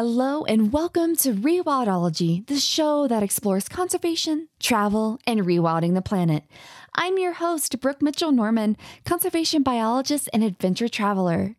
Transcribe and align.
Hello 0.00 0.44
and 0.44 0.72
welcome 0.72 1.16
to 1.16 1.32
Rewildology, 1.32 2.46
the 2.46 2.60
show 2.60 3.08
that 3.08 3.24
explores 3.24 3.68
conservation, 3.68 4.46
travel, 4.60 5.18
and 5.26 5.40
rewilding 5.40 5.94
the 5.94 6.00
planet. 6.00 6.44
I'm 6.94 7.18
your 7.18 7.32
host, 7.32 7.80
Brooke 7.80 8.00
Mitchell 8.00 8.30
Norman, 8.30 8.76
conservation 9.04 9.64
biologist 9.64 10.28
and 10.32 10.44
adventure 10.44 10.86
traveler. 10.88 11.56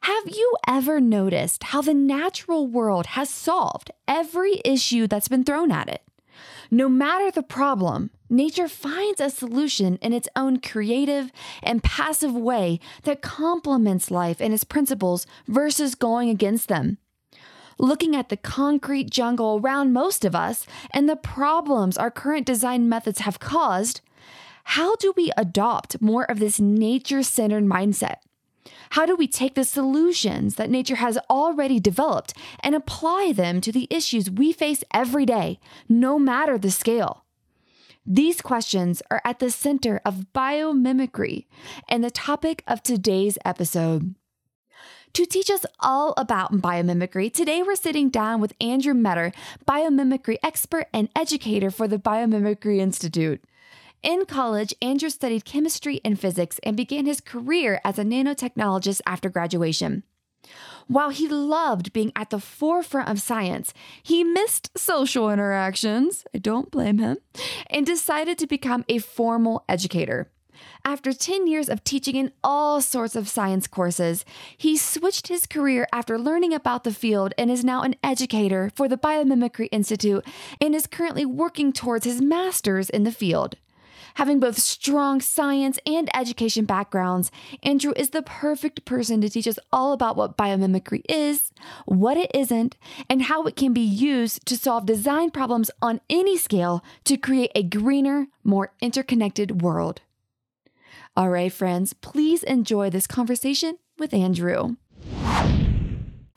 Have 0.00 0.30
you 0.30 0.56
ever 0.66 1.00
noticed 1.00 1.62
how 1.62 1.80
the 1.80 1.94
natural 1.94 2.66
world 2.66 3.06
has 3.06 3.30
solved 3.30 3.92
every 4.08 4.60
issue 4.64 5.06
that's 5.06 5.28
been 5.28 5.44
thrown 5.44 5.70
at 5.70 5.88
it? 5.88 6.02
No 6.72 6.88
matter 6.88 7.30
the 7.30 7.44
problem, 7.44 8.10
nature 8.28 8.66
finds 8.66 9.20
a 9.20 9.30
solution 9.30 9.96
in 9.98 10.12
its 10.12 10.26
own 10.34 10.58
creative 10.58 11.30
and 11.62 11.84
passive 11.84 12.34
way 12.34 12.80
that 13.04 13.22
complements 13.22 14.10
life 14.10 14.40
and 14.40 14.52
its 14.52 14.64
principles 14.64 15.24
versus 15.46 15.94
going 15.94 16.28
against 16.28 16.66
them. 16.66 16.98
Looking 17.78 18.14
at 18.14 18.28
the 18.28 18.36
concrete 18.36 19.10
jungle 19.10 19.60
around 19.62 19.92
most 19.92 20.24
of 20.24 20.34
us 20.34 20.66
and 20.92 21.08
the 21.08 21.16
problems 21.16 21.96
our 21.96 22.10
current 22.10 22.46
design 22.46 22.88
methods 22.88 23.20
have 23.20 23.40
caused, 23.40 24.00
how 24.64 24.96
do 24.96 25.12
we 25.16 25.32
adopt 25.36 26.00
more 26.00 26.24
of 26.30 26.38
this 26.38 26.60
nature 26.60 27.22
centered 27.22 27.64
mindset? 27.64 28.16
How 28.90 29.06
do 29.06 29.16
we 29.16 29.26
take 29.26 29.54
the 29.54 29.64
solutions 29.64 30.56
that 30.56 30.70
nature 30.70 30.96
has 30.96 31.18
already 31.28 31.80
developed 31.80 32.34
and 32.60 32.74
apply 32.74 33.32
them 33.34 33.60
to 33.62 33.72
the 33.72 33.88
issues 33.90 34.30
we 34.30 34.52
face 34.52 34.84
every 34.92 35.26
day, 35.26 35.58
no 35.88 36.18
matter 36.18 36.58
the 36.58 36.70
scale? 36.70 37.24
These 38.04 38.40
questions 38.40 39.02
are 39.10 39.22
at 39.24 39.38
the 39.38 39.50
center 39.50 40.00
of 40.04 40.26
biomimicry 40.34 41.46
and 41.88 42.02
the 42.02 42.10
topic 42.10 42.62
of 42.66 42.82
today's 42.82 43.38
episode. 43.44 44.14
To 45.14 45.26
teach 45.26 45.50
us 45.50 45.66
all 45.78 46.14
about 46.16 46.62
biomimicry, 46.62 47.30
today 47.30 47.62
we're 47.62 47.74
sitting 47.74 48.08
down 48.08 48.40
with 48.40 48.54
Andrew 48.62 48.94
Metter, 48.94 49.30
biomimicry 49.68 50.38
expert 50.42 50.86
and 50.90 51.10
educator 51.14 51.70
for 51.70 51.86
the 51.86 51.98
Biomimicry 51.98 52.78
Institute. 52.78 53.44
In 54.02 54.24
college, 54.24 54.72
Andrew 54.80 55.10
studied 55.10 55.44
chemistry 55.44 56.00
and 56.02 56.18
physics 56.18 56.58
and 56.62 56.78
began 56.78 57.04
his 57.04 57.20
career 57.20 57.78
as 57.84 57.98
a 57.98 58.04
nanotechnologist 58.04 59.02
after 59.04 59.28
graduation. 59.28 60.02
While 60.88 61.10
he 61.10 61.28
loved 61.28 61.92
being 61.92 62.12
at 62.16 62.30
the 62.30 62.40
forefront 62.40 63.10
of 63.10 63.20
science, 63.20 63.74
he 64.02 64.24
missed 64.24 64.70
social 64.78 65.30
interactions, 65.30 66.24
I 66.34 66.38
don't 66.38 66.70
blame 66.70 66.96
him, 66.96 67.18
and 67.68 67.84
decided 67.84 68.38
to 68.38 68.46
become 68.46 68.82
a 68.88 68.96
formal 68.96 69.62
educator. 69.68 70.30
After 70.84 71.12
10 71.12 71.46
years 71.46 71.68
of 71.68 71.84
teaching 71.84 72.16
in 72.16 72.32
all 72.42 72.80
sorts 72.80 73.14
of 73.14 73.28
science 73.28 73.66
courses, 73.66 74.24
he 74.56 74.76
switched 74.76 75.28
his 75.28 75.46
career 75.46 75.86
after 75.92 76.18
learning 76.18 76.52
about 76.52 76.84
the 76.84 76.92
field 76.92 77.34
and 77.38 77.50
is 77.50 77.64
now 77.64 77.82
an 77.82 77.94
educator 78.02 78.70
for 78.74 78.88
the 78.88 78.98
Biomimicry 78.98 79.68
Institute 79.70 80.26
and 80.60 80.74
is 80.74 80.86
currently 80.86 81.24
working 81.24 81.72
towards 81.72 82.04
his 82.04 82.20
master's 82.20 82.90
in 82.90 83.04
the 83.04 83.12
field. 83.12 83.56
Having 84.14 84.40
both 84.40 84.58
strong 84.58 85.20
science 85.20 85.78
and 85.86 86.14
education 86.14 86.64
backgrounds, 86.64 87.30
Andrew 87.62 87.92
is 87.96 88.10
the 88.10 88.22
perfect 88.22 88.84
person 88.84 89.20
to 89.20 89.30
teach 89.30 89.46
us 89.46 89.58
all 89.72 89.92
about 89.92 90.16
what 90.16 90.36
biomimicry 90.36 91.02
is, 91.08 91.52
what 91.86 92.16
it 92.16 92.30
isn't, 92.34 92.76
and 93.08 93.22
how 93.22 93.44
it 93.44 93.56
can 93.56 93.72
be 93.72 93.80
used 93.80 94.44
to 94.46 94.56
solve 94.56 94.86
design 94.86 95.30
problems 95.30 95.70
on 95.80 96.00
any 96.10 96.36
scale 96.36 96.84
to 97.04 97.16
create 97.16 97.52
a 97.54 97.62
greener, 97.62 98.26
more 98.44 98.72
interconnected 98.80 99.62
world. 99.62 100.02
All 101.14 101.28
right, 101.28 101.52
friends, 101.52 101.92
please 101.92 102.42
enjoy 102.42 102.88
this 102.88 103.06
conversation 103.06 103.76
with 103.98 104.14
Andrew. 104.14 104.76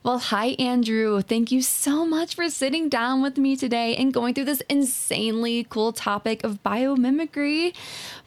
Well, 0.04 0.20
hi, 0.20 0.48
Andrew. 0.60 1.22
Thank 1.22 1.50
you 1.50 1.62
so 1.62 2.06
much 2.06 2.36
for 2.36 2.50
sitting 2.50 2.90
down 2.90 3.22
with 3.22 3.38
me 3.38 3.56
today 3.56 3.96
and 3.96 4.14
going 4.14 4.34
through 4.34 4.44
this 4.44 4.62
insanely 4.70 5.66
cool 5.70 5.94
topic 5.94 6.44
of 6.44 6.62
biomimicry. 6.62 7.74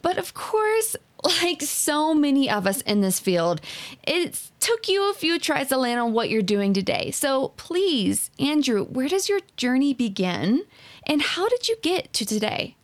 But 0.01 0.17
of 0.17 0.33
course, 0.33 0.95
like 1.23 1.61
so 1.61 2.15
many 2.15 2.49
of 2.49 2.65
us 2.65 2.81
in 2.81 3.01
this 3.01 3.19
field, 3.19 3.61
it 4.07 4.49
took 4.59 4.89
you 4.89 5.11
a 5.11 5.13
few 5.13 5.37
tries 5.37 5.69
to 5.69 5.77
land 5.77 5.99
on 5.99 6.13
what 6.13 6.31
you're 6.31 6.41
doing 6.41 6.73
today. 6.73 7.11
So 7.11 7.49
please, 7.57 8.31
Andrew, 8.39 8.85
where 8.85 9.07
does 9.07 9.29
your 9.29 9.41
journey 9.55 9.93
begin 9.93 10.65
and 11.05 11.21
how 11.21 11.47
did 11.47 11.69
you 11.69 11.77
get 11.83 12.11
to 12.13 12.25
today? 12.25 12.75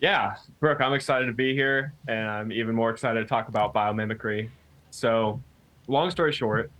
Yeah, 0.00 0.36
Brooke, 0.58 0.80
I'm 0.80 0.94
excited 0.94 1.26
to 1.26 1.34
be 1.34 1.52
here 1.52 1.92
and 2.08 2.26
I'm 2.26 2.50
even 2.50 2.74
more 2.74 2.88
excited 2.88 3.20
to 3.20 3.26
talk 3.26 3.48
about 3.48 3.74
biomimicry. 3.74 4.48
So, 4.90 5.38
long 5.86 6.10
story 6.10 6.32
short, 6.32 6.70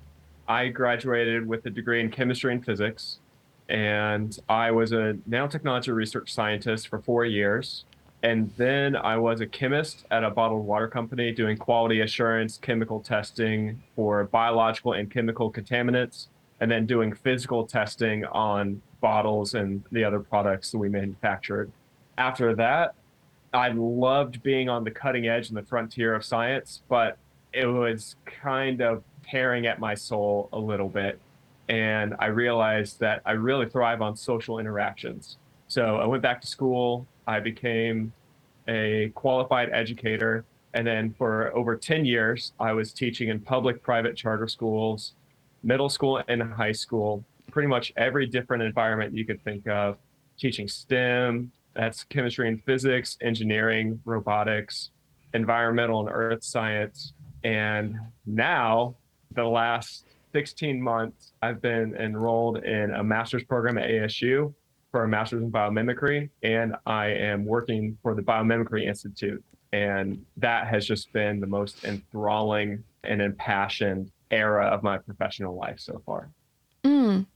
I 0.48 0.68
graduated 0.68 1.46
with 1.46 1.66
a 1.66 1.70
degree 1.70 2.00
in 2.00 2.10
chemistry 2.10 2.54
and 2.54 2.64
physics, 2.64 3.18
and 3.68 4.38
I 4.48 4.70
was 4.70 4.92
a 4.92 5.18
nanotechnology 5.28 5.94
research 5.94 6.32
scientist 6.32 6.88
for 6.88 7.00
four 7.00 7.26
years. 7.26 7.84
And 8.22 8.50
then 8.56 8.96
I 8.96 9.18
was 9.18 9.42
a 9.42 9.46
chemist 9.46 10.06
at 10.10 10.24
a 10.24 10.30
bottled 10.30 10.64
water 10.64 10.88
company 10.88 11.32
doing 11.32 11.58
quality 11.58 12.00
assurance, 12.00 12.56
chemical 12.56 13.00
testing 13.00 13.82
for 13.94 14.24
biological 14.24 14.94
and 14.94 15.10
chemical 15.10 15.52
contaminants, 15.52 16.28
and 16.60 16.70
then 16.70 16.86
doing 16.86 17.12
physical 17.12 17.66
testing 17.66 18.24
on 18.26 18.80
bottles 19.02 19.52
and 19.52 19.82
the 19.92 20.02
other 20.02 20.20
products 20.20 20.70
that 20.70 20.78
we 20.78 20.88
manufactured. 20.88 21.70
After 22.16 22.54
that, 22.54 22.94
I 23.52 23.68
loved 23.68 24.42
being 24.42 24.68
on 24.68 24.84
the 24.84 24.90
cutting 24.90 25.28
edge 25.28 25.48
and 25.48 25.56
the 25.56 25.62
frontier 25.62 26.14
of 26.14 26.24
science, 26.24 26.82
but 26.88 27.18
it 27.52 27.66
was 27.66 28.16
kind 28.24 28.80
of 28.80 29.02
tearing 29.22 29.66
at 29.66 29.78
my 29.78 29.94
soul 29.94 30.48
a 30.52 30.58
little 30.58 30.88
bit. 30.88 31.20
And 31.68 32.14
I 32.18 32.26
realized 32.26 33.00
that 33.00 33.22
I 33.24 33.32
really 33.32 33.68
thrive 33.68 34.02
on 34.02 34.16
social 34.16 34.58
interactions. 34.58 35.36
So 35.68 35.96
I 35.96 36.06
went 36.06 36.22
back 36.22 36.40
to 36.40 36.46
school. 36.46 37.06
I 37.26 37.40
became 37.40 38.12
a 38.68 39.12
qualified 39.14 39.70
educator. 39.70 40.44
And 40.74 40.86
then 40.86 41.14
for 41.18 41.54
over 41.54 41.76
10 41.76 42.04
years, 42.04 42.52
I 42.58 42.72
was 42.72 42.92
teaching 42.92 43.28
in 43.28 43.40
public, 43.40 43.82
private 43.82 44.16
charter 44.16 44.48
schools, 44.48 45.12
middle 45.62 45.90
school, 45.90 46.22
and 46.28 46.42
high 46.42 46.72
school, 46.72 47.24
pretty 47.50 47.68
much 47.68 47.92
every 47.96 48.26
different 48.26 48.62
environment 48.62 49.14
you 49.14 49.26
could 49.26 49.42
think 49.44 49.68
of, 49.68 49.98
teaching 50.38 50.66
STEM, 50.66 51.52
that's 51.74 52.04
chemistry 52.04 52.48
and 52.48 52.62
physics, 52.64 53.16
engineering, 53.20 54.00
robotics, 54.04 54.90
environmental 55.34 56.00
and 56.00 56.10
earth 56.12 56.44
science. 56.44 57.14
And 57.44 57.98
now 58.26 58.96
the 59.34 59.44
last 59.44 60.06
16 60.32 60.80
months, 60.80 61.32
I've 61.42 61.60
been 61.60 61.94
enrolled 61.96 62.64
in 62.64 62.92
a 62.92 63.02
master's 63.02 63.44
program 63.44 63.78
at 63.78 63.88
ASU 63.88 64.54
for 64.90 65.04
a 65.04 65.08
master's 65.08 65.42
in 65.42 65.50
biomimicry, 65.50 66.28
and 66.42 66.76
I 66.86 67.06
am 67.06 67.44
working 67.44 67.96
for 68.02 68.14
the 68.14 68.22
Biomimicry 68.22 68.86
Institute. 68.86 69.42
And 69.72 70.24
that 70.36 70.66
has 70.66 70.86
just 70.86 71.12
been 71.14 71.40
the 71.40 71.46
most 71.46 71.84
enthralling 71.84 72.84
and 73.04 73.22
impassioned 73.22 74.12
era 74.30 74.66
of 74.66 74.82
my 74.82 74.98
professional 74.98 75.56
life 75.56 75.80
so 75.80 76.02
far. 76.04 76.30
Mm. 76.84 77.26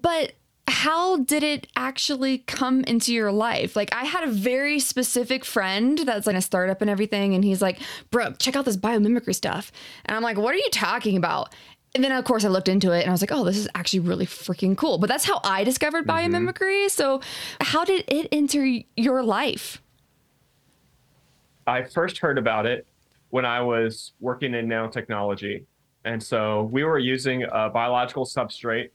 But 0.00 0.34
how 0.84 1.16
did 1.16 1.42
it 1.42 1.66
actually 1.76 2.36
come 2.36 2.84
into 2.84 3.14
your 3.14 3.32
life? 3.32 3.74
Like, 3.74 3.88
I 3.94 4.04
had 4.04 4.22
a 4.22 4.30
very 4.30 4.78
specific 4.78 5.42
friend 5.42 5.98
that's 6.00 6.26
like 6.26 6.36
a 6.36 6.42
startup 6.42 6.82
and 6.82 6.90
everything, 6.90 7.34
and 7.34 7.42
he's 7.42 7.62
like, 7.62 7.78
Bro, 8.10 8.32
check 8.32 8.54
out 8.54 8.66
this 8.66 8.76
biomimicry 8.76 9.34
stuff. 9.34 9.72
And 10.04 10.14
I'm 10.14 10.22
like, 10.22 10.36
What 10.36 10.52
are 10.52 10.58
you 10.58 10.68
talking 10.70 11.16
about? 11.16 11.54
And 11.94 12.04
then, 12.04 12.12
of 12.12 12.24
course, 12.24 12.44
I 12.44 12.48
looked 12.48 12.68
into 12.68 12.92
it 12.92 13.00
and 13.00 13.08
I 13.08 13.12
was 13.12 13.22
like, 13.22 13.30
oh, 13.30 13.44
this 13.44 13.56
is 13.56 13.68
actually 13.76 14.00
really 14.00 14.26
freaking 14.26 14.76
cool. 14.76 14.98
But 14.98 15.08
that's 15.08 15.24
how 15.24 15.40
I 15.44 15.62
discovered 15.62 16.08
mm-hmm. 16.08 16.34
biomimicry. 16.34 16.90
So, 16.90 17.20
how 17.60 17.84
did 17.84 18.04
it 18.08 18.26
enter 18.32 18.66
your 18.96 19.22
life? 19.22 19.80
I 21.68 21.84
first 21.84 22.18
heard 22.18 22.36
about 22.36 22.66
it 22.66 22.84
when 23.30 23.44
I 23.44 23.60
was 23.60 24.12
working 24.18 24.54
in 24.54 24.66
nanotechnology. 24.66 25.64
And 26.04 26.20
so 26.20 26.64
we 26.64 26.82
were 26.82 26.98
using 26.98 27.44
a 27.44 27.70
biological 27.70 28.26
substrate 28.26 28.90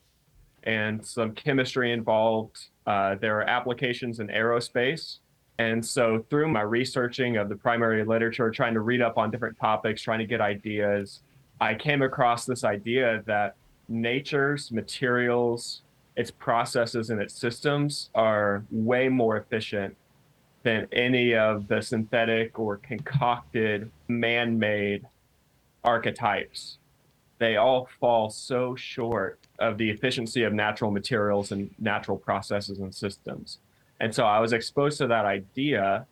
and 0.69 1.03
some 1.03 1.33
chemistry 1.33 1.91
involved. 1.91 2.67
Uh, 2.85 3.15
there 3.15 3.37
are 3.39 3.49
applications 3.49 4.19
in 4.19 4.27
aerospace. 4.27 5.17
And 5.57 5.83
so, 5.83 6.23
through 6.29 6.47
my 6.49 6.61
researching 6.61 7.37
of 7.37 7.49
the 7.49 7.55
primary 7.55 8.05
literature, 8.05 8.51
trying 8.51 8.75
to 8.75 8.81
read 8.81 9.01
up 9.01 9.17
on 9.17 9.31
different 9.31 9.57
topics, 9.59 10.01
trying 10.01 10.19
to 10.19 10.27
get 10.27 10.41
ideas, 10.41 11.21
I 11.59 11.73
came 11.73 12.03
across 12.03 12.45
this 12.45 12.63
idea 12.63 13.23
that 13.25 13.55
nature's 13.89 14.71
materials, 14.71 15.81
its 16.15 16.29
processes, 16.29 17.09
and 17.09 17.19
its 17.19 17.33
systems 17.33 18.11
are 18.13 18.63
way 18.69 19.09
more 19.09 19.37
efficient 19.37 19.97
than 20.61 20.87
any 20.91 21.33
of 21.33 21.67
the 21.67 21.81
synthetic 21.81 22.59
or 22.59 22.77
concocted 22.77 23.89
man 24.07 24.59
made 24.59 25.05
archetypes. 25.83 26.77
They 27.39 27.55
all 27.55 27.89
fall 27.99 28.29
so 28.29 28.75
short 28.75 29.38
of 29.59 29.77
the 29.77 29.89
efficiency 29.89 30.43
of 30.43 30.53
natural 30.53 30.91
materials 30.91 31.51
and 31.51 31.69
natural 31.79 32.17
processes 32.17 32.79
and 32.79 32.93
systems. 32.93 33.59
And 33.99 34.13
so 34.13 34.25
I 34.25 34.39
was 34.39 34.53
exposed 34.53 34.97
to 34.99 35.07
that 35.07 35.25
idea. 35.25 36.05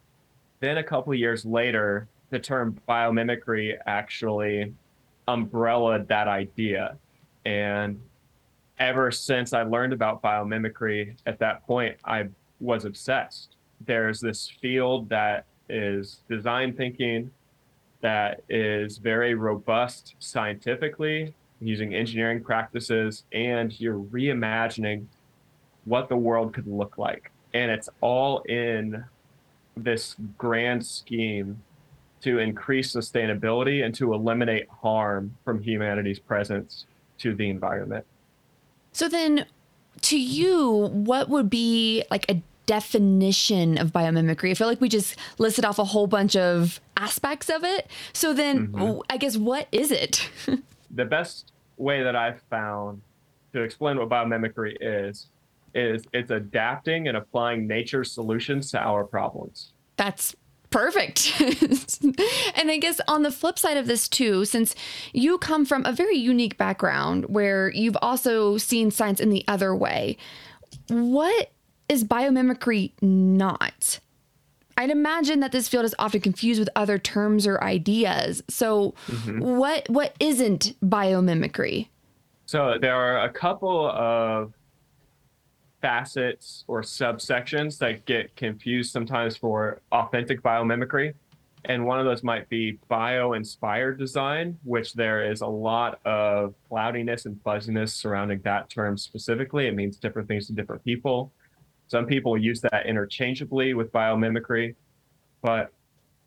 Then 0.59 0.77
a 0.77 0.83
couple 0.83 1.13
years 1.13 1.45
later, 1.45 2.07
the 2.29 2.39
term 2.39 2.77
biomimicry 2.87 3.77
actually 3.85 4.73
umbrellaed 5.27 6.07
that 6.07 6.27
idea. 6.27 6.97
And 7.45 7.99
ever 8.79 9.11
since 9.11 9.53
I 9.53 9.63
learned 9.63 9.93
about 9.93 10.21
biomimicry 10.21 11.15
at 11.25 11.39
that 11.39 11.65
point, 11.65 11.97
I 12.03 12.27
was 12.59 12.85
obsessed. 12.85 13.55
There's 13.85 14.19
this 14.19 14.49
field 14.61 15.09
that 15.09 15.45
is 15.69 16.21
design 16.29 16.73
thinking 16.73 17.31
that 18.01 18.41
is 18.49 18.97
very 18.97 19.33
robust 19.35 20.15
scientifically 20.19 21.33
using 21.59 21.93
engineering 21.93 22.43
practices 22.43 23.23
and 23.31 23.79
you're 23.79 23.99
reimagining 23.99 25.05
what 25.85 26.09
the 26.09 26.17
world 26.17 26.53
could 26.53 26.67
look 26.67 26.97
like 26.97 27.31
and 27.53 27.71
it's 27.71 27.89
all 28.01 28.39
in 28.41 29.03
this 29.75 30.15
grand 30.37 30.85
scheme 30.85 31.61
to 32.21 32.39
increase 32.39 32.95
sustainability 32.95 33.85
and 33.85 33.93
to 33.95 34.13
eliminate 34.13 34.67
harm 34.81 35.35
from 35.45 35.61
humanity's 35.61 36.19
presence 36.19 36.85
to 37.17 37.33
the 37.33 37.49
environment 37.49 38.05
so 38.91 39.07
then 39.07 39.45
to 40.01 40.19
you 40.19 40.89
what 40.91 41.29
would 41.29 41.49
be 41.49 42.03
like 42.11 42.29
a 42.29 42.41
definition 42.67 43.79
of 43.79 43.91
biomimicry? 43.91 44.51
I 44.51 44.53
feel 44.53 44.67
like 44.67 44.79
we 44.79 44.89
just 44.89 45.15
listed 45.39 45.65
off 45.65 45.79
a 45.79 45.85
whole 45.85 46.05
bunch 46.05 46.35
of 46.35 46.79
aspects 46.95 47.49
of 47.49 47.63
it. 47.63 47.89
So 48.13 48.33
then, 48.33 48.67
mm-hmm. 48.67 48.99
I 49.09 49.17
guess, 49.17 49.37
what 49.37 49.67
is 49.71 49.89
it? 49.89 50.29
the 50.91 51.05
best 51.05 51.53
way 51.77 52.03
that 52.03 52.15
I've 52.15 52.41
found 52.49 53.01
to 53.53 53.61
explain 53.61 53.97
what 53.97 54.09
biomimicry 54.09 54.75
is 54.79 55.27
is 55.73 56.03
it's 56.13 56.31
adapting 56.31 57.07
and 57.07 57.17
applying 57.17 57.67
nature's 57.67 58.11
solutions 58.11 58.71
to 58.71 58.79
our 58.79 59.03
problems. 59.03 59.73
That's 59.95 60.35
perfect. 60.69 61.33
and 62.55 62.71
I 62.71 62.77
guess 62.79 62.99
on 63.07 63.23
the 63.23 63.31
flip 63.31 63.59
side 63.59 63.77
of 63.77 63.87
this, 63.87 64.07
too, 64.07 64.45
since 64.45 64.75
you 65.13 65.37
come 65.37 65.65
from 65.65 65.85
a 65.85 65.91
very 65.91 66.17
unique 66.17 66.57
background 66.57 67.25
where 67.25 67.69
you've 67.69 67.97
also 68.01 68.57
seen 68.57 68.91
science 68.91 69.19
in 69.19 69.29
the 69.29 69.43
other 69.47 69.75
way, 69.75 70.17
what 70.89 71.51
is 71.89 72.03
biomimicry 72.03 72.91
not? 73.01 73.99
I'd 74.77 74.91
imagine 74.91 75.39
that 75.39 75.51
this 75.51 75.67
field 75.67 75.85
is 75.85 75.95
often 75.97 76.21
confused 76.21 76.59
with 76.59 76.69
other 76.75 76.99
terms 76.99 77.47
or 77.47 77.61
ideas. 77.63 78.43
So, 78.47 78.93
mm-hmm. 79.07 79.39
what 79.39 79.89
what 79.89 80.15
isn't 80.19 80.75
biomimicry? 80.83 81.87
So 82.45 82.77
there 82.79 82.95
are 82.95 83.23
a 83.25 83.29
couple 83.29 83.89
of 83.89 84.53
facets 85.81 86.63
or 86.67 86.81
subsections 86.81 87.77
that 87.79 88.05
get 88.05 88.35
confused 88.35 88.91
sometimes 88.91 89.35
for 89.35 89.81
authentic 89.91 90.41
biomimicry. 90.41 91.13
And 91.65 91.85
one 91.85 91.99
of 91.99 92.05
those 92.05 92.23
might 92.23 92.47
be 92.47 92.79
bio 92.87 93.33
inspired 93.33 93.99
design, 93.99 94.57
which 94.63 94.93
there 94.93 95.29
is 95.29 95.41
a 95.41 95.47
lot 95.47 95.99
of 96.05 96.53
cloudiness 96.69 97.25
and 97.25 97.41
fuzziness 97.43 97.93
surrounding 97.93 98.39
that 98.43 98.69
term 98.69 98.97
specifically. 98.97 99.67
It 99.67 99.75
means 99.75 99.97
different 99.97 100.29
things 100.29 100.47
to 100.47 100.53
different 100.53 100.85
people. 100.85 101.33
Some 101.87 102.05
people 102.05 102.37
use 102.37 102.61
that 102.61 102.85
interchangeably 102.85 103.73
with 103.73 103.91
biomimicry, 103.91 104.75
but 105.41 105.71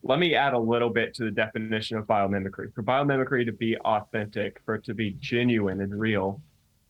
let 0.02 0.18
me 0.18 0.34
add 0.34 0.54
a 0.54 0.58
little 0.58 0.88
bit 0.88 1.12
to 1.14 1.24
the 1.24 1.30
definition 1.30 1.98
of 1.98 2.06
biomimicry. 2.06 2.72
For 2.74 2.82
biomimicry 2.82 3.44
to 3.44 3.52
be 3.52 3.76
authentic, 3.78 4.62
for 4.64 4.76
it 4.76 4.84
to 4.84 4.94
be 4.94 5.16
genuine 5.20 5.82
and 5.82 5.98
real, 5.98 6.40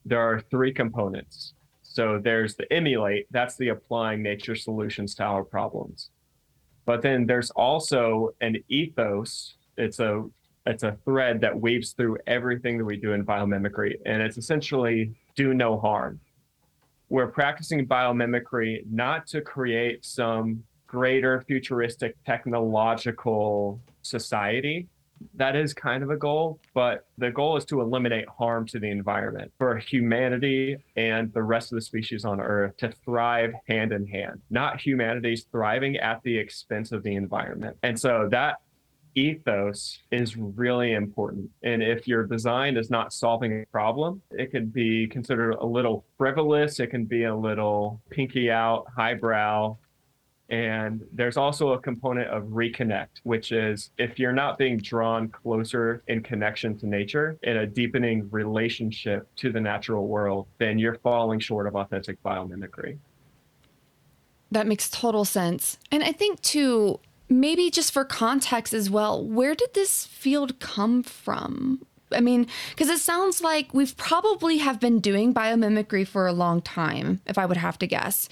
there 0.04 0.20
are 0.20 0.40
three 0.50 0.72
components. 0.72 1.54
So 1.82 2.20
there's 2.22 2.54
the 2.54 2.72
emulate, 2.72 3.26
that's 3.32 3.56
the 3.56 3.70
applying 3.70 4.22
nature 4.22 4.54
solutions 4.54 5.16
to 5.16 5.24
our 5.24 5.42
problems. 5.42 6.10
But 6.86 7.02
then 7.02 7.26
there's 7.26 7.50
also 7.50 8.30
an 8.40 8.56
ethos. 8.68 9.54
It's 9.76 9.98
a 9.98 10.24
it's 10.66 10.82
a 10.82 10.96
thread 11.04 11.40
that 11.40 11.58
weaves 11.58 11.92
through 11.92 12.18
everything 12.26 12.78
that 12.78 12.84
we 12.84 12.96
do 12.96 13.12
in 13.12 13.24
biomimicry, 13.24 13.94
and 14.04 14.22
it's 14.22 14.36
essentially 14.36 15.12
do 15.34 15.54
no 15.54 15.80
harm 15.80 16.20
we're 17.10 17.26
practicing 17.26 17.86
biomimicry 17.86 18.84
not 18.90 19.26
to 19.26 19.42
create 19.42 20.04
some 20.04 20.64
greater 20.86 21.42
futuristic 21.42 22.16
technological 22.24 23.80
society. 24.02 24.88
That 25.34 25.54
is 25.54 25.74
kind 25.74 26.02
of 26.02 26.10
a 26.10 26.16
goal, 26.16 26.60
but 26.72 27.04
the 27.18 27.30
goal 27.30 27.58
is 27.58 27.66
to 27.66 27.82
eliminate 27.82 28.26
harm 28.28 28.66
to 28.68 28.78
the 28.78 28.88
environment 28.88 29.52
for 29.58 29.76
humanity 29.76 30.78
and 30.96 31.30
the 31.34 31.42
rest 31.42 31.72
of 31.72 31.76
the 31.76 31.82
species 31.82 32.24
on 32.24 32.40
Earth 32.40 32.76
to 32.78 32.90
thrive 33.04 33.52
hand 33.68 33.92
in 33.92 34.06
hand, 34.06 34.40
not 34.48 34.80
humanity's 34.80 35.44
thriving 35.50 35.96
at 35.98 36.22
the 36.22 36.38
expense 36.38 36.90
of 36.90 37.02
the 37.02 37.16
environment. 37.16 37.76
And 37.82 38.00
so 38.00 38.28
that 38.30 38.60
ethos 39.14 39.98
is 40.10 40.36
really 40.36 40.92
important. 40.92 41.50
And 41.62 41.82
if 41.82 42.06
your 42.06 42.24
design 42.24 42.76
is 42.76 42.90
not 42.90 43.12
solving 43.12 43.62
a 43.62 43.66
problem, 43.66 44.22
it 44.30 44.50
can 44.50 44.66
be 44.66 45.06
considered 45.06 45.52
a 45.52 45.66
little 45.66 46.04
frivolous, 46.16 46.80
it 46.80 46.88
can 46.88 47.04
be 47.04 47.24
a 47.24 47.34
little 47.34 48.00
pinky 48.10 48.50
out, 48.50 48.86
highbrow. 48.96 49.76
And 50.48 51.02
there's 51.12 51.36
also 51.36 51.70
a 51.74 51.80
component 51.80 52.28
of 52.28 52.42
reconnect, 52.44 53.20
which 53.22 53.52
is 53.52 53.90
if 53.98 54.18
you're 54.18 54.32
not 54.32 54.58
being 54.58 54.78
drawn 54.78 55.28
closer 55.28 56.02
in 56.08 56.24
connection 56.24 56.76
to 56.78 56.86
nature, 56.86 57.38
in 57.44 57.58
a 57.58 57.66
deepening 57.66 58.28
relationship 58.30 59.28
to 59.36 59.52
the 59.52 59.60
natural 59.60 60.08
world, 60.08 60.48
then 60.58 60.78
you're 60.78 60.96
falling 60.96 61.38
short 61.38 61.68
of 61.68 61.76
authentic 61.76 62.20
biomimicry. 62.24 62.98
That 64.50 64.66
makes 64.66 64.90
total 64.90 65.24
sense. 65.24 65.78
And 65.92 66.02
I 66.02 66.10
think, 66.10 66.40
too, 66.42 66.98
maybe 67.30 67.70
just 67.70 67.92
for 67.92 68.04
context 68.04 68.74
as 68.74 68.90
well, 68.90 69.24
where 69.24 69.54
did 69.54 69.74
this 69.74 70.04
field 70.06 70.58
come 70.60 71.02
from? 71.02 71.86
I 72.12 72.20
mean, 72.20 72.48
because 72.70 72.88
it 72.88 72.98
sounds 72.98 73.40
like 73.40 73.72
we've 73.72 73.96
probably 73.96 74.58
have 74.58 74.80
been 74.80 75.00
doing 75.00 75.32
biomimicry 75.32 76.06
for 76.06 76.26
a 76.26 76.32
long 76.32 76.60
time, 76.60 77.20
if 77.26 77.38
I 77.38 77.46
would 77.46 77.56
have 77.56 77.78
to 77.78 77.86
guess. 77.86 78.28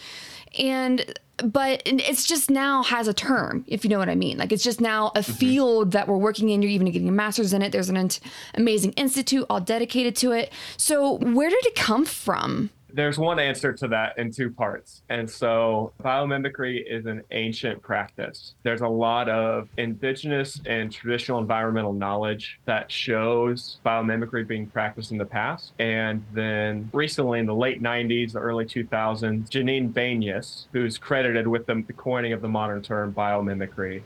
And 0.59 1.15
but 1.45 1.83
it's 1.87 2.27
just 2.27 2.51
now 2.51 2.83
has 2.83 3.07
a 3.07 3.15
term, 3.15 3.65
if 3.69 3.85
you 3.85 3.91
know 3.91 3.99
what 3.99 4.09
I 4.09 4.17
mean. 4.17 4.39
Like 4.39 4.51
it's 4.51 4.65
just 4.65 4.81
now 4.81 5.09
a 5.15 5.21
mm-hmm. 5.21 5.33
field 5.35 5.93
that 5.93 6.09
we're 6.09 6.17
working 6.17 6.49
in. 6.49 6.63
You're 6.63 6.73
even 6.73 6.91
getting 6.91 7.09
a 7.09 7.13
master's 7.13 7.53
in 7.53 7.63
it. 7.63 7.71
There's 7.71 7.89
an 7.89 8.11
amazing 8.55 8.93
institute 8.93 9.47
all 9.49 9.61
dedicated 9.61 10.17
to 10.17 10.33
it. 10.33 10.53
So 10.77 11.19
where 11.19 11.49
did 11.49 11.65
it 11.65 11.77
come 11.77 12.05
from? 12.05 12.71
There's 12.99 13.17
one 13.17 13.39
answer 13.39 13.73
to 13.75 13.87
that 13.87 14.19
in 14.19 14.33
two 14.33 14.51
parts. 14.51 15.03
And 15.09 15.31
so 15.31 15.93
biomimicry 16.03 16.83
is 16.85 17.07
an 17.07 17.23
ancient 17.31 17.81
practice. 17.81 18.57
There's 18.65 18.81
a 18.81 18.89
lot 18.89 19.29
of 19.29 19.69
indigenous 19.77 20.61
and 20.67 20.91
traditional 20.91 21.39
environmental 21.39 21.93
knowledge 21.93 22.59
that 22.65 22.91
shows 22.91 23.79
biomimicry 23.87 24.49
being 24.49 24.67
practiced 24.67 25.13
in 25.13 25.17
the 25.17 25.25
past. 25.25 25.75
And 25.79 26.25
then 26.33 26.91
recently 26.93 27.39
in 27.39 27.47
the 27.47 27.55
late 27.55 27.81
90s, 27.81 28.33
the 28.33 28.41
early 28.41 28.65
2000s, 28.65 29.49
Janine 29.49 29.93
Benyus, 29.93 30.67
who's 30.73 30.99
credited 30.99 31.47
with 31.47 31.67
the 31.67 31.85
coining 31.97 32.33
of 32.33 32.43
the 32.43 32.49
modern 32.49 32.83
term 32.83 33.15
biomimicry, 33.15 34.03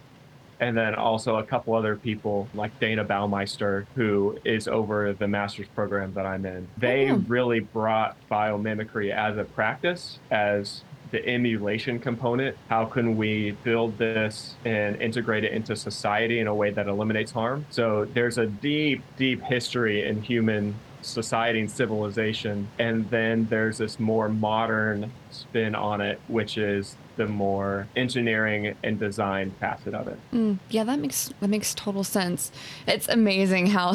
and 0.62 0.76
then 0.76 0.95
also 0.95 1.37
a 1.37 1.42
couple 1.42 1.75
other 1.75 1.97
people 1.97 2.49
like 2.54 2.78
Dayna 2.78 3.04
Baumeister, 3.04 3.85
who 3.97 4.38
is 4.45 4.69
over 4.69 5.12
the 5.12 5.26
master's 5.26 5.66
program 5.66 6.14
that 6.14 6.25
I'm 6.25 6.47
in. 6.47 6.69
They 6.78 7.11
oh. 7.11 7.16
really 7.26 7.59
brought 7.59 8.16
biomimicry 8.31 9.11
as 9.12 9.37
a 9.37 9.45
practice, 9.45 10.21
as 10.31 10.85
the 11.11 11.26
emulation 11.26 11.99
component. 11.99 12.57
How 12.69 12.85
can 12.85 13.16
we 13.16 13.50
build 13.64 13.99
this 13.99 14.54
and 14.64 15.02
integrate 15.02 15.42
it 15.42 15.52
into 15.52 15.75
society 15.75 16.38
in 16.38 16.47
a 16.47 16.54
way 16.54 16.71
that 16.71 16.87
eliminates 16.87 17.33
harm? 17.33 17.66
So 17.71 18.04
there's 18.04 18.38
a 18.38 18.47
deep, 18.47 19.02
deep 19.16 19.42
history 19.42 20.07
in 20.07 20.23
human 20.23 20.76
society 21.02 21.59
and 21.59 21.71
civilization. 21.71 22.69
And 22.78 23.11
then 23.11 23.47
there's 23.50 23.78
this 23.78 23.99
more 23.99 24.28
modern 24.28 25.11
spin 25.31 25.75
on 25.75 26.00
it, 26.00 26.21
which 26.28 26.57
is 26.57 26.97
the 27.16 27.26
more 27.26 27.88
engineering 27.97 28.75
and 28.83 28.99
design 28.99 29.52
facet 29.61 29.95
of 29.95 30.09
it. 30.09 30.19
Mm, 30.33 30.59
yeah, 30.71 30.85
that 30.85 30.99
makes 30.99 31.31
that 31.40 31.49
makes 31.49 31.75
total 31.75 32.04
sense. 32.04 32.52
It's 32.87 33.09
amazing 33.09 33.69
how 33.69 33.95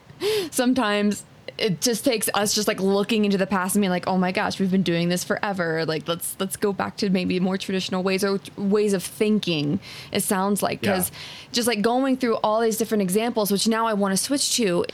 sometimes 0.50 1.24
it 1.58 1.80
just 1.80 2.04
takes 2.04 2.30
us 2.34 2.54
just 2.54 2.68
like 2.68 2.80
looking 2.80 3.24
into 3.24 3.36
the 3.36 3.46
past 3.46 3.74
and 3.74 3.82
being 3.82 3.90
like, 3.90 4.06
oh 4.06 4.16
my 4.16 4.32
gosh, 4.32 4.60
we've 4.60 4.70
been 4.70 4.82
doing 4.82 5.08
this 5.08 5.24
forever. 5.24 5.84
Like 5.84 6.06
let's 6.06 6.36
let's 6.38 6.56
go 6.56 6.72
back 6.72 6.96
to 6.98 7.10
maybe 7.10 7.40
more 7.40 7.58
traditional 7.58 8.02
ways 8.02 8.24
or 8.24 8.40
ways 8.56 8.92
of 8.92 9.02
thinking. 9.02 9.80
It 10.12 10.22
sounds 10.22 10.62
like 10.62 10.80
because 10.80 11.10
yeah. 11.10 11.16
just 11.52 11.66
like 11.68 11.82
going 11.82 12.16
through 12.16 12.36
all 12.36 12.60
these 12.60 12.76
different 12.76 13.02
examples, 13.02 13.50
which 13.50 13.66
now 13.66 13.86
I 13.86 13.94
want 13.94 14.12
to 14.12 14.16
switch 14.16 14.56
to. 14.56 14.84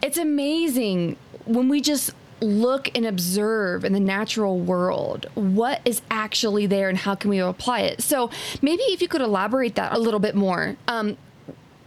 It's 0.00 0.16
amazing 0.16 1.16
when 1.44 1.68
we 1.68 1.80
just 1.80 2.12
look 2.40 2.90
and 2.94 3.06
observe 3.06 3.84
in 3.84 3.92
the 3.92 4.00
natural 4.00 4.58
world 4.58 5.26
what 5.34 5.80
is 5.84 6.02
actually 6.10 6.66
there 6.66 6.88
and 6.88 6.98
how 6.98 7.14
can 7.14 7.30
we 7.30 7.38
apply 7.38 7.80
it. 7.80 8.02
So 8.02 8.30
maybe 8.62 8.82
if 8.84 9.02
you 9.02 9.08
could 9.08 9.20
elaborate 9.20 9.74
that 9.76 9.92
a 9.92 9.98
little 9.98 10.20
bit 10.20 10.34
more. 10.34 10.76
Um, 10.86 11.16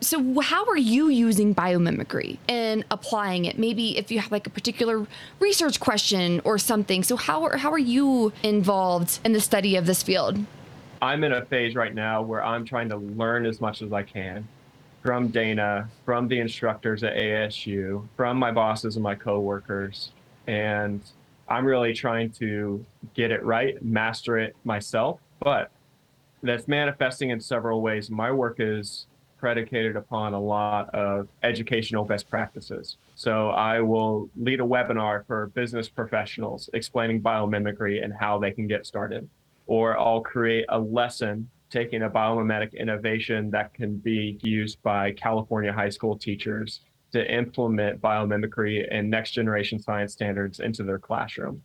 so 0.03 0.41
how 0.41 0.65
are 0.65 0.77
you 0.77 1.09
using 1.09 1.53
biomimicry 1.53 2.39
and 2.49 2.83
applying 2.89 3.45
it? 3.45 3.59
Maybe 3.59 3.97
if 3.97 4.11
you 4.11 4.19
have 4.19 4.31
like 4.31 4.47
a 4.47 4.49
particular 4.49 5.05
research 5.39 5.79
question 5.79 6.41
or 6.43 6.57
something. 6.57 7.03
So 7.03 7.15
how 7.15 7.43
are, 7.43 7.57
how 7.57 7.71
are 7.71 7.77
you 7.77 8.33
involved 8.41 9.19
in 9.23 9.33
the 9.33 9.41
study 9.41 9.75
of 9.75 9.85
this 9.85 10.01
field? 10.01 10.43
I'm 11.01 11.23
in 11.23 11.31
a 11.31 11.45
phase 11.45 11.75
right 11.75 11.93
now 11.93 12.21
where 12.21 12.43
i'm 12.43 12.63
trying 12.63 12.89
to 12.89 12.97
learn 12.97 13.45
as 13.45 13.59
much 13.59 13.81
as 13.81 13.91
i 13.91 14.03
can 14.03 14.47
from 15.01 15.31
dayna 15.31 15.87
from 16.05 16.27
the 16.27 16.39
instructors 16.39 17.03
at 17.03 17.15
asu 17.15 18.07
from 18.15 18.37
my 18.37 18.51
bosses 18.51 18.95
and 18.95 19.03
my 19.03 19.15
coworkers 19.15 20.11
and 20.47 21.01
I'm 21.47 21.65
really 21.65 21.93
trying 21.93 22.31
to 22.33 22.85
get 23.13 23.31
it 23.31 23.43
right, 23.43 23.81
master 23.83 24.37
it 24.37 24.55
myself, 24.63 25.19
but 25.39 25.71
that's 26.43 26.67
manifesting 26.67 27.29
in 27.29 27.39
several 27.39 27.81
ways. 27.81 28.09
My 28.09 28.31
work 28.31 28.55
is 28.59 29.05
predicated 29.37 29.95
upon 29.95 30.33
a 30.33 30.39
lot 30.39 30.93
of 30.93 31.27
educational 31.43 32.05
best 32.05 32.29
practices. 32.29 32.97
So 33.15 33.49
I 33.49 33.81
will 33.81 34.29
lead 34.37 34.61
a 34.61 34.63
webinar 34.63 35.25
for 35.25 35.47
business 35.47 35.89
professionals 35.89 36.69
explaining 36.73 37.21
biomimicry 37.21 38.03
and 38.03 38.13
how 38.13 38.39
they 38.39 38.51
can 38.51 38.67
get 38.67 38.85
started. 38.85 39.27
Or 39.67 39.97
I'll 39.99 40.21
create 40.21 40.65
a 40.69 40.79
lesson 40.79 41.49
taking 41.71 42.03
a 42.03 42.09
biomimetic 42.09 42.77
innovation 42.77 43.49
that 43.49 43.73
can 43.73 43.97
be 43.97 44.37
used 44.43 44.81
by 44.83 45.11
California 45.13 45.73
high 45.73 45.89
school 45.89 46.17
teachers 46.17 46.81
to 47.11 47.33
implement 47.33 48.01
biomimicry 48.01 48.87
and 48.89 49.09
next 49.09 49.31
generation 49.31 49.79
science 49.79 50.13
standards 50.13 50.59
into 50.59 50.83
their 50.83 50.99
classroom. 50.99 51.61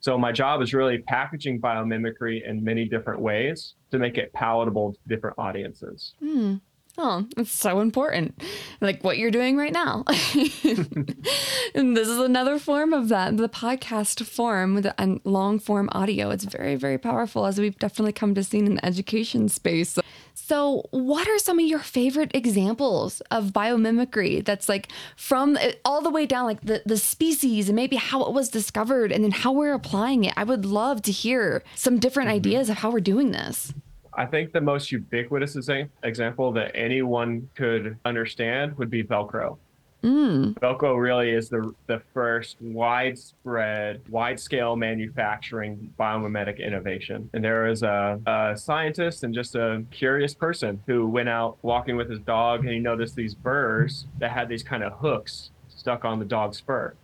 So 0.00 0.16
my 0.16 0.32
job 0.32 0.62
is 0.62 0.74
really 0.74 0.98
packaging 0.98 1.60
biomimicry 1.60 2.48
in 2.48 2.62
many 2.62 2.84
different 2.84 3.20
ways 3.20 3.74
to 3.90 3.98
make 3.98 4.16
it 4.16 4.32
palatable 4.32 4.92
to 4.92 4.98
different 5.08 5.38
audiences. 5.38 6.14
Mm. 6.22 6.60
Oh, 7.00 7.24
it's 7.36 7.52
so 7.52 7.78
important. 7.78 8.42
Like 8.80 9.04
what 9.04 9.18
you're 9.18 9.30
doing 9.30 9.56
right 9.56 9.72
now. 9.72 10.02
and 11.74 11.96
this 11.96 12.08
is 12.08 12.18
another 12.18 12.58
form 12.58 12.92
of 12.92 13.08
that, 13.08 13.36
the 13.36 13.48
podcast 13.48 14.24
form 14.26 14.74
with 14.74 14.92
long 15.24 15.60
form 15.60 15.88
audio. 15.92 16.30
It's 16.30 16.44
very, 16.44 16.74
very 16.74 16.98
powerful 16.98 17.46
as 17.46 17.60
we've 17.60 17.78
definitely 17.78 18.12
come 18.12 18.34
to 18.34 18.42
see 18.42 18.58
in 18.58 18.74
the 18.74 18.84
education 18.84 19.48
space. 19.48 19.96
So, 20.48 20.84
what 20.92 21.28
are 21.28 21.38
some 21.38 21.58
of 21.58 21.66
your 21.66 21.78
favorite 21.78 22.30
examples 22.32 23.20
of 23.30 23.52
biomimicry 23.52 24.42
that's 24.42 24.66
like 24.66 24.88
from 25.14 25.58
uh, 25.58 25.72
all 25.84 26.00
the 26.00 26.08
way 26.08 26.24
down, 26.24 26.46
like 26.46 26.62
the, 26.62 26.80
the 26.86 26.96
species 26.96 27.68
and 27.68 27.76
maybe 27.76 27.96
how 27.96 28.24
it 28.24 28.32
was 28.32 28.48
discovered 28.48 29.12
and 29.12 29.22
then 29.22 29.30
how 29.30 29.52
we're 29.52 29.74
applying 29.74 30.24
it? 30.24 30.32
I 30.38 30.44
would 30.44 30.64
love 30.64 31.02
to 31.02 31.12
hear 31.12 31.62
some 31.74 31.98
different 31.98 32.30
mm-hmm. 32.30 32.36
ideas 32.36 32.70
of 32.70 32.78
how 32.78 32.90
we're 32.90 33.00
doing 33.00 33.32
this. 33.32 33.74
I 34.14 34.24
think 34.24 34.54
the 34.54 34.62
most 34.62 34.90
ubiquitous 34.90 35.54
example 36.02 36.50
that 36.52 36.72
anyone 36.74 37.50
could 37.54 37.98
understand 38.06 38.74
would 38.78 38.88
be 38.88 39.04
Velcro. 39.04 39.58
Mm. 40.02 40.54
Velcro 40.60 41.00
really 41.00 41.30
is 41.30 41.48
the 41.48 41.74
the 41.86 42.00
first 42.14 42.56
widespread, 42.60 44.00
wide 44.08 44.38
scale 44.38 44.76
manufacturing 44.76 45.92
biomimetic 45.98 46.60
innovation. 46.60 47.28
And 47.32 47.44
there 47.44 47.64
was 47.64 47.82
a, 47.82 48.20
a, 48.26 48.56
scientist 48.56 49.24
and 49.24 49.34
just 49.34 49.56
a 49.56 49.84
curious 49.90 50.34
person 50.34 50.80
who 50.86 51.08
went 51.08 51.28
out 51.28 51.58
walking 51.62 51.96
with 51.96 52.08
his 52.08 52.20
dog 52.20 52.60
and 52.60 52.70
he 52.70 52.78
noticed 52.78 53.16
these 53.16 53.34
burrs 53.34 54.06
that 54.18 54.30
had 54.30 54.48
these 54.48 54.62
kind 54.62 54.84
of 54.84 54.92
hooks 54.94 55.50
stuck 55.68 56.04
on 56.04 56.18
the 56.18 56.24
dog's 56.24 56.60
fur. 56.60 56.94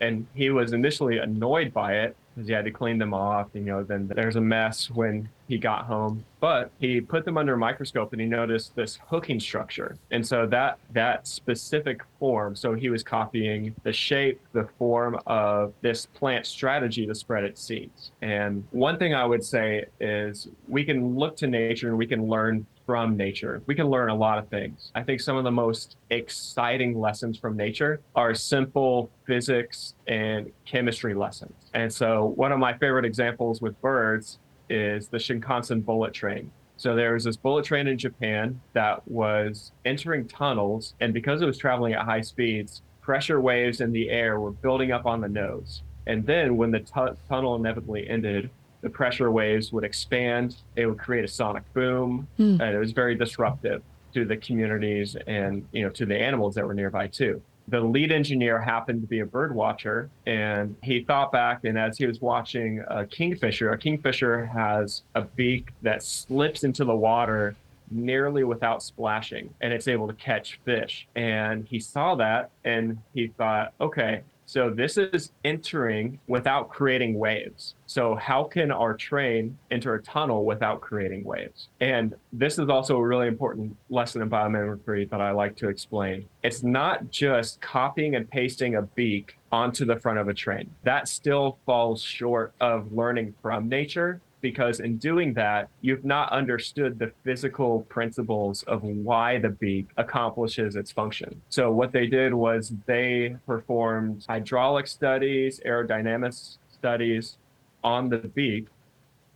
And 0.00 0.26
he 0.34 0.50
was 0.50 0.72
initially 0.72 1.18
annoyed 1.18 1.72
by 1.72 1.94
it 1.94 2.16
because 2.34 2.48
he 2.48 2.54
had 2.54 2.64
to 2.64 2.70
clean 2.70 2.98
them 2.98 3.14
off. 3.14 3.48
You 3.54 3.60
know, 3.62 3.82
then 3.82 4.08
there's 4.08 4.36
a 4.36 4.40
mess 4.40 4.90
when 4.90 5.28
he 5.48 5.58
got 5.58 5.84
home. 5.84 6.24
But 6.40 6.70
he 6.78 7.00
put 7.00 7.24
them 7.24 7.38
under 7.38 7.54
a 7.54 7.58
microscope 7.58 8.12
and 8.12 8.20
he 8.20 8.26
noticed 8.26 8.74
this 8.74 8.98
hooking 9.06 9.40
structure. 9.40 9.96
And 10.10 10.26
so 10.26 10.46
that 10.46 10.78
that 10.92 11.26
specific 11.26 12.02
form, 12.18 12.56
so 12.56 12.74
he 12.74 12.90
was 12.90 13.02
copying 13.02 13.74
the 13.82 13.92
shape, 13.92 14.40
the 14.52 14.68
form 14.78 15.18
of 15.26 15.72
this 15.80 16.06
plant 16.06 16.46
strategy 16.46 17.06
to 17.06 17.14
spread 17.14 17.44
its 17.44 17.62
seeds. 17.62 18.12
And 18.22 18.64
one 18.70 18.98
thing 18.98 19.14
I 19.14 19.24
would 19.24 19.44
say 19.44 19.84
is 20.00 20.48
we 20.68 20.84
can 20.84 21.16
look 21.16 21.36
to 21.38 21.46
nature 21.46 21.88
and 21.88 21.98
we 21.98 22.06
can 22.06 22.26
learn 22.26 22.66
from 22.86 23.16
nature. 23.16 23.62
We 23.66 23.74
can 23.74 23.88
learn 23.88 24.10
a 24.10 24.14
lot 24.14 24.38
of 24.38 24.48
things. 24.48 24.90
I 24.94 25.02
think 25.02 25.20
some 25.20 25.36
of 25.36 25.44
the 25.44 25.50
most 25.50 25.96
exciting 26.10 26.98
lessons 26.98 27.38
from 27.38 27.56
nature 27.56 28.00
are 28.14 28.34
simple 28.34 29.10
physics 29.26 29.94
and 30.06 30.50
chemistry 30.64 31.14
lessons. 31.14 31.54
And 31.72 31.92
so, 31.92 32.32
one 32.36 32.52
of 32.52 32.58
my 32.58 32.76
favorite 32.76 33.04
examples 33.04 33.60
with 33.60 33.80
birds 33.80 34.38
is 34.68 35.08
the 35.08 35.18
Shinkansen 35.18 35.84
bullet 35.84 36.12
train. 36.12 36.50
So 36.76 36.94
there 36.94 37.14
was 37.14 37.24
this 37.24 37.36
bullet 37.36 37.64
train 37.64 37.86
in 37.86 37.96
Japan 37.96 38.60
that 38.72 39.06
was 39.06 39.72
entering 39.84 40.26
tunnels, 40.26 40.94
and 41.00 41.14
because 41.14 41.40
it 41.40 41.46
was 41.46 41.56
traveling 41.56 41.94
at 41.94 42.04
high 42.04 42.20
speeds, 42.20 42.82
pressure 43.00 43.40
waves 43.40 43.80
in 43.80 43.92
the 43.92 44.10
air 44.10 44.40
were 44.40 44.50
building 44.50 44.90
up 44.90 45.06
on 45.06 45.20
the 45.20 45.28
nose. 45.28 45.82
And 46.06 46.26
then 46.26 46.56
when 46.56 46.70
the 46.70 46.80
t- 46.80 47.16
tunnel 47.28 47.54
inevitably 47.54 48.08
ended, 48.08 48.50
the 48.84 48.90
pressure 48.90 49.30
waves 49.30 49.72
would 49.72 49.82
expand. 49.82 50.56
It 50.76 50.86
would 50.86 50.98
create 50.98 51.24
a 51.24 51.28
sonic 51.28 51.64
boom, 51.72 52.28
mm. 52.38 52.60
and 52.60 52.62
it 52.62 52.78
was 52.78 52.92
very 52.92 53.14
disruptive 53.16 53.82
to 54.12 54.24
the 54.24 54.36
communities 54.36 55.16
and 55.26 55.66
you 55.72 55.82
know 55.82 55.90
to 55.90 56.06
the 56.06 56.16
animals 56.16 56.54
that 56.54 56.64
were 56.64 56.74
nearby 56.74 57.08
too. 57.08 57.42
The 57.68 57.80
lead 57.80 58.12
engineer 58.12 58.60
happened 58.60 59.00
to 59.00 59.08
be 59.08 59.20
a 59.20 59.26
bird 59.26 59.54
watcher, 59.54 60.10
and 60.26 60.76
he 60.82 61.02
thought 61.02 61.32
back. 61.32 61.64
And 61.64 61.78
as 61.78 61.96
he 61.96 62.06
was 62.06 62.20
watching 62.20 62.84
a 62.88 63.06
kingfisher, 63.06 63.72
a 63.72 63.78
kingfisher 63.78 64.44
has 64.44 65.02
a 65.14 65.22
beak 65.22 65.72
that 65.80 66.02
slips 66.02 66.62
into 66.62 66.84
the 66.84 66.94
water 66.94 67.56
nearly 67.90 68.44
without 68.44 68.82
splashing, 68.82 69.48
and 69.62 69.72
it's 69.72 69.88
able 69.88 70.06
to 70.08 70.14
catch 70.14 70.60
fish. 70.66 71.08
And 71.16 71.66
he 71.66 71.80
saw 71.80 72.16
that, 72.16 72.50
and 72.64 72.98
he 73.14 73.28
thought, 73.28 73.72
okay, 73.80 74.20
so 74.54 74.70
this 74.70 74.96
is 74.96 75.32
entering 75.44 76.20
without 76.28 76.68
creating 76.68 77.18
waves. 77.18 77.74
So 77.86 78.14
how 78.14 78.44
can 78.44 78.70
our 78.70 78.94
train 78.94 79.58
enter 79.72 79.96
a 79.96 80.02
tunnel 80.04 80.44
without 80.44 80.80
creating 80.80 81.24
waves? 81.24 81.70
And 81.80 82.14
this 82.32 82.60
is 82.60 82.68
also 82.68 82.96
a 82.98 83.04
really 83.04 83.26
important 83.26 83.76
lesson 83.90 84.22
in 84.22 84.30
biomimicry 84.30 85.10
that 85.10 85.20
I 85.20 85.32
like 85.32 85.56
to 85.56 85.68
explain. 85.68 86.28
It's 86.44 86.62
not 86.62 87.10
just 87.10 87.60
copying 87.62 88.14
and 88.14 88.30
pasting 88.30 88.76
a 88.76 88.82
beak 88.82 89.36
onto 89.50 89.84
the 89.84 89.96
front 89.96 90.20
of 90.20 90.28
a 90.28 90.34
train. 90.34 90.70
That 90.84 91.08
still 91.08 91.58
falls 91.66 92.00
short 92.00 92.54
of 92.60 92.92
learning 92.92 93.34
from 93.42 93.68
nature 93.68 94.20
because 94.44 94.80
in 94.80 94.98
doing 94.98 95.32
that, 95.32 95.70
you've 95.80 96.04
not 96.04 96.30
understood 96.30 96.98
the 96.98 97.10
physical 97.24 97.80
principles 97.88 98.62
of 98.64 98.82
why 98.82 99.38
the 99.38 99.48
beak 99.48 99.86
accomplishes 99.96 100.76
its 100.76 100.92
function. 100.92 101.40
So, 101.48 101.72
what 101.72 101.92
they 101.92 102.06
did 102.06 102.34
was 102.34 102.74
they 102.84 103.36
performed 103.46 104.26
hydraulic 104.28 104.86
studies, 104.86 105.62
aerodynamics 105.64 106.58
studies 106.70 107.38
on 107.82 108.10
the 108.10 108.18
beak 108.18 108.66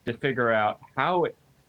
to 0.04 0.12
figure 0.12 0.52
out 0.52 0.78
how 0.94 1.24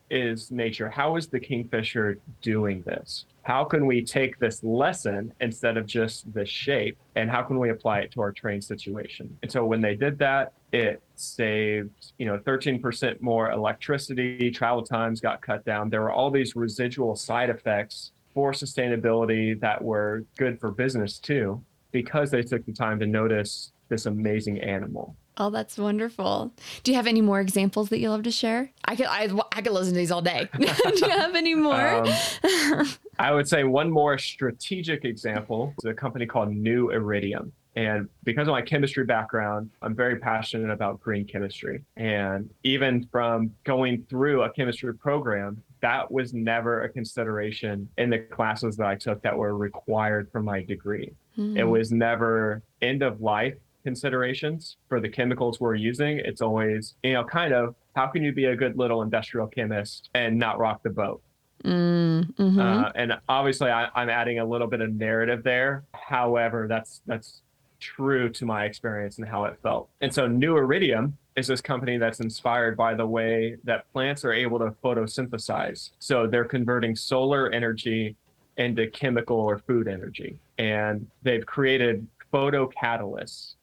is 0.10 0.52
nature, 0.52 0.90
how 0.90 1.16
is 1.16 1.28
the 1.28 1.40
kingfisher 1.40 2.18
doing 2.42 2.82
this? 2.82 3.26
how 3.44 3.64
can 3.64 3.88
we 3.88 4.04
take 4.04 4.38
this 4.38 4.64
lesson 4.64 5.34
instead 5.42 5.76
of 5.76 5.88
just 5.88 6.32
the 6.36 6.46
shape 6.46 6.96
and 7.16 7.32
how 7.32 7.42
can 7.42 7.58
we 7.58 7.72
apply 7.72 7.98
it 7.98 8.12
to 8.12 8.22
our 8.22 8.32
train 8.32 8.62
situation 8.62 9.36
and 9.42 9.52
so 9.52 9.66
when 9.66 9.82
they 9.82 9.96
did 9.96 10.20
that 10.20 10.54
it 10.72 11.02
saved 11.16 12.14
you 12.18 12.26
know 12.26 12.38
13% 12.40 13.22
more 13.22 13.52
electricity 13.52 14.52
travel 14.52 14.84
times 14.84 15.20
got 15.20 15.42
cut 15.42 15.66
down 15.66 15.90
there 15.90 16.02
were 16.02 16.12
all 16.12 16.30
these 16.30 16.56
residual 16.56 17.16
side 17.16 17.50
effects 17.50 18.12
for 18.34 18.52
sustainability 18.52 19.60
that 19.60 19.82
were 19.82 20.24
good 20.38 20.60
for 20.60 20.72
business 20.72 21.20
too 21.20 21.62
because 21.92 22.30
they 22.30 22.44
took 22.44 22.66
the 22.66 22.74
time 22.74 23.00
to 23.00 23.08
notice 23.08 23.72
this 23.90 24.06
amazing 24.06 24.60
animal 24.62 25.16
Oh, 25.42 25.50
that's 25.50 25.78
wonderful. 25.78 26.52
Do 26.84 26.92
you 26.92 26.98
have 26.98 27.08
any 27.08 27.22
more 27.22 27.40
examples 27.40 27.88
that 27.90 28.00
you 28.00 28.10
love 28.10 28.24
to 28.24 28.32
share? 28.32 28.72
I 28.84 28.98
could 28.98 29.06
I, 29.06 29.30
I 29.54 29.62
could 29.62 29.72
listen 29.72 29.94
to 29.94 29.98
these 29.98 30.12
all 30.12 30.22
day. 30.22 30.50
Do 30.60 30.66
you 30.66 31.10
have 31.10 31.34
any 31.34 31.56
more? 31.56 31.74
Um, 31.74 32.10
I 33.20 33.32
would 33.32 33.48
say 33.48 33.64
one 33.64 33.90
more 33.90 34.18
strategic 34.18 35.06
example 35.06 35.74
is 35.80 35.86
a 35.86 35.94
company 35.94 36.26
called 36.26 36.50
New 36.50 36.90
Iridium. 36.90 37.54
And 37.80 38.10
because 38.26 38.50
of 38.50 38.52
my 38.52 38.62
chemistry 38.62 39.06
background, 39.06 39.70
I'm 39.82 39.96
very 39.96 40.18
passionate 40.18 40.70
about 40.70 41.00
green 41.00 41.26
chemistry. 41.26 41.82
And 41.96 42.50
even 42.64 43.08
from 43.10 43.56
going 43.64 44.06
through 44.10 44.44
a 44.44 44.50
chemistry 44.50 44.94
program, 44.94 45.64
that 45.80 46.12
was 46.12 46.34
never 46.34 46.84
a 46.84 46.90
consideration 46.90 47.88
in 47.98 48.10
the 48.10 48.20
classes 48.20 48.76
that 48.76 48.86
I 48.86 48.96
took 48.96 49.22
that 49.22 49.38
were 49.38 49.56
required 49.56 50.30
for 50.30 50.44
my 50.44 50.62
degree. 50.62 51.14
Mm. 51.38 51.58
It 51.58 51.64
was 51.64 51.90
never 51.94 52.64
end 52.82 53.02
of 53.02 53.22
life 53.22 53.56
considerations 53.86 54.76
for 54.90 55.00
the 55.00 55.08
chemicals 55.08 55.62
we're 55.62 55.76
using. 55.76 56.20
It's 56.20 56.42
always, 56.42 56.96
you 57.02 57.14
know, 57.14 57.24
kind 57.24 57.54
of 57.54 57.76
how 57.96 58.08
can 58.08 58.24
you 58.24 58.34
be 58.34 58.46
a 58.46 58.58
good 58.58 58.78
little 58.78 59.04
industrial 59.04 59.48
chemist 59.48 60.10
and 60.14 60.38
not 60.38 60.60
rock 60.60 60.84
the 60.84 60.90
boat? 60.90 61.22
Mm, 61.64 62.36
hmm 62.36 62.60
uh, 62.60 62.92
and 62.96 63.14
obviously, 63.30 63.70
I, 63.70 63.88
I'm 63.96 64.10
adding 64.10 64.40
a 64.40 64.46
little 64.46 64.68
bit 64.68 64.82
of 64.82 64.94
narrative 64.94 65.44
there. 65.44 65.84
However, 65.94 66.68
that's 66.68 67.02
that's 67.06 67.42
true 67.80 68.30
to 68.30 68.46
my 68.46 68.66
experience 68.66 69.18
and 69.18 69.28
how 69.28 69.46
it 69.46 69.58
felt. 69.62 69.90
And 70.02 70.14
so, 70.14 70.28
New 70.28 70.58
Iridium 70.58 71.18
is 71.36 71.48
this 71.48 71.62
company 71.62 71.98
that's 71.98 72.20
inspired 72.20 72.76
by 72.76 72.94
the 72.94 73.06
way 73.06 73.58
that 73.64 73.92
plants 73.94 74.26
are 74.26 74.34
able 74.34 74.60
to 74.60 74.72
photosynthesize. 74.84 75.92
So 76.00 76.28
they're 76.28 76.44
converting 76.44 76.96
solar 76.96 77.50
energy 77.52 78.16
into 78.58 78.88
chemical 78.88 79.38
or 79.38 79.58
food 79.58 79.88
energy, 79.88 80.38
and 80.58 81.08
they've 81.24 81.46
created 81.46 82.06
photocatalysts 82.34 83.56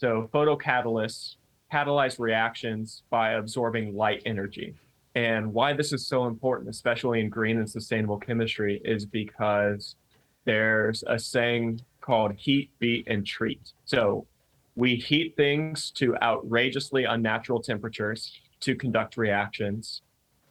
so 0.00 0.30
photocatalysts 0.32 1.36
catalyze 1.70 2.18
reactions 2.18 3.02
by 3.10 3.32
absorbing 3.32 3.94
light 3.94 4.22
energy. 4.24 4.74
And 5.14 5.52
why 5.52 5.74
this 5.74 5.92
is 5.92 6.06
so 6.06 6.24
important, 6.24 6.70
especially 6.70 7.20
in 7.20 7.28
green 7.28 7.58
and 7.58 7.68
sustainable 7.68 8.16
chemistry, 8.16 8.80
is 8.82 9.04
because 9.04 9.96
there's 10.46 11.04
a 11.06 11.18
saying 11.18 11.82
called 12.10 12.32
heat, 12.36 12.68
beat, 12.80 13.04
and 13.06 13.24
treat. 13.24 13.64
So 13.84 14.26
We 14.76 14.96
heat 14.96 15.36
things 15.36 15.90
to 15.92 16.16
outrageously 16.22 17.04
unnatural 17.04 17.60
temperatures 17.60 18.40
to 18.60 18.74
conduct 18.74 19.16
reactions. 19.16 20.02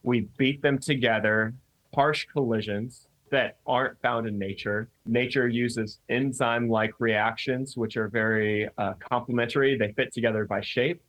We 0.03 0.27
beat 0.37 0.61
them 0.61 0.77
together, 0.77 1.53
harsh 1.93 2.27
collisions 2.31 3.07
that 3.31 3.57
aren't 3.65 3.99
found 4.01 4.27
in 4.27 4.37
nature. 4.37 4.89
Nature 5.05 5.47
uses 5.47 5.99
enzyme 6.09 6.69
like 6.69 6.91
reactions, 6.99 7.75
which 7.75 7.97
are 7.97 8.07
very 8.07 8.69
uh, 8.77 8.93
complementary. 8.99 9.77
They 9.77 9.93
fit 9.93 10.13
together 10.13 10.45
by 10.45 10.61
shape. 10.61 11.01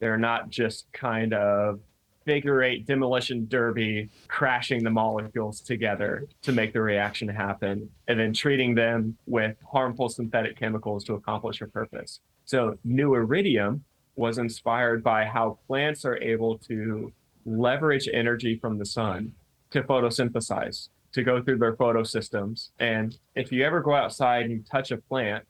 They're 0.00 0.18
not 0.18 0.50
just 0.50 0.92
kind 0.92 1.32
of 1.32 1.80
figure 2.24 2.62
eight 2.62 2.86
demolition 2.86 3.46
derby 3.48 4.08
crashing 4.28 4.82
the 4.82 4.90
molecules 4.90 5.60
together 5.60 6.26
to 6.42 6.52
make 6.52 6.72
the 6.72 6.80
reaction 6.80 7.28
happen 7.28 7.88
and 8.08 8.18
then 8.18 8.32
treating 8.32 8.74
them 8.74 9.16
with 9.26 9.56
harmful 9.70 10.08
synthetic 10.08 10.58
chemicals 10.58 11.04
to 11.04 11.14
accomplish 11.14 11.60
a 11.60 11.66
purpose. 11.66 12.20
So, 12.44 12.78
New 12.84 13.14
Iridium 13.14 13.84
was 14.16 14.38
inspired 14.38 15.02
by 15.02 15.24
how 15.24 15.58
plants 15.66 16.04
are 16.04 16.16
able 16.18 16.58
to 16.58 17.12
leverage 17.44 18.08
energy 18.12 18.58
from 18.58 18.78
the 18.78 18.86
sun 18.86 19.32
to 19.70 19.82
photosynthesize, 19.82 20.88
to 21.12 21.22
go 21.22 21.42
through 21.42 21.58
their 21.58 21.74
photosystems. 21.74 22.70
And 22.78 23.16
if 23.34 23.50
you 23.50 23.64
ever 23.64 23.80
go 23.80 23.94
outside 23.94 24.42
and 24.42 24.52
you 24.52 24.64
touch 24.70 24.90
a 24.90 24.98
plant, 24.98 25.44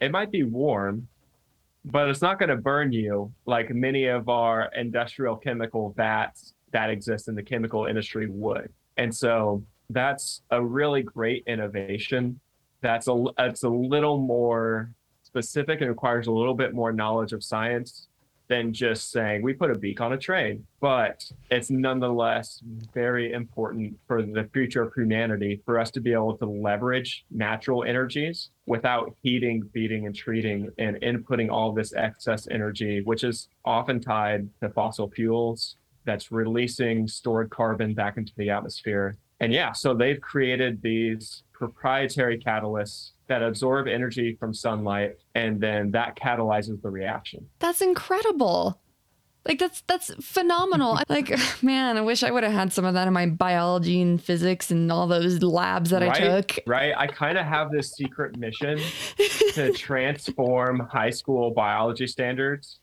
it 0.00 0.10
might 0.10 0.30
be 0.30 0.42
warm, 0.42 1.08
but 1.84 2.08
it's 2.08 2.22
not 2.22 2.38
going 2.38 2.50
to 2.50 2.56
burn 2.56 2.92
you 2.92 3.32
like 3.46 3.70
many 3.70 4.06
of 4.06 4.28
our 4.28 4.70
industrial 4.76 5.36
chemical 5.36 5.92
vats 5.96 6.54
that 6.72 6.90
exist 6.90 7.28
in 7.28 7.34
the 7.34 7.42
chemical 7.42 7.86
industry 7.86 8.28
would. 8.28 8.70
And 8.96 9.14
so 9.14 9.64
that's 9.88 10.42
a 10.50 10.62
really 10.62 11.02
great 11.02 11.42
innovation. 11.46 12.40
That's 12.82 13.08
a 13.08 13.24
it's 13.38 13.62
a 13.62 13.68
little 13.68 14.18
more 14.18 14.92
specific 15.22 15.80
and 15.80 15.88
requires 15.88 16.26
a 16.26 16.32
little 16.32 16.54
bit 16.54 16.74
more 16.74 16.92
knowledge 16.92 17.32
of 17.32 17.42
science 17.42 18.08
than 18.50 18.72
just 18.72 19.12
saying 19.12 19.42
we 19.42 19.54
put 19.54 19.70
a 19.70 19.78
beak 19.78 20.00
on 20.00 20.12
a 20.12 20.18
train. 20.18 20.66
But 20.80 21.24
it's 21.52 21.70
nonetheless 21.70 22.60
very 22.92 23.32
important 23.32 23.96
for 24.08 24.22
the 24.22 24.50
future 24.52 24.82
of 24.82 24.92
humanity 24.92 25.62
for 25.64 25.78
us 25.78 25.90
to 25.92 26.00
be 26.00 26.12
able 26.12 26.36
to 26.38 26.46
leverage 26.46 27.24
natural 27.30 27.84
energies 27.84 28.50
without 28.66 29.14
heating, 29.22 29.62
feeding, 29.72 30.04
and 30.06 30.14
treating 30.14 30.68
and 30.78 30.96
inputting 30.96 31.48
all 31.48 31.72
this 31.72 31.94
excess 31.94 32.48
energy, 32.50 33.02
which 33.02 33.22
is 33.22 33.48
often 33.64 34.00
tied 34.00 34.48
to 34.60 34.68
fossil 34.70 35.08
fuels 35.08 35.76
that's 36.04 36.32
releasing 36.32 37.06
stored 37.06 37.50
carbon 37.50 37.94
back 37.94 38.16
into 38.16 38.32
the 38.36 38.50
atmosphere. 38.50 39.16
And 39.40 39.52
yeah, 39.52 39.72
so 39.72 39.94
they've 39.94 40.20
created 40.20 40.82
these 40.82 41.42
proprietary 41.52 42.38
catalysts 42.38 43.12
that 43.26 43.42
absorb 43.42 43.86
energy 43.86 44.36
from 44.38 44.52
sunlight 44.52 45.16
and 45.34 45.60
then 45.60 45.90
that 45.92 46.16
catalyzes 46.16 46.80
the 46.82 46.90
reaction. 46.90 47.46
That's 47.58 47.80
incredible. 47.80 48.80
Like 49.46 49.58
that's 49.58 49.82
that's 49.86 50.12
phenomenal. 50.20 50.98
like 51.08 51.32
man, 51.62 51.96
I 51.96 52.02
wish 52.02 52.22
I 52.22 52.30
would 52.30 52.44
have 52.44 52.52
had 52.52 52.72
some 52.72 52.84
of 52.84 52.94
that 52.94 53.06
in 53.06 53.14
my 53.14 53.26
biology 53.26 54.02
and 54.02 54.22
physics 54.22 54.70
and 54.70 54.92
all 54.92 55.06
those 55.06 55.42
labs 55.42 55.90
that 55.90 56.02
right, 56.02 56.22
I 56.22 56.40
took. 56.40 56.58
Right. 56.66 56.92
I 56.96 57.06
kind 57.06 57.38
of 57.38 57.46
have 57.46 57.70
this 57.70 57.92
secret 57.92 58.36
mission 58.36 58.78
to 59.54 59.72
transform 59.76 60.80
high 60.80 61.10
school 61.10 61.52
biology 61.52 62.06
standards 62.06 62.80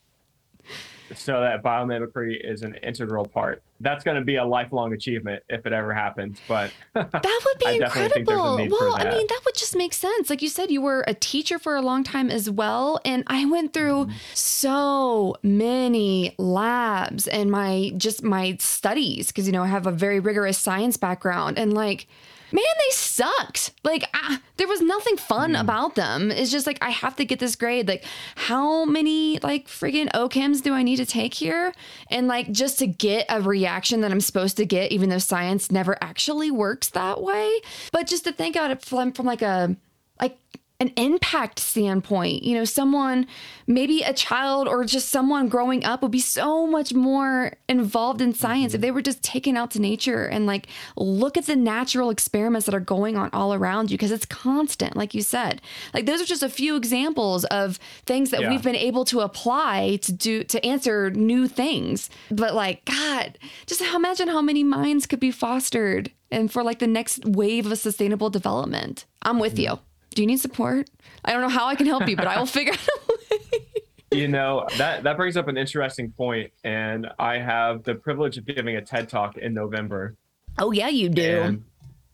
so 1.15 1.41
that 1.41 1.63
biomimicry 1.63 2.37
is 2.43 2.63
an 2.63 2.75
integral 2.75 3.25
part. 3.25 3.61
That's 3.79 4.03
going 4.03 4.17
to 4.17 4.23
be 4.23 4.37
a 4.37 4.45
lifelong 4.45 4.93
achievement 4.93 5.43
if 5.49 5.65
it 5.65 5.73
ever 5.73 5.93
happens. 5.93 6.39
But 6.47 6.71
that 6.93 7.13
would 7.45 7.59
be 7.59 7.77
incredible. 7.77 8.57
Well, 8.69 8.95
I 8.95 9.03
mean, 9.03 9.27
that 9.27 9.41
would 9.45 9.55
just 9.55 9.75
make 9.75 9.93
sense. 9.93 10.29
Like 10.29 10.41
you 10.41 10.49
said, 10.49 10.71
you 10.71 10.81
were 10.81 11.03
a 11.07 11.13
teacher 11.13 11.59
for 11.59 11.75
a 11.75 11.81
long 11.81 12.03
time 12.03 12.29
as 12.29 12.49
well, 12.49 12.99
and 13.05 13.23
I 13.27 13.45
went 13.45 13.73
through 13.73 14.05
mm-hmm. 14.05 14.17
so 14.33 15.35
many 15.43 16.33
labs 16.37 17.27
and 17.27 17.51
my 17.51 17.93
just 17.97 18.23
my 18.23 18.57
studies 18.59 19.27
because 19.27 19.45
you 19.45 19.53
know 19.53 19.63
I 19.63 19.67
have 19.67 19.85
a 19.85 19.91
very 19.91 20.19
rigorous 20.19 20.57
science 20.57 20.97
background 20.97 21.57
and 21.59 21.73
like 21.73 22.07
man, 22.51 22.63
they 22.77 22.91
sucked. 22.91 23.73
Like, 23.83 24.05
ah, 24.13 24.41
there 24.57 24.67
was 24.67 24.81
nothing 24.81 25.17
fun 25.17 25.53
mm. 25.53 25.59
about 25.61 25.95
them. 25.95 26.31
It's 26.31 26.51
just 26.51 26.67
like, 26.67 26.77
I 26.81 26.89
have 26.89 27.15
to 27.17 27.25
get 27.25 27.39
this 27.39 27.55
grade. 27.55 27.87
Like, 27.87 28.05
how 28.35 28.85
many, 28.85 29.39
like, 29.39 29.67
friggin' 29.67 30.11
OCHEMs 30.13 30.61
do 30.61 30.73
I 30.73 30.83
need 30.83 30.97
to 30.97 31.05
take 31.05 31.33
here? 31.33 31.73
And, 32.09 32.27
like, 32.27 32.51
just 32.51 32.79
to 32.79 32.87
get 32.87 33.25
a 33.29 33.41
reaction 33.41 34.01
that 34.01 34.11
I'm 34.11 34.21
supposed 34.21 34.57
to 34.57 34.65
get, 34.65 34.91
even 34.91 35.09
though 35.09 35.17
science 35.17 35.71
never 35.71 35.97
actually 36.01 36.51
works 36.51 36.89
that 36.89 37.21
way. 37.21 37.51
But 37.91 38.07
just 38.07 38.23
to 38.25 38.31
think 38.31 38.55
about 38.55 38.71
it 38.71 38.83
from, 38.83 39.11
from 39.11 39.25
like 39.25 39.41
a, 39.41 39.75
like, 40.21 40.37
an 40.79 40.91
impact 40.95 41.59
standpoint. 41.59 42.43
You 42.43 42.55
know, 42.55 42.63
someone, 42.63 43.25
maybe 43.65 44.03
a 44.03 44.13
child 44.13 44.67
or 44.67 44.85
just 44.85 45.09
someone 45.09 45.49
growing 45.49 45.83
up 45.83 46.03
would 46.03 46.11
be 46.11 46.19
so 46.19 46.67
much 46.67 46.93
more 46.93 47.53
involved 47.67 48.21
in 48.21 48.33
science 48.33 48.69
mm-hmm. 48.69 48.75
if 48.75 48.81
they 48.81 48.91
were 48.91 49.01
just 49.01 49.23
taken 49.23 49.57
out 49.57 49.71
to 49.71 49.81
nature 49.81 50.25
and 50.25 50.45
like 50.45 50.67
look 50.95 51.35
at 51.35 51.47
the 51.47 51.55
natural 51.55 52.11
experiments 52.11 52.67
that 52.67 52.75
are 52.75 52.79
going 52.79 53.17
on 53.17 53.31
all 53.33 53.55
around 53.55 53.89
you 53.89 53.97
because 53.97 54.11
it's 54.11 54.25
constant, 54.25 54.95
like 54.95 55.15
you 55.15 55.23
said. 55.23 55.61
Like 55.95 56.05
those 56.05 56.21
are 56.21 56.25
just 56.25 56.43
a 56.43 56.49
few 56.49 56.75
examples 56.75 57.43
of 57.45 57.77
things 58.05 58.29
that 58.29 58.41
yeah. 58.41 58.49
we've 58.49 58.63
been 58.63 58.75
able 58.75 59.03
to 59.05 59.21
apply 59.21 59.97
to 60.03 60.11
do 60.11 60.43
to 60.43 60.63
answer 60.63 61.09
new 61.09 61.47
things. 61.47 62.11
But 62.29 62.53
like, 62.53 62.85
God, 62.85 63.39
just 63.65 63.81
imagine 63.81 64.27
how 64.27 64.43
many 64.43 64.63
minds 64.63 65.07
could 65.07 65.19
be 65.19 65.31
fostered 65.31 66.11
and 66.29 66.51
for 66.51 66.61
like 66.61 66.77
the 66.77 66.87
next 66.87 67.25
wave 67.25 67.65
of 67.71 67.79
sustainable 67.79 68.29
development. 68.29 69.05
I'm 69.23 69.39
with 69.39 69.55
mm-hmm. 69.55 69.73
you 69.73 69.79
do 70.17 70.23
you 70.23 70.27
need 70.27 70.39
support? 70.39 70.89
I 71.23 71.31
don't 71.31 71.41
know 71.41 71.47
how 71.47 71.67
I 71.67 71.75
can 71.75 71.85
help 71.85 72.07
you, 72.07 72.15
but 72.15 72.25
I 72.25 72.39
will 72.39 72.47
figure 72.47 72.73
out 72.73 72.79
a 72.89 73.35
way. 73.35 73.67
You 74.09 74.27
know, 74.27 74.67
that, 74.79 75.03
that 75.03 75.15
brings 75.15 75.37
up 75.37 75.47
an 75.47 75.57
interesting 75.57 76.11
point, 76.11 76.51
and 76.63 77.07
I 77.19 77.37
have 77.37 77.83
the 77.83 77.93
privilege 77.93 78.39
of 78.39 78.47
giving 78.47 78.77
a 78.77 78.81
TED 78.81 79.09
talk 79.09 79.37
in 79.37 79.53
November. 79.53 80.15
Oh, 80.57 80.71
yeah, 80.71 80.87
you 80.87 81.09
do. 81.09 81.61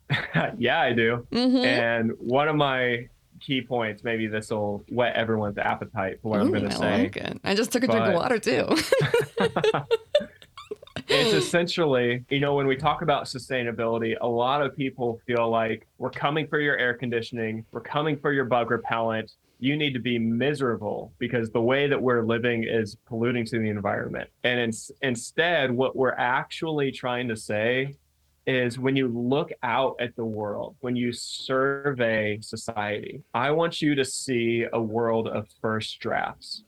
And, 0.10 0.58
yeah, 0.58 0.82
I 0.82 0.92
do. 0.92 1.26
Mm-hmm. 1.32 1.56
And 1.56 2.12
one 2.20 2.50
of 2.50 2.58
my 2.58 3.08
key 3.40 3.62
points, 3.62 4.04
maybe 4.04 4.28
this 4.28 4.50
will 4.50 4.84
whet 4.90 5.16
everyone's 5.16 5.58
appetite 5.58 6.20
for 6.22 6.32
what 6.32 6.42
Ooh, 6.42 6.44
I'm 6.44 6.52
going 6.52 6.68
to 6.68 6.76
say. 6.76 7.04
Like 7.04 7.40
I 7.46 7.56
just 7.56 7.72
took 7.72 7.86
a 7.86 7.88
but... 7.88 7.94
drink 7.94 8.08
of 8.10 8.16
water, 8.16 8.38
too. 8.38 8.68
it's 11.08 11.34
essentially, 11.34 12.24
you 12.30 12.40
know, 12.40 12.56
when 12.56 12.68
we 12.68 12.76
talk 12.76 13.02
about 13.02 13.26
sustainability, 13.26 14.16
a 14.22 14.28
lot 14.28 14.62
of 14.62 14.76
people 14.76 15.20
feel 15.26 15.50
like 15.50 15.88
we're 15.98 16.10
coming 16.10 16.48
for 16.48 16.60
your 16.60 16.78
air 16.78 16.94
conditioning, 16.94 17.66
we're 17.72 17.82
coming 17.82 18.18
for 18.18 18.32
your 18.32 18.46
bug 18.46 18.72
repellent. 18.72 19.32
You 19.60 19.78
need 19.78 19.94
to 19.94 20.00
be 20.00 20.20
miserable 20.20 21.14
because 21.20 21.50
the 21.52 21.62
way 21.62 21.88
that 21.88 22.02
we're 22.02 22.24
living 22.26 22.66
is 22.66 22.98
polluting 23.06 23.46
to 23.46 23.60
the 23.60 23.70
environment. 23.70 24.30
And 24.44 24.60
in, 24.60 24.72
instead, 25.02 25.72
what 25.72 25.96
we're 25.96 26.16
actually 26.16 26.92
trying 26.92 27.30
to 27.30 27.38
say 27.38 27.96
is 28.46 28.78
when 28.78 28.98
you 28.98 29.08
look 29.08 29.52
out 29.64 29.96
at 30.02 30.16
the 30.18 30.26
world, 30.26 30.76
when 30.82 30.98
you 30.98 31.14
survey 31.14 32.40
society, 32.42 33.22
I 33.34 33.52
want 33.52 33.82
you 33.82 33.96
to 33.96 34.04
see 34.04 34.66
a 34.74 34.82
world 34.82 35.30
of 35.30 35.48
first 35.62 36.00
drafts 36.00 36.64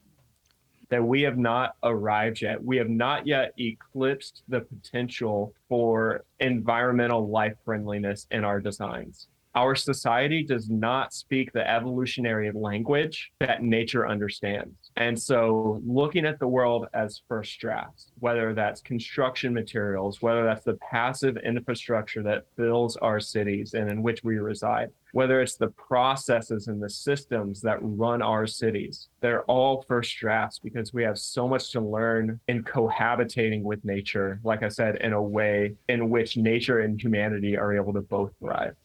that 0.88 1.02
we 1.02 1.22
have 1.22 1.38
not 1.38 1.74
arrived 1.82 2.42
yet. 2.42 2.62
We 2.62 2.76
have 2.76 2.88
not 2.88 3.26
yet 3.26 3.52
eclipsed 3.58 4.42
the 4.48 4.60
potential 4.60 5.54
for 5.68 6.24
environmental 6.40 7.28
life 7.28 7.54
friendliness 7.64 8.26
in 8.30 8.44
our 8.44 8.60
designs. 8.60 9.28
Our 9.56 9.74
society 9.74 10.42
does 10.42 10.68
not 10.68 11.14
speak 11.14 11.50
the 11.50 11.68
evolutionary 11.68 12.52
language 12.52 13.32
that 13.40 13.62
nature 13.62 14.06
understands. 14.06 14.74
And 14.98 15.18
so, 15.18 15.80
looking 15.86 16.26
at 16.26 16.38
the 16.38 16.46
world 16.46 16.88
as 16.92 17.22
first 17.26 17.58
drafts, 17.58 18.12
whether 18.18 18.52
that's 18.52 18.82
construction 18.82 19.54
materials, 19.54 20.20
whether 20.20 20.44
that's 20.44 20.64
the 20.64 20.78
passive 20.90 21.38
infrastructure 21.38 22.22
that 22.24 22.44
fills 22.54 22.98
our 22.98 23.18
cities 23.18 23.72
and 23.72 23.90
in 23.90 24.02
which 24.02 24.22
we 24.22 24.36
reside, 24.36 24.90
whether 25.16 25.40
it's 25.40 25.56
the 25.56 25.68
processes 25.68 26.68
and 26.68 26.82
the 26.82 26.90
systems 26.90 27.62
that 27.62 27.78
run 27.80 28.20
our 28.20 28.46
cities, 28.46 29.08
they're 29.22 29.44
all 29.44 29.82
first 29.88 30.14
drafts 30.18 30.58
because 30.58 30.92
we 30.92 31.02
have 31.02 31.18
so 31.18 31.48
much 31.48 31.72
to 31.72 31.80
learn 31.80 32.38
in 32.48 32.62
cohabitating 32.62 33.62
with 33.62 33.82
nature, 33.82 34.38
like 34.44 34.62
I 34.62 34.68
said, 34.68 34.96
in 34.96 35.14
a 35.14 35.22
way 35.22 35.72
in 35.88 36.10
which 36.10 36.36
nature 36.36 36.80
and 36.80 37.00
humanity 37.00 37.56
are 37.56 37.74
able 37.74 37.94
to 37.94 38.02
both 38.02 38.30
thrive. 38.40 38.76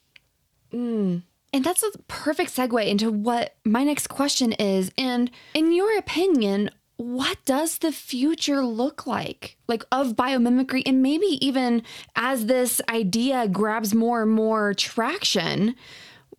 Mm. 0.71 1.23
And 1.51 1.63
that's 1.65 1.83
a 1.83 1.91
perfect 2.07 2.55
segue 2.55 2.87
into 2.87 3.11
what 3.11 3.55
my 3.65 3.83
next 3.83 4.07
question 4.07 4.53
is. 4.53 4.89
And 4.97 5.29
in 5.53 5.73
your 5.73 5.97
opinion, 5.97 6.69
what 6.95 7.43
does 7.43 7.79
the 7.79 7.91
future 7.91 8.61
look 8.61 9.05
like 9.05 9.57
like 9.67 9.83
of 9.91 10.15
biomimicry 10.15 10.83
and 10.85 11.01
maybe 11.01 11.45
even 11.45 11.81
as 12.15 12.45
this 12.45 12.79
idea 12.87 13.47
grabs 13.47 13.93
more 13.93 14.21
and 14.21 14.31
more 14.31 14.73
traction 14.75 15.75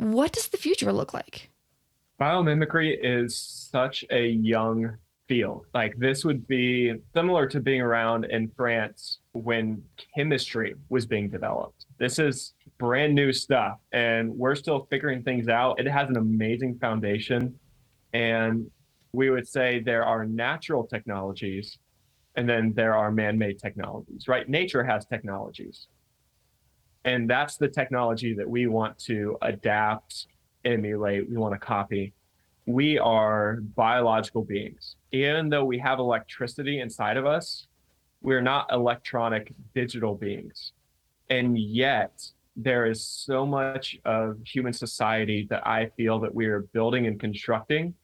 what 0.03 0.33
does 0.33 0.49
the 0.49 0.57
future 0.57 0.93
look 0.93 1.15
like? 1.15 1.51
Biomimicry 2.21 2.99
is 3.03 3.37
such 3.37 4.05
a 4.11 4.29
young 4.29 4.97
field. 5.29 5.67
Like 5.73 5.97
this 5.99 6.25
would 6.25 6.47
be 6.47 6.95
similar 7.15 7.47
to 7.49 7.61
being 7.61 7.81
around 7.81 8.25
in 8.27 8.51
France 8.57 9.19
when 9.33 9.83
chemistry 10.15 10.75
was 10.89 11.07
being 11.07 11.29
developed. 11.29 11.87
This 11.99 12.19
is 12.19 12.55
brand 12.79 13.15
new 13.15 13.33
stuff 13.33 13.79
and 13.93 14.31
we're 14.31 14.55
still 14.57 14.87
figuring 14.91 15.23
things 15.23 15.49
out. 15.49 15.81
It 15.81 15.87
has 15.87 16.09
an 16.09 16.17
amazing 16.17 16.79
foundation 16.79 17.59
and 18.13 18.71
we 19.13 19.31
would 19.31 19.47
say 19.47 19.81
there 19.81 20.05
are 20.05 20.25
natural 20.25 20.85
technologies 20.85 21.79
and 22.37 22.49
then 22.49 22.73
there 22.75 22.95
are 22.95 23.11
man-made 23.11 23.59
technologies, 23.59 24.27
right? 24.27 24.49
Nature 24.49 24.83
has 24.83 25.05
technologies. 25.05 25.87
And 27.05 27.29
that's 27.29 27.57
the 27.57 27.69
technology 27.69 28.35
that 28.35 28.49
we 28.49 28.67
want 28.67 28.99
to 29.01 29.37
adapt, 29.43 30.27
emulate, 30.65 31.29
we 31.29 31.37
want 31.37 31.55
to 31.55 31.59
copy. 31.59 32.13
We 32.67 32.99
are 32.99 33.57
biological 33.75 34.45
beings. 34.45 34.97
Even 35.11 35.49
though 35.49 35.65
we 35.65 35.79
have 35.79 35.99
electricity 35.99 36.81
inside 36.81 37.17
of 37.17 37.27
us, 37.27 37.67
we're 38.21 38.41
not 38.41 38.71
electronic 38.71 39.53
digital 39.75 40.15
beings. 40.15 40.73
And 41.29 41.59
yet, 41.59 42.23
there 42.55 42.87
is 42.87 43.05
so 43.05 43.47
much 43.47 43.97
of 44.05 44.37
human 44.45 44.73
society 44.73 45.47
that 45.51 45.67
I 45.67 45.87
feel 45.97 46.21
that 46.21 46.35
we 46.35 46.47
are 46.47 46.61
building 46.61 47.07
and 47.07 47.19
constructing 47.19 47.95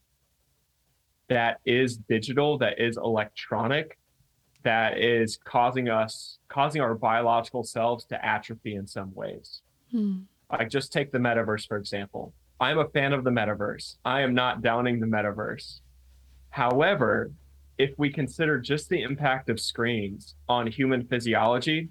that 1.28 1.60
is 1.66 1.98
digital, 1.98 2.56
that 2.58 2.80
is 2.80 2.96
electronic, 2.96 3.98
that 4.64 4.98
is 4.98 5.38
causing 5.44 5.88
us, 5.88 6.38
causing 6.48 6.80
our 6.80 6.94
biological 6.94 7.62
selves 7.62 8.04
to 8.06 8.24
atrophy 8.24 8.74
in 8.74 8.86
some 8.86 9.14
ways. 9.14 9.62
Hmm. 9.90 10.20
Like, 10.50 10.70
just 10.70 10.92
take 10.92 11.12
the 11.12 11.18
metaverse, 11.18 11.66
for 11.66 11.76
example. 11.76 12.32
I'm 12.60 12.78
a 12.78 12.88
fan 12.88 13.12
of 13.12 13.22
the 13.22 13.30
metaverse. 13.30 13.96
I 14.04 14.22
am 14.22 14.34
not 14.34 14.62
downing 14.62 14.98
the 14.98 15.06
metaverse. 15.06 15.80
However, 16.50 17.30
if 17.78 17.90
we 17.98 18.10
consider 18.10 18.58
just 18.58 18.88
the 18.88 19.02
impact 19.02 19.48
of 19.48 19.60
screens 19.60 20.34
on 20.48 20.66
human 20.66 21.06
physiology, 21.06 21.90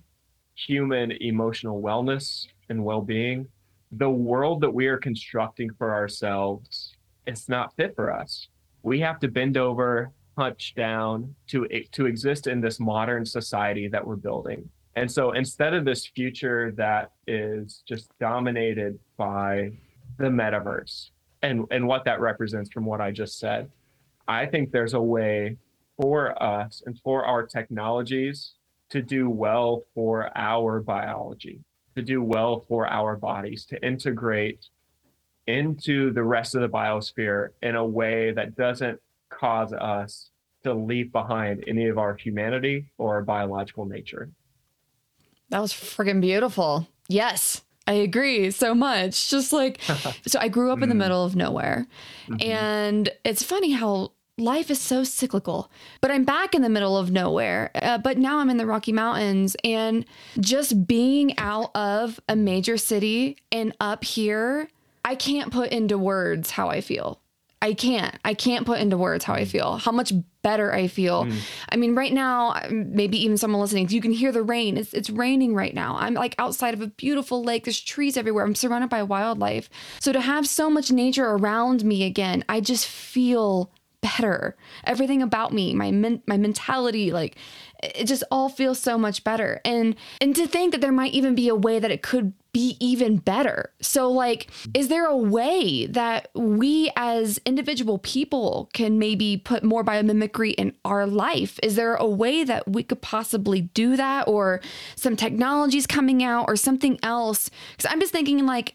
human 0.55 1.11
emotional 1.21 1.81
wellness 1.81 2.47
and 2.69 2.83
well-being, 2.83 3.47
the 3.91 4.09
world 4.09 4.59
that 4.61 4.73
we 4.73 4.87
are 4.87 4.97
constructing 4.97 5.69
for 5.77 5.93
ourselves 5.93 6.93
is 7.25 7.47
not 7.47 7.73
fit 7.75 7.95
for 7.95 8.11
us. 8.11 8.49
We 8.83 8.99
have 8.99 9.19
to 9.19 9.29
bend 9.29 9.55
over, 9.55 10.11
hunch 10.37 10.73
down 10.75 11.33
to 11.47 11.67
to 11.91 12.05
exist 12.05 12.47
in 12.47 12.61
this 12.61 12.79
modern 12.79 13.25
society 13.25 13.87
that 13.87 14.05
we're 14.05 14.15
building. 14.15 14.69
And 14.95 15.11
so 15.11 15.31
instead 15.31 15.73
of 15.73 15.85
this 15.85 16.07
future 16.07 16.71
that 16.77 17.11
is 17.27 17.83
just 17.87 18.09
dominated 18.19 18.99
by 19.17 19.71
the 20.17 20.25
metaverse 20.25 21.09
and 21.41 21.65
and 21.71 21.87
what 21.87 22.05
that 22.05 22.19
represents 22.19 22.69
from 22.71 22.85
what 22.85 23.01
I 23.01 23.11
just 23.11 23.39
said, 23.39 23.69
I 24.27 24.45
think 24.45 24.71
there's 24.71 24.93
a 24.93 25.01
way 25.01 25.57
for 25.99 26.41
us 26.41 26.83
and 26.85 26.99
for 26.99 27.25
our 27.25 27.45
technologies 27.45 28.53
to 28.89 29.01
do 29.01 29.29
well 29.29 29.83
for 29.93 30.31
our 30.35 30.79
biology, 30.79 31.59
to 31.95 32.01
do 32.01 32.23
well 32.23 32.63
for 32.67 32.87
our 32.87 33.17
bodies, 33.17 33.65
to 33.65 33.85
integrate 33.85 34.65
into 35.47 36.11
the 36.11 36.23
rest 36.23 36.55
of 36.55 36.61
the 36.61 36.69
biosphere 36.69 37.49
in 37.61 37.75
a 37.75 37.85
way 37.85 38.31
that 38.31 38.55
doesn't 38.55 38.99
cause 39.29 39.73
us 39.73 40.31
to 40.63 40.73
leave 40.73 41.11
behind 41.11 41.63
any 41.67 41.87
of 41.87 41.97
our 41.97 42.15
humanity 42.15 42.89
or 42.97 43.15
our 43.15 43.23
biological 43.23 43.85
nature. 43.85 44.29
That 45.49 45.61
was 45.61 45.73
freaking 45.73 46.21
beautiful. 46.21 46.87
Yes. 47.07 47.63
I 47.85 47.93
agree 47.93 48.51
so 48.51 48.75
much. 48.75 49.29
Just 49.29 49.53
like, 49.53 49.81
so 50.27 50.39
I 50.39 50.49
grew 50.49 50.71
up 50.71 50.81
in 50.81 50.89
the 50.89 50.93
mm-hmm. 50.93 50.99
middle 50.99 51.23
of 51.23 51.35
nowhere. 51.35 51.87
Mm-hmm. 52.27 52.51
And 52.51 53.09
it's 53.23 53.43
funny 53.43 53.71
how 53.71 54.11
life 54.37 54.69
is 54.69 54.79
so 54.79 55.03
cyclical. 55.03 55.71
But 56.01 56.11
I'm 56.11 56.25
back 56.25 56.53
in 56.53 56.61
the 56.61 56.69
middle 56.69 56.97
of 56.97 57.11
nowhere. 57.11 57.71
Uh, 57.75 57.97
but 57.97 58.17
now 58.17 58.39
I'm 58.39 58.49
in 58.49 58.57
the 58.57 58.65
Rocky 58.65 58.91
Mountains 58.91 59.55
and 59.63 60.05
just 60.39 60.85
being 60.85 61.37
out 61.39 61.71
of 61.75 62.19
a 62.27 62.35
major 62.35 62.77
city 62.77 63.37
and 63.51 63.75
up 63.79 64.03
here, 64.03 64.69
I 65.05 65.15
can't 65.15 65.51
put 65.51 65.71
into 65.71 65.97
words 65.97 66.51
how 66.51 66.69
I 66.69 66.81
feel. 66.81 67.21
I 67.61 67.73
can't. 67.73 68.15
I 68.23 68.33
can't 68.33 68.65
put 68.65 68.79
into 68.79 68.97
words 68.97 69.25
how 69.25 69.33
I 69.33 69.45
feel, 69.45 69.77
how 69.77 69.91
much 69.91 70.13
better 70.43 70.73
I 70.73 70.87
feel. 70.87 71.25
Mm. 71.25 71.39
I 71.69 71.75
mean, 71.75 71.95
right 71.95 72.13
now, 72.13 72.55
maybe 72.69 73.17
even 73.23 73.37
someone 73.37 73.59
listening, 73.61 73.89
you 73.89 73.99
can 73.99 74.11
hear 74.11 74.31
the 74.31 74.43
rain. 74.43 74.77
It's, 74.77 74.93
it's 74.93 75.09
raining 75.09 75.55
right 75.55 75.73
now. 75.73 75.97
I'm 75.99 76.13
like 76.13 76.35
outside 76.37 76.75
of 76.75 76.81
a 76.81 76.87
beautiful 76.87 77.43
lake. 77.43 77.65
There's 77.65 77.81
trees 77.81 78.15
everywhere. 78.15 78.45
I'm 78.45 78.55
surrounded 78.55 78.89
by 78.89 79.01
wildlife. 79.03 79.69
So 79.99 80.13
to 80.13 80.21
have 80.21 80.47
so 80.47 80.69
much 80.69 80.91
nature 80.91 81.25
around 81.27 81.83
me 81.83 82.03
again, 82.03 82.45
I 82.47 82.61
just 82.61 82.85
feel 82.85 83.71
better. 84.01 84.55
Everything 84.83 85.21
about 85.21 85.51
me, 85.51 85.73
my 85.73 85.91
men- 85.91 86.21
my 86.27 86.37
mentality, 86.37 87.11
like 87.11 87.37
it 87.83 88.05
just 88.05 88.23
all 88.31 88.49
feels 88.49 88.79
so 88.79 88.97
much 88.97 89.23
better. 89.23 89.61
And 89.65 89.95
and 90.21 90.35
to 90.35 90.47
think 90.47 90.71
that 90.71 90.81
there 90.81 90.91
might 90.91 91.13
even 91.13 91.35
be 91.35 91.47
a 91.47 91.55
way 91.55 91.79
that 91.79 91.91
it 91.91 92.03
could 92.03 92.33
be 92.57 92.75
even 92.79 93.17
better. 93.17 93.71
So 93.81 94.11
like 94.11 94.47
is 94.73 94.87
there 94.87 95.05
a 95.05 95.15
way 95.15 95.85
that 95.85 96.29
we 96.33 96.91
as 96.95 97.39
individual 97.45 97.99
people 97.99 98.67
can 98.73 98.97
maybe 98.97 99.37
put 99.37 99.63
more 99.63 99.83
biomimicry 99.83 100.55
in 100.55 100.73
our 100.83 101.05
life? 101.05 101.59
Is 101.61 101.75
there 101.75 101.93
a 101.93 102.07
way 102.07 102.43
that 102.43 102.67
we 102.67 102.81
could 102.81 102.99
possibly 103.03 103.61
do 103.61 103.95
that 103.95 104.27
or 104.27 104.59
some 104.95 105.15
technologies 105.15 105.85
coming 105.85 106.23
out 106.23 106.45
or 106.47 106.55
something 106.55 106.97
else? 107.03 107.51
Cuz 107.77 107.85
I'm 107.87 107.99
just 107.99 108.11
thinking 108.11 108.43
like 108.47 108.73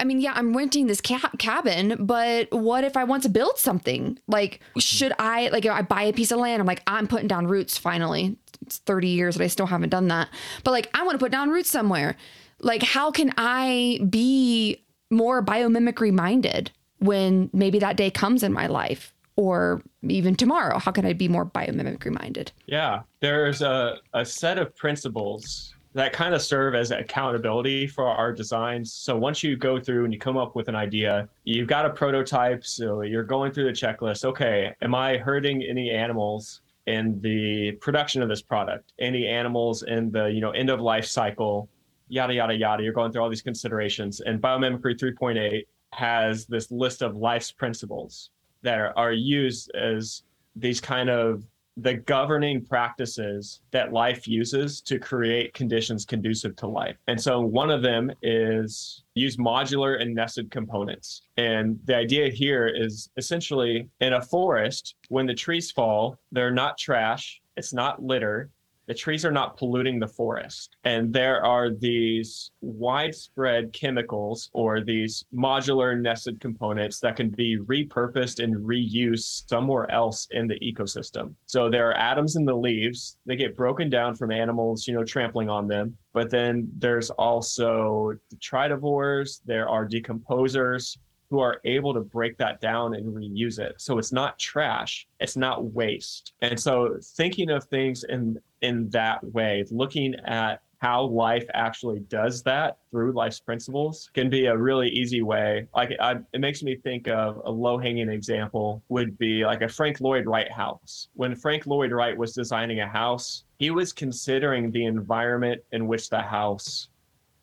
I 0.00 0.04
mean, 0.04 0.20
yeah, 0.20 0.32
I'm 0.34 0.56
renting 0.56 0.86
this 0.86 1.00
ca- 1.02 1.30
cabin, 1.38 2.06
but 2.06 2.50
what 2.50 2.84
if 2.84 2.96
I 2.96 3.04
want 3.04 3.22
to 3.24 3.28
build 3.28 3.58
something? 3.58 4.18
Like, 4.26 4.60
should 4.78 5.12
I, 5.18 5.48
like, 5.48 5.66
I 5.66 5.82
buy 5.82 6.04
a 6.04 6.12
piece 6.14 6.32
of 6.32 6.38
land? 6.38 6.58
I'm 6.58 6.66
like, 6.66 6.82
I'm 6.86 7.06
putting 7.06 7.28
down 7.28 7.46
roots 7.46 7.76
finally. 7.76 8.38
It's 8.62 8.78
30 8.78 9.08
years 9.08 9.36
that 9.36 9.44
I 9.44 9.48
still 9.48 9.66
haven't 9.66 9.90
done 9.90 10.08
that. 10.08 10.28
But 10.64 10.70
like, 10.70 10.88
I 10.94 11.02
want 11.02 11.20
to 11.20 11.22
put 11.22 11.30
down 11.30 11.50
roots 11.50 11.70
somewhere. 11.70 12.16
Like, 12.60 12.82
how 12.82 13.10
can 13.10 13.32
I 13.36 14.00
be 14.08 14.82
more 15.10 15.44
biomimicry 15.44 16.12
minded 16.12 16.70
when 16.98 17.50
maybe 17.52 17.78
that 17.78 17.96
day 17.96 18.10
comes 18.10 18.42
in 18.42 18.52
my 18.52 18.66
life? 18.66 19.14
Or 19.36 19.82
even 20.02 20.34
tomorrow, 20.34 20.78
how 20.78 20.90
can 20.90 21.06
I 21.06 21.14
be 21.14 21.26
more 21.28 21.46
biomimicry 21.46 22.12
minded? 22.12 22.52
Yeah, 22.66 23.02
there's 23.20 23.62
a, 23.62 23.96
a 24.12 24.24
set 24.24 24.58
of 24.58 24.76
principles 24.76 25.74
that 25.92 26.12
kind 26.12 26.34
of 26.34 26.42
serve 26.42 26.74
as 26.74 26.90
accountability 26.90 27.86
for 27.86 28.06
our 28.06 28.32
designs. 28.32 28.92
So 28.92 29.16
once 29.16 29.42
you 29.42 29.56
go 29.56 29.80
through 29.80 30.04
and 30.04 30.12
you 30.12 30.20
come 30.20 30.36
up 30.36 30.54
with 30.54 30.68
an 30.68 30.76
idea, 30.76 31.28
you've 31.44 31.66
got 31.68 31.84
a 31.84 31.90
prototype. 31.90 32.64
So 32.64 33.02
you're 33.02 33.24
going 33.24 33.52
through 33.52 33.64
the 33.64 33.72
checklist. 33.72 34.24
Okay, 34.24 34.72
am 34.82 34.94
I 34.94 35.16
hurting 35.16 35.62
any 35.62 35.90
animals 35.90 36.60
in 36.86 37.20
the 37.20 37.72
production 37.80 38.22
of 38.22 38.28
this 38.28 38.42
product? 38.42 38.92
Any 38.98 39.26
animals 39.26 39.82
in 39.82 40.10
the 40.10 40.26
you 40.26 40.40
know 40.40 40.50
end 40.50 40.70
of 40.70 40.80
life 40.80 41.06
cycle? 41.06 41.68
Yada 42.10 42.34
yada 42.34 42.54
yada. 42.54 42.82
You're 42.82 42.92
going 42.92 43.12
through 43.12 43.22
all 43.22 43.30
these 43.30 43.40
considerations. 43.40 44.20
And 44.20 44.42
biomimicry 44.42 44.98
3.8 44.98 45.64
has 45.92 46.44
this 46.46 46.70
list 46.70 47.02
of 47.02 47.16
life's 47.16 47.52
principles 47.52 48.30
that 48.62 48.92
are, 48.96 49.12
used 49.12 49.70
as 49.74 50.22
these 50.56 50.80
kind 50.80 51.08
of 51.08 51.44
the 51.76 51.94
governing 51.94 52.62
practices 52.64 53.60
that 53.70 53.92
life 53.92 54.26
uses 54.28 54.80
to 54.82 54.98
create 54.98 55.54
conditions 55.54 56.04
conducive 56.04 56.54
to 56.56 56.66
life. 56.66 56.96
And 57.06 57.18
so 57.18 57.40
one 57.40 57.70
of 57.70 57.80
them 57.80 58.10
is 58.22 59.04
use 59.14 59.36
modular 59.36 60.02
and 60.02 60.14
nested 60.14 60.50
components. 60.50 61.22
And 61.36 61.78
the 61.84 61.96
idea 61.96 62.28
here 62.28 62.66
is 62.66 63.08
essentially 63.16 63.88
in 64.00 64.14
a 64.14 64.20
forest, 64.20 64.96
when 65.08 65.26
the 65.26 65.34
trees 65.34 65.70
fall, 65.70 66.18
they're 66.32 66.50
not 66.50 66.76
trash, 66.76 67.40
it's 67.56 67.72
not 67.72 68.02
litter, 68.02 68.50
the 68.90 68.94
trees 68.94 69.24
are 69.24 69.30
not 69.30 69.56
polluting 69.56 70.00
the 70.00 70.08
forest. 70.08 70.74
And 70.82 71.12
there 71.12 71.44
are 71.44 71.70
these 71.70 72.50
widespread 72.60 73.72
chemicals 73.72 74.50
or 74.52 74.80
these 74.80 75.24
modular 75.32 75.96
nested 75.96 76.40
components 76.40 76.98
that 76.98 77.14
can 77.14 77.30
be 77.30 77.56
repurposed 77.56 78.42
and 78.42 78.56
reused 78.56 79.48
somewhere 79.48 79.88
else 79.92 80.26
in 80.32 80.48
the 80.48 80.58
ecosystem. 80.58 81.34
So 81.46 81.70
there 81.70 81.88
are 81.88 81.96
atoms 81.96 82.34
in 82.34 82.44
the 82.44 82.56
leaves, 82.56 83.16
they 83.26 83.36
get 83.36 83.56
broken 83.56 83.90
down 83.90 84.16
from 84.16 84.32
animals, 84.32 84.88
you 84.88 84.94
know, 84.94 85.04
trampling 85.04 85.48
on 85.48 85.68
them. 85.68 85.96
But 86.12 86.28
then 86.28 86.68
there's 86.76 87.10
also 87.10 88.14
detritivores, 88.34 89.40
there 89.46 89.68
are 89.68 89.86
decomposers, 89.86 90.98
who 91.30 91.38
are 91.38 91.60
able 91.64 91.94
to 91.94 92.00
break 92.00 92.36
that 92.38 92.60
down 92.60 92.94
and 92.94 93.14
reuse 93.14 93.58
it. 93.58 93.74
So 93.78 93.98
it's 93.98 94.12
not 94.12 94.38
trash, 94.38 95.06
it's 95.20 95.36
not 95.36 95.64
waste. 95.64 96.32
And 96.42 96.58
so 96.58 96.98
thinking 97.02 97.50
of 97.50 97.64
things 97.64 98.04
in 98.04 98.38
in 98.60 98.90
that 98.90 99.24
way, 99.24 99.64
looking 99.70 100.14
at 100.26 100.60
how 100.80 101.04
life 101.04 101.44
actually 101.52 102.00
does 102.00 102.42
that 102.42 102.78
through 102.90 103.12
life's 103.12 103.38
principles 103.38 104.10
can 104.14 104.30
be 104.30 104.46
a 104.46 104.56
really 104.56 104.88
easy 104.88 105.20
way. 105.20 105.66
Like 105.76 105.92
I, 106.00 106.16
it 106.32 106.40
makes 106.40 106.62
me 106.62 106.74
think 106.74 107.06
of 107.06 107.40
a 107.44 107.50
low 107.50 107.78
hanging 107.78 108.08
example 108.08 108.82
would 108.88 109.18
be 109.18 109.44
like 109.44 109.60
a 109.60 109.68
Frank 109.68 110.00
Lloyd 110.00 110.26
Wright 110.26 110.50
house. 110.50 111.08
When 111.14 111.36
Frank 111.36 111.66
Lloyd 111.66 111.92
Wright 111.92 112.16
was 112.16 112.32
designing 112.32 112.80
a 112.80 112.88
house, 112.88 113.44
he 113.58 113.70
was 113.70 113.92
considering 113.92 114.70
the 114.70 114.86
environment 114.86 115.60
in 115.72 115.86
which 115.86 116.08
the 116.08 116.22
house 116.22 116.88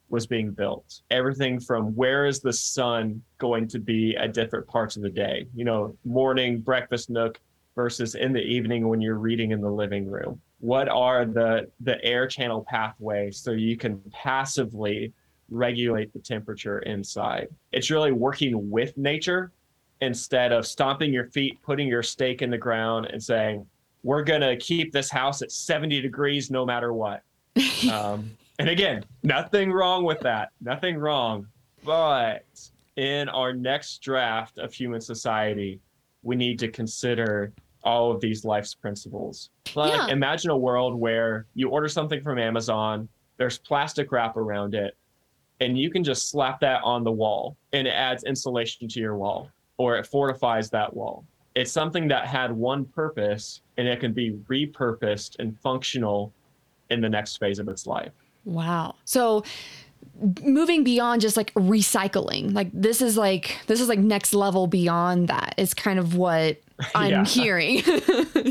was 0.09 0.25
being 0.25 0.51
built. 0.51 1.01
Everything 1.11 1.59
from 1.59 1.95
where 1.95 2.25
is 2.25 2.39
the 2.39 2.53
sun 2.53 3.21
going 3.37 3.67
to 3.67 3.79
be 3.79 4.15
at 4.15 4.33
different 4.33 4.67
parts 4.67 4.95
of 4.95 5.03
the 5.03 5.09
day? 5.09 5.47
You 5.53 5.65
know, 5.65 5.95
morning, 6.05 6.59
breakfast 6.59 7.09
nook 7.09 7.39
versus 7.75 8.15
in 8.15 8.33
the 8.33 8.41
evening 8.41 8.87
when 8.87 9.01
you're 9.01 9.19
reading 9.19 9.51
in 9.51 9.61
the 9.61 9.69
living 9.69 10.09
room. 10.09 10.41
What 10.59 10.89
are 10.89 11.25
the 11.25 11.69
the 11.81 12.03
air 12.03 12.27
channel 12.27 12.65
pathways 12.67 13.37
so 13.37 13.51
you 13.51 13.77
can 13.77 14.01
passively 14.11 15.13
regulate 15.49 16.11
the 16.13 16.19
temperature 16.19 16.79
inside? 16.79 17.49
It's 17.71 17.91
really 17.91 18.11
working 18.11 18.71
with 18.71 18.97
nature 18.97 19.51
instead 20.01 20.51
of 20.51 20.65
stomping 20.65 21.13
your 21.13 21.25
feet, 21.25 21.61
putting 21.61 21.87
your 21.87 22.03
stake 22.03 22.41
in 22.41 22.49
the 22.49 22.57
ground, 22.57 23.07
and 23.11 23.21
saying, 23.21 23.67
"We're 24.03 24.23
gonna 24.23 24.57
keep 24.57 24.91
this 24.91 25.11
house 25.11 25.41
at 25.41 25.51
70 25.51 26.01
degrees 26.01 26.49
no 26.49 26.65
matter 26.65 26.93
what." 26.93 27.21
um, 27.91 28.31
and 28.59 28.69
again, 28.69 29.03
nothing 29.23 29.71
wrong 29.71 30.03
with 30.03 30.19
that. 30.21 30.49
Nothing 30.61 30.97
wrong. 30.97 31.47
But 31.83 32.45
in 32.95 33.29
our 33.29 33.53
next 33.53 33.99
draft 34.01 34.57
of 34.57 34.73
human 34.73 34.99
society, 35.01 35.79
we 36.23 36.35
need 36.35 36.59
to 36.59 36.67
consider 36.67 37.53
all 37.83 38.11
of 38.11 38.19
these 38.19 38.43
life's 38.43 38.73
principles. 38.73 39.49
Like, 39.75 39.93
Yeah. 39.93 40.07
imagine 40.07 40.49
a 40.49 40.57
world 40.57 40.95
where 40.95 41.45
you 41.53 41.69
order 41.69 41.87
something 41.87 42.21
from 42.21 42.39
Amazon, 42.39 43.07
there's 43.37 43.57
plastic 43.59 44.11
wrap 44.11 44.35
around 44.35 44.73
it, 44.73 44.97
and 45.59 45.77
you 45.77 45.89
can 45.91 46.03
just 46.03 46.29
slap 46.29 46.59
that 46.61 46.81
on 46.83 47.03
the 47.03 47.11
wall 47.11 47.55
and 47.73 47.87
it 47.87 47.91
adds 47.91 48.23
insulation 48.23 48.87
to 48.87 48.99
your 48.99 49.15
wall 49.15 49.49
or 49.77 49.97
it 49.97 50.05
fortifies 50.07 50.69
that 50.71 50.93
wall. 50.95 51.23
It's 51.55 51.71
something 51.71 52.07
that 52.09 52.27
had 52.27 52.51
one 52.51 52.85
purpose 52.85 53.61
and 53.77 53.87
it 53.87 53.99
can 53.99 54.11
be 54.13 54.31
repurposed 54.49 55.35
and 55.39 55.57
functional 55.59 56.31
in 56.89 57.01
the 57.01 57.09
next 57.09 57.37
phase 57.37 57.57
of 57.59 57.67
its 57.69 57.87
life. 57.87 58.11
Wow. 58.47 58.95
So 59.05 59.43
moving 60.41 60.83
beyond 60.83 61.21
just 61.21 61.37
like 61.37 61.53
recycling, 61.53 62.53
like 62.53 62.69
this 62.73 63.01
is 63.01 63.17
like 63.17 63.59
this 63.67 63.79
is 63.81 63.87
like 63.89 63.99
next 63.99 64.33
level 64.33 64.65
beyond 64.67 65.27
that 65.27 65.53
is 65.57 65.73
kind 65.73 65.99
of 65.99 66.15
what 66.15 66.57
I'm 66.95 67.09
Yeah. 67.11 67.25
hearing. 67.25 67.75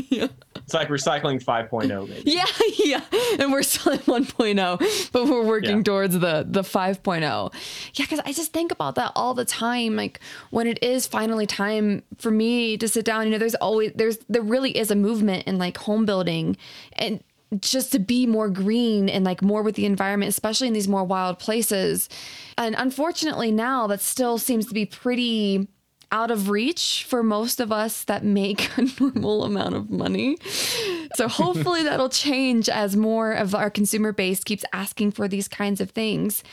yeah. 0.09 0.27
It's 0.55 0.73
like 0.73 0.89
recycling 0.89 1.41
5.0 1.43 2.09
maybe. 2.09 2.23
yeah, 2.29 2.45
yeah. 2.77 3.01
And 3.39 3.51
we're 3.53 3.63
still 3.63 3.93
at 3.93 4.01
1.0, 4.05 5.11
but 5.13 5.25
we're 5.27 5.45
working 5.45 5.77
Yeah. 5.77 5.83
towards 5.83 6.13
the 6.19 6.45
the 6.47 6.61
5.0. 6.61 7.53
Yeah, 7.95 8.05
cuz 8.05 8.19
I 8.25 8.33
just 8.33 8.53
think 8.53 8.71
about 8.71 8.95
that 8.95 9.11
all 9.15 9.33
the 9.33 9.45
time 9.45 9.95
like 9.95 10.19
when 10.51 10.67
it 10.67 10.81
is 10.83 11.07
finally 11.07 11.45
time 11.47 12.03
for 12.17 12.31
me 12.31 12.77
to 12.77 12.87
sit 12.87 13.03
down, 13.05 13.25
you 13.25 13.31
know, 13.31 13.37
there's 13.39 13.55
always 13.55 13.91
there's 13.95 14.19
there 14.29 14.41
really 14.41 14.77
is 14.77 14.91
a 14.91 14.95
movement 14.95 15.47
in 15.47 15.57
like 15.57 15.77
home 15.77 16.05
building 16.05 16.55
and 16.93 17.23
just 17.59 17.91
to 17.93 17.99
be 17.99 18.25
more 18.25 18.49
green 18.49 19.09
and 19.09 19.23
like 19.23 19.41
more 19.41 19.63
with 19.63 19.75
the 19.75 19.85
environment, 19.85 20.29
especially 20.29 20.67
in 20.67 20.73
these 20.73 20.87
more 20.87 21.03
wild 21.03 21.39
places. 21.39 22.09
And 22.57 22.75
unfortunately, 22.77 23.51
now 23.51 23.87
that 23.87 24.01
still 24.01 24.37
seems 24.37 24.65
to 24.67 24.73
be 24.73 24.85
pretty 24.85 25.67
out 26.11 26.31
of 26.31 26.49
reach 26.49 27.05
for 27.07 27.21
most 27.21 27.59
of 27.59 27.71
us 27.71 28.03
that 28.05 28.23
make 28.23 28.69
a 28.77 28.85
normal 28.99 29.43
amount 29.43 29.75
of 29.75 29.89
money. 29.89 30.37
So 31.15 31.27
hopefully 31.27 31.83
that'll 31.83 32.09
change 32.09 32.69
as 32.69 32.95
more 32.95 33.33
of 33.33 33.55
our 33.55 33.69
consumer 33.69 34.11
base 34.11 34.43
keeps 34.43 34.65
asking 34.73 35.11
for 35.11 35.27
these 35.27 35.47
kinds 35.47 35.81
of 35.81 35.91
things. 35.91 36.43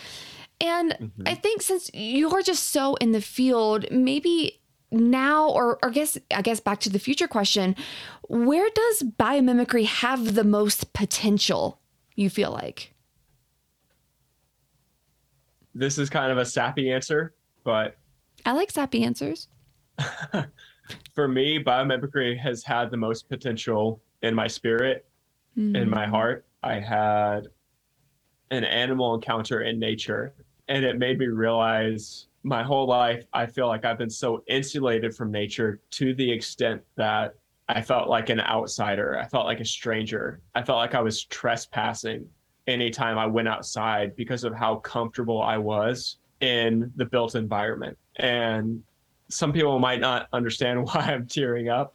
And 0.61 0.93
mm-hmm. 0.93 1.23
I 1.27 1.35
think 1.35 1.63
since 1.63 1.91
you're 1.93 2.43
just 2.43 2.71
so 2.71 2.95
in 2.97 3.13
the 3.13 3.21
field, 3.21 3.87
maybe 3.91 4.61
now 4.95 5.49
or, 5.49 5.79
or 5.83 5.91
I 5.91 5.91
guess 5.91 6.19
I 6.35 6.43
guess 6.43 6.61
back 6.61 6.81
to 6.81 6.91
the 6.91 6.99
future 6.99 7.29
question, 7.29 7.77
where 8.29 8.69
does 8.75 9.03
biomimicry 9.03 9.87
have 9.87 10.35
the 10.35 10.45
most 10.45 10.93
potential, 10.93 11.81
you 12.15 12.31
feel 12.31 12.51
like? 12.51 12.93
This 15.75 15.99
is 15.99 16.09
kind 16.09 16.31
of 16.31 16.39
a 16.39 16.45
sappy 16.45 16.93
answer, 16.93 17.35
but 17.65 17.97
I 18.47 18.53
like 18.53 18.71
sappy 18.71 19.03
answers. 19.03 19.49
for 21.15 21.29
me, 21.29 21.63
biomimicry 21.63 22.39
has 22.39 22.63
had 22.63 22.91
the 22.91 22.97
most 22.97 23.29
potential 23.29 24.01
in 24.23 24.35
my 24.35 24.47
spirit, 24.47 25.07
in 25.57 25.75
hmm. 25.75 25.91
my 25.91 26.07
heart. 26.07 26.47
I 26.63 26.75
had 26.81 27.49
an 28.51 28.65
animal 28.65 29.15
encounter 29.15 29.63
in 29.63 29.79
nature, 29.79 30.35
and 30.69 30.85
it 30.85 30.99
made 30.99 31.19
me 31.19 31.27
realize 31.27 32.27
my 32.45 32.63
whole 32.63 32.87
life 32.87 33.25
I 33.33 33.47
feel 33.47 33.67
like 33.67 33.85
I've 33.85 33.99
been 33.99 34.11
so 34.11 34.45
insulated 34.47 35.17
from 35.17 35.33
nature 35.33 35.81
to 35.93 36.15
the 36.15 36.31
extent 36.31 36.83
that 36.97 37.35
I 37.69 37.81
felt 37.81 38.09
like 38.09 38.29
an 38.29 38.41
outsider. 38.41 39.19
I 39.19 39.27
felt 39.27 39.47
like 39.47 39.61
a 39.61 39.65
stranger. 39.65 40.41
I 40.55 40.63
felt 40.63 40.79
like 40.79 40.95
I 40.95 41.01
was 41.01 41.25
trespassing 41.25 42.29
anytime 42.67 43.19
I 43.19 43.27
went 43.27 43.49
outside 43.49 44.15
because 44.17 44.45
of 44.45 44.55
how 44.55 44.77
comfortable 44.77 45.41
I 45.41 45.57
was 45.57 46.19
in 46.41 46.93
the 46.97 47.07
built 47.07 47.35
environment. 47.35 47.97
And 48.17 48.83
some 49.31 49.53
people 49.53 49.79
might 49.79 50.01
not 50.01 50.29
understand 50.33 50.85
why 50.87 51.01
I'm 51.01 51.27
tearing 51.27 51.71
up 51.71 51.95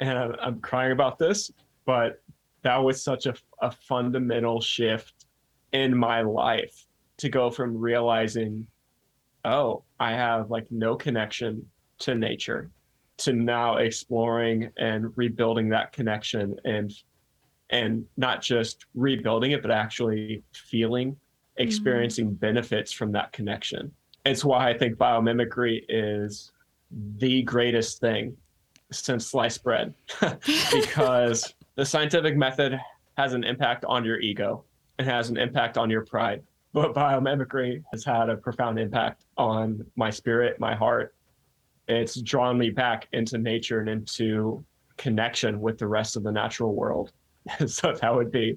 and 0.00 0.18
I'm, 0.18 0.34
I'm 0.40 0.60
crying 0.60 0.92
about 0.92 1.18
this, 1.18 1.50
but 1.86 2.22
that 2.62 2.76
was 2.76 3.02
such 3.02 3.26
a, 3.26 3.34
a 3.60 3.70
fundamental 3.70 4.60
shift 4.60 5.26
in 5.72 5.96
my 5.96 6.20
life 6.20 6.86
to 7.18 7.28
go 7.28 7.50
from 7.50 7.76
realizing, 7.76 8.66
oh, 9.48 9.82
I 9.98 10.12
have 10.12 10.50
like 10.50 10.66
no 10.70 10.94
connection 10.94 11.66
to 12.00 12.14
nature 12.14 12.70
to 13.18 13.32
now 13.32 13.78
exploring 13.78 14.70
and 14.76 15.12
rebuilding 15.16 15.68
that 15.70 15.92
connection 15.92 16.56
and 16.64 16.92
and 17.70 18.06
not 18.16 18.40
just 18.40 18.86
rebuilding 18.94 19.50
it 19.50 19.60
but 19.60 19.70
actually 19.70 20.42
feeling 20.52 21.12
mm-hmm. 21.12 21.62
experiencing 21.62 22.32
benefits 22.32 22.92
from 22.92 23.10
that 23.12 23.32
connection. 23.32 23.92
It's 24.24 24.44
why 24.44 24.70
i 24.70 24.78
think 24.78 24.96
biomimicry 24.96 25.82
is 25.88 26.52
the 27.16 27.42
greatest 27.42 28.00
thing 28.00 28.36
since 28.90 29.26
sliced 29.26 29.62
bread. 29.62 29.94
Because 30.72 31.54
the 31.74 31.84
scientific 31.84 32.36
method 32.36 32.78
has 33.16 33.34
an 33.34 33.44
impact 33.44 33.84
on 33.84 34.04
your 34.04 34.20
ego. 34.20 34.64
It 34.98 35.04
has 35.04 35.28
an 35.28 35.36
impact 35.36 35.76
on 35.76 35.90
your 35.90 36.04
pride 36.04 36.42
but 36.82 36.94
biomimicry 36.94 37.82
has 37.90 38.04
had 38.04 38.28
a 38.30 38.36
profound 38.36 38.78
impact 38.78 39.24
on 39.36 39.84
my 39.96 40.10
spirit 40.10 40.60
my 40.60 40.74
heart 40.74 41.14
it's 41.88 42.20
drawn 42.20 42.56
me 42.58 42.70
back 42.70 43.08
into 43.12 43.38
nature 43.38 43.80
and 43.80 43.88
into 43.88 44.64
connection 44.96 45.60
with 45.60 45.78
the 45.78 45.86
rest 45.86 46.16
of 46.16 46.22
the 46.22 46.30
natural 46.30 46.74
world 46.74 47.12
so 47.66 47.92
that 47.92 48.14
would 48.14 48.30
be 48.30 48.56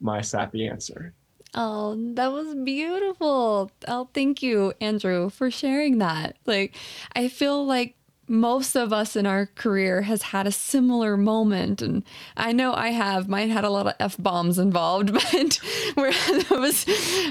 my 0.00 0.20
sappy 0.20 0.68
answer 0.68 1.12
Oh, 1.54 1.96
that 2.14 2.30
was 2.30 2.54
beautiful. 2.56 3.70
Oh, 3.88 4.10
thank 4.12 4.42
you, 4.42 4.74
Andrew, 4.82 5.30
for 5.30 5.50
sharing 5.50 5.96
that. 5.96 6.36
Like, 6.44 6.76
I 7.16 7.28
feel 7.28 7.64
like 7.64 7.96
most 8.28 8.74
of 8.76 8.92
us 8.92 9.16
in 9.16 9.26
our 9.26 9.46
career 9.46 10.02
has 10.02 10.22
had 10.22 10.46
a 10.46 10.52
similar 10.52 11.16
moment 11.16 11.82
and 11.82 12.04
I 12.36 12.52
know 12.52 12.74
I 12.74 12.88
have 12.88 13.28
mine 13.28 13.50
had 13.50 13.64
a 13.64 13.70
lot 13.70 13.86
of 13.86 13.94
f 13.98 14.16
bombs 14.18 14.58
involved 14.58 15.12
but 15.12 15.60
where 15.94 16.12
that 16.12 16.50
was 16.50 16.84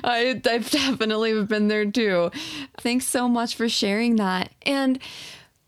I, 0.04 0.42
I've 0.46 0.70
definitely 0.70 1.44
been 1.44 1.68
there 1.68 1.86
too 1.86 2.32
thanks 2.80 3.08
so 3.08 3.28
much 3.28 3.56
for 3.56 3.70
sharing 3.70 4.16
that 4.18 4.52
and 4.64 5.00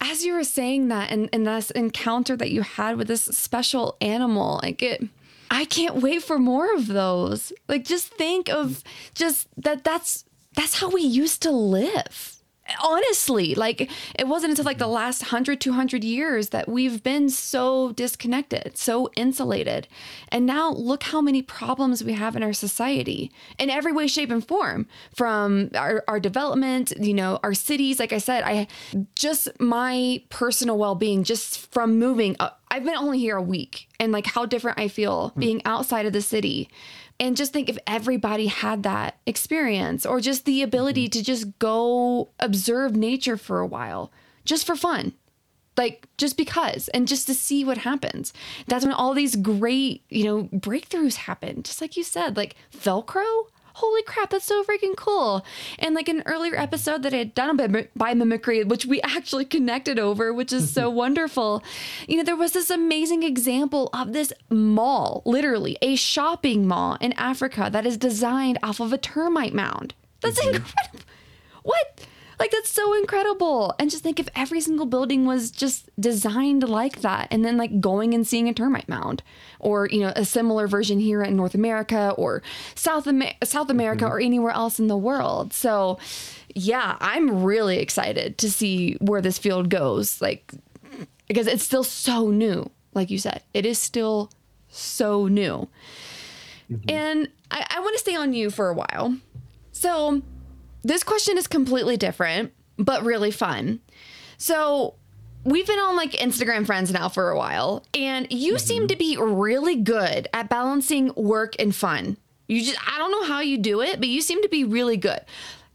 as 0.02 0.24
you 0.24 0.34
were 0.34 0.44
saying 0.44 0.88
that 0.88 1.12
and, 1.12 1.30
and 1.34 1.46
this 1.46 1.72
encounter 1.72 2.36
that 2.38 2.52
you 2.52 2.62
had 2.62 2.98
with 2.98 3.08
this 3.08 3.24
special 3.24 3.98
animal 4.02 4.60
like 4.64 4.82
it 4.82 5.04
I 5.52 5.66
can't 5.66 5.96
wait 5.96 6.24
for 6.24 6.38
more 6.38 6.74
of 6.76 6.88
those. 6.88 7.52
Like 7.68 7.84
just 7.84 8.08
think 8.08 8.50
of 8.50 8.84
just 9.16 9.48
that 9.58 9.84
that's 9.84 10.26
that's 10.56 10.80
how 10.80 10.90
we 10.90 11.02
used 11.02 11.42
to 11.44 11.52
live. 11.52 12.39
Honestly, 12.84 13.56
like 13.56 13.90
it 14.18 14.28
wasn't 14.28 14.52
until 14.52 14.66
like 14.66 14.78
the 14.78 14.88
last 14.88 15.24
100 15.24 15.60
200 15.60 16.04
years 16.04 16.50
that 16.50 16.68
we've 16.68 17.04
been 17.04 17.30
so 17.30 17.92
disconnected, 17.94 18.78
so 18.78 19.10
insulated. 19.16 19.88
And 20.30 20.46
now 20.46 20.72
look 20.72 21.04
how 21.04 21.22
many 21.22 21.42
problems 21.42 22.04
we 22.04 22.14
have 22.14 22.36
in 22.36 22.44
our 22.44 22.54
society 22.54 23.32
in 23.58 23.70
every 23.70 23.92
way 23.92 24.08
shape 24.08 24.32
and 24.32 24.46
form 24.46 24.88
from 25.16 25.72
our, 25.76 26.04
our 26.08 26.20
development, 26.20 26.94
you 27.00 27.14
know, 27.14 27.40
our 27.44 27.54
cities 27.54 28.00
like 28.00 28.14
I 28.14 28.18
said, 28.18 28.44
I 28.44 28.68
just 29.16 29.48
my 29.60 30.22
personal 30.30 30.78
well-being 30.78 31.24
just 31.24 31.72
from 31.72 31.98
moving 32.00 32.36
uh, 32.40 32.50
I've 32.72 32.84
been 32.84 32.96
only 32.96 33.20
here 33.20 33.36
a 33.36 33.42
week 33.42 33.90
and 34.00 34.12
like 34.12 34.28
how 34.28 34.46
different 34.46 34.80
I 34.80 34.88
feel 34.88 35.34
being 35.38 35.62
outside 35.66 36.06
of 36.06 36.14
the 36.14 36.22
city. 36.22 36.70
And 37.20 37.36
just 37.36 37.52
think 37.52 37.68
if 37.68 37.78
everybody 37.86 38.48
had 38.48 38.84
that 38.84 39.18
experience 39.26 40.06
or 40.06 40.22
just 40.22 40.46
the 40.46 40.62
ability 40.62 41.06
mm-hmm. 41.06 41.20
to 41.20 41.24
just 41.24 41.60
go 41.60 42.30
observe 42.40 42.96
nature 42.96 43.36
for 43.36 43.60
a 43.60 43.68
while, 43.68 44.12
just 44.46 44.66
for 44.66 44.76
fun, 44.76 45.14
like 45.78 46.08
just 46.18 46.38
because, 46.38 46.88
and 46.90 47.08
just 47.08 47.28
to 47.28 47.34
see 47.34 47.66
what 47.66 47.80
happens. 47.80 48.34
That's 48.68 48.86
when 48.86 48.94
all 48.94 49.14
these 49.14 49.36
great, 49.36 50.04
you 50.10 50.24
know, 50.24 50.44
breakthroughs 50.46 51.16
happen. 51.16 51.64
Just 51.64 51.82
like 51.82 51.98
you 51.98 52.04
said, 52.04 52.38
like 52.38 52.56
Velcro. 52.76 53.46
Holy 53.80 54.04
crap, 54.04 54.32
that's 54.32 54.44
so 54.44 54.62
freaking 54.64 54.94
cool. 54.98 55.46
And 55.78 55.96
like 55.96 56.10
an 56.10 56.22
earlier 56.26 56.54
episode 56.54 57.02
that 57.04 57.14
I 57.14 57.18
had 57.18 57.34
done 57.34 57.56
by, 57.56 57.68
biomimicry, 57.98 58.68
which 58.68 58.86
we 58.86 59.02
actually 59.04 59.46
connected 59.46 59.98
over, 59.98 60.34
which 60.34 60.52
is 60.52 60.74
so 60.74 60.90
wonderful. 61.04 61.64
You 62.06 62.18
know, 62.18 62.24
there 62.24 62.36
was 62.36 62.52
this 62.52 62.70
amazing 62.70 63.24
example 63.24 63.90
of 63.94 64.12
this 64.12 64.34
mall, 64.50 65.22
literally 65.26 65.78
a 65.82 65.96
shopping 65.96 66.68
mall 66.68 66.98
in 67.00 67.14
Africa 67.14 67.70
that 67.72 67.86
is 67.86 67.96
designed 67.96 68.60
off 68.62 68.82
of 68.82 68.92
a 68.92 68.98
termite 68.98 69.54
mound. 69.54 69.94
That's 70.20 70.42
mm-hmm. 70.42 70.56
incredible. 70.58 71.00
What? 71.64 72.06
Like 72.40 72.52
that's 72.52 72.70
so 72.70 72.94
incredible. 72.94 73.76
And 73.78 73.92
just 73.92 74.02
think 74.02 74.20
if 74.20 74.30
every 74.34 74.62
single 74.62 74.86
building 74.86 75.26
was 75.26 75.52
just 75.52 75.90
designed 76.00 76.68
like 76.68 77.02
that 77.02 77.28
and 77.32 77.44
then 77.44 77.58
like 77.58 77.82
going 77.82 78.14
and 78.14 78.26
seeing 78.26 78.48
a 78.48 78.54
termite 78.54 78.88
mound 78.88 79.22
or, 79.60 79.88
you 79.92 80.00
know, 80.00 80.14
a 80.16 80.24
similar 80.24 80.68
version 80.68 81.00
here 81.00 81.22
in 81.22 81.36
North 81.36 81.54
America 81.54 82.14
or 82.18 82.42
South 82.76 83.08
Amer- 83.08 83.34
South 83.44 83.70
America 83.70 84.06
mm-hmm. 84.06 84.14
or 84.14 84.20
anywhere 84.20 84.54
else 84.54 84.80
in 84.80 84.88
the 84.88 84.98
world. 84.98 85.54
So, 85.54 86.00
yeah, 86.56 86.96
I'm 87.02 87.44
really 87.44 87.80
excited 87.80 88.38
to 88.38 88.50
see 88.50 88.94
where 89.02 89.22
this 89.22 89.38
field 89.38 89.70
goes. 89.70 90.22
Like 90.22 90.54
because 91.30 91.48
it's 91.48 91.64
still 91.64 91.84
so 91.84 92.30
new. 92.30 92.70
Like 92.94 93.10
you 93.10 93.20
said, 93.20 93.44
it 93.54 93.66
is 93.66 93.80
still 93.80 94.32
so 94.68 95.28
new. 95.28 95.70
Mm-hmm. 96.70 96.90
And 96.90 97.30
I, 97.52 97.66
I 97.70 97.80
want 97.80 97.94
to 97.94 98.00
stay 98.00 98.16
on 98.16 98.34
you 98.34 98.50
for 98.50 98.70
a 98.70 98.74
while. 98.74 99.18
So, 99.72 100.22
this 100.84 101.04
question 101.04 101.38
is 101.38 101.48
completely 101.48 101.98
different, 101.98 102.54
but 102.78 103.04
really 103.04 103.32
fun. 103.32 103.82
So, 104.38 104.96
we've 105.44 105.68
been 105.68 105.80
on 105.80 105.96
like 105.96 106.12
Instagram 106.14 106.66
friends 106.66 106.92
now 106.92 107.10
for 107.10 107.30
a 107.30 107.38
while, 107.38 107.86
and 107.94 108.28
you 108.32 108.54
mm-hmm. 108.54 108.60
seem 108.60 108.88
to 108.88 108.96
be 108.96 109.18
really 109.18 109.76
good 109.76 110.28
at 110.34 110.50
balancing 110.50 111.14
work 111.16 111.56
and 111.60 111.76
fun. 111.76 112.18
You 112.48 112.64
just, 112.64 112.80
I 112.88 112.98
don't 112.98 113.12
know 113.12 113.24
how 113.24 113.42
you 113.42 113.58
do 113.58 113.82
it, 113.82 114.00
but 114.00 114.10
you 114.10 114.22
seem 114.22 114.42
to 114.42 114.50
be 114.50 114.64
really 114.64 114.98
good 114.98 115.22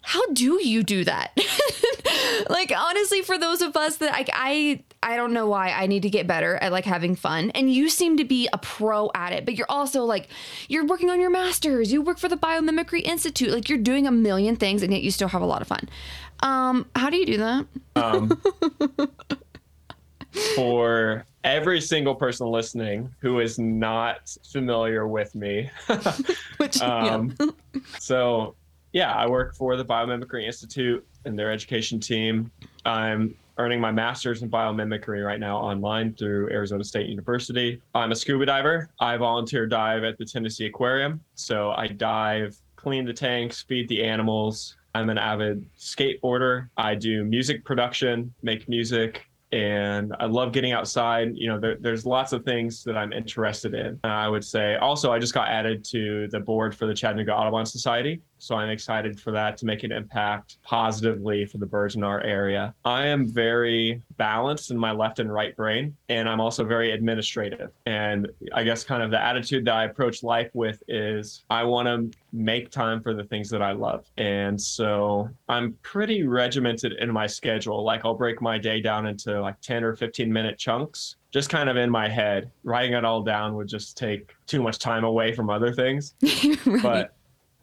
how 0.07 0.21
do 0.33 0.63
you 0.63 0.83
do 0.83 1.03
that? 1.05 1.33
like 2.51 2.71
honestly, 2.77 3.23
for 3.23 3.39
those 3.39 3.63
of 3.63 3.75
us 3.75 3.97
that 3.97 4.13
like 4.13 4.29
I 4.35 4.85
I 5.05 5.17
don't 5.17 5.35
know 5.35 5.47
why 5.47 5.71
I 5.71 5.87
need 5.87 6.03
to 6.03 6.11
get 6.11 6.27
better 6.27 6.57
at 6.57 6.73
like 6.73 6.87
having 6.87 7.15
fun. 7.15 7.51
And 7.51 7.71
you 7.71 7.91
seem 7.91 8.17
to 8.17 8.25
be 8.25 8.49
a 8.55 8.59
pro 8.59 9.11
at 9.15 9.35
it, 9.35 9.45
but 9.45 9.55
you're 9.55 9.71
also 9.71 10.03
like 10.05 10.29
you're 10.67 10.87
working 10.87 11.11
on 11.11 11.21
your 11.21 11.29
masters. 11.29 11.93
You 11.93 12.01
work 12.01 12.19
for 12.19 12.29
the 12.29 12.39
Biomimicry 12.39 13.03
Institute. 13.03 13.51
Like 13.51 13.69
you're 13.69 13.79
doing 13.79 14.07
a 14.07 14.11
million 14.11 14.57
things 14.57 14.83
and 14.83 14.93
yet 14.93 15.03
you 15.03 15.11
still 15.11 15.29
have 15.29 15.43
a 15.43 15.47
lot 15.47 15.61
of 15.61 15.69
fun. 15.69 15.91
Um, 16.41 16.87
how 16.97 17.11
do 17.11 17.19
you 17.19 17.27
do 17.27 17.37
that? 17.37 17.67
Um, 17.97 18.43
for 20.57 21.27
every 21.45 21.83
single 21.83 22.15
person 22.15 22.47
listening 22.49 23.15
who 23.21 23.41
is 23.41 23.59
not 23.59 24.35
familiar 24.51 25.07
with 25.07 25.35
me, 25.35 25.71
Which, 26.57 26.81
um, 26.81 27.35
yeah. 27.39 27.81
so 27.99 28.57
yeah, 28.95 29.13
I 29.13 29.27
work 29.27 29.55
for 29.55 29.77
the 29.77 29.85
Biomimicry 29.85 30.45
Institute 30.45 31.07
and 31.27 31.39
their 31.39 31.53
education 31.53 32.01
team. 32.01 32.51
I'm 32.87 33.35
earning 33.59 33.81
my 33.81 33.93
master's 33.93 34.43
in 34.43 34.51
biomimicry 34.51 35.25
right 35.25 35.41
now 35.41 35.57
online 35.57 36.15
through 36.15 36.51
Arizona 36.51 36.85
State 36.85 37.09
University. 37.09 37.81
I'm 37.95 38.13
a 38.13 38.17
scuba 38.17 38.47
diver. 38.47 38.91
I 39.01 39.17
volunteer 39.17 39.67
dive 39.67 40.05
at 40.05 40.19
the 40.19 40.25
Tennessee 40.25 40.67
Aquarium. 40.67 41.21
So 41.35 41.73
I 41.73 41.87
dive, 41.87 42.57
clean 42.77 43.05
the 43.05 43.13
tanks, 43.13 43.63
feed 43.63 43.89
the 43.89 44.03
animals. 44.03 44.77
I'm 44.95 45.11
an 45.11 45.19
avid 45.19 45.65
skateboarder. 45.79 46.69
I 46.77 46.95
do 46.95 47.25
music 47.25 47.65
production, 47.65 48.33
make 48.43 48.69
music, 48.69 49.27
and 49.55 50.15
I 50.19 50.27
love 50.27 50.53
getting 50.53 50.73
outside. 50.73 51.37
You 51.37 51.49
know, 51.49 51.61
there, 51.61 51.77
there's 51.79 52.05
lots 52.05 52.33
of 52.33 52.45
things 52.45 52.83
that 52.85 52.97
I'm 52.97 53.13
interested 53.13 53.75
in. 53.75 54.01
I 54.03 54.29
would 54.29 54.45
say 54.45 54.77
also, 54.77 55.13
I 55.13 55.19
just 55.19 55.35
got 55.35 55.49
added 55.49 55.85
to 55.87 56.29
the 56.29 56.41
board 56.41 56.75
for 56.75 56.87
the 56.87 56.95
Chattanooga 56.95 57.33
Audubon 57.33 57.65
Society. 57.65 58.21
So 58.39 58.57
I'm 58.57 58.71
excited 58.71 59.21
for 59.21 59.31
that 59.33 59.57
to 59.59 59.67
make 59.67 59.85
an 59.85 59.93
impact 59.93 60.59
positively 60.63 61.47
for 61.47 61.59
the 61.59 61.67
birds 61.67 61.97
in 61.97 62.05
our 62.05 62.21
area. 62.23 62.75
I 62.85 63.07
am 63.07 63.27
very 63.27 64.03
balanced 64.17 64.71
in 64.71 64.79
my 64.79 64.93
left 64.93 65.19
and 65.19 65.33
right 65.33 65.57
brain, 65.57 65.97
and 66.09 66.29
I'm 66.29 66.41
also 66.41 66.65
very 66.65 66.93
administrative. 66.93 67.71
And 67.87 68.29
I 68.53 68.65
guess 68.65 68.85
kind 68.85 69.03
of 69.03 69.11
the 69.11 69.21
attitude 69.21 69.65
that 69.67 69.75
I 69.75 69.85
approach 69.85 70.23
life 70.23 70.51
with 70.55 70.83
is 70.89 71.45
I 71.51 71.65
want 71.65 71.87
to 71.87 72.19
make 72.33 72.71
time 72.71 73.01
for 73.03 73.15
the 73.15 73.25
things 73.25 73.49
that 73.51 73.63
I 73.63 73.73
love. 73.73 74.05
And 74.19 74.61
so 74.61 75.29
I'm 75.49 75.73
pretty 75.83 76.27
regimented 76.27 76.93
in 76.95 77.13
my 77.13 77.27
schedule. 77.27 77.83
Like 77.83 78.05
I'll 78.05 78.15
break 78.15 78.43
my 78.43 78.59
day 78.59 78.81
down 78.81 79.07
into 79.07 79.41
like 79.41 79.61
10 79.61 79.85
or 79.85 79.97
15 79.97 80.33
minute 80.33 80.59
chunks 80.59 81.17
just 81.35 81.51
kind 81.51 81.69
of 81.69 81.77
in 81.77 81.91
my 81.91 82.09
head. 82.09 82.53
Writing 82.63 82.93
it 82.93 83.05
all 83.05 83.21
down 83.21 83.57
would 83.57 83.67
just 83.67 83.97
take 83.99 84.33
too 84.47 84.63
much 84.63 84.79
time 84.79 85.03
away 85.03 85.35
from 85.35 85.51
other 85.51 85.73
things. 85.73 86.15
right. 86.65 87.09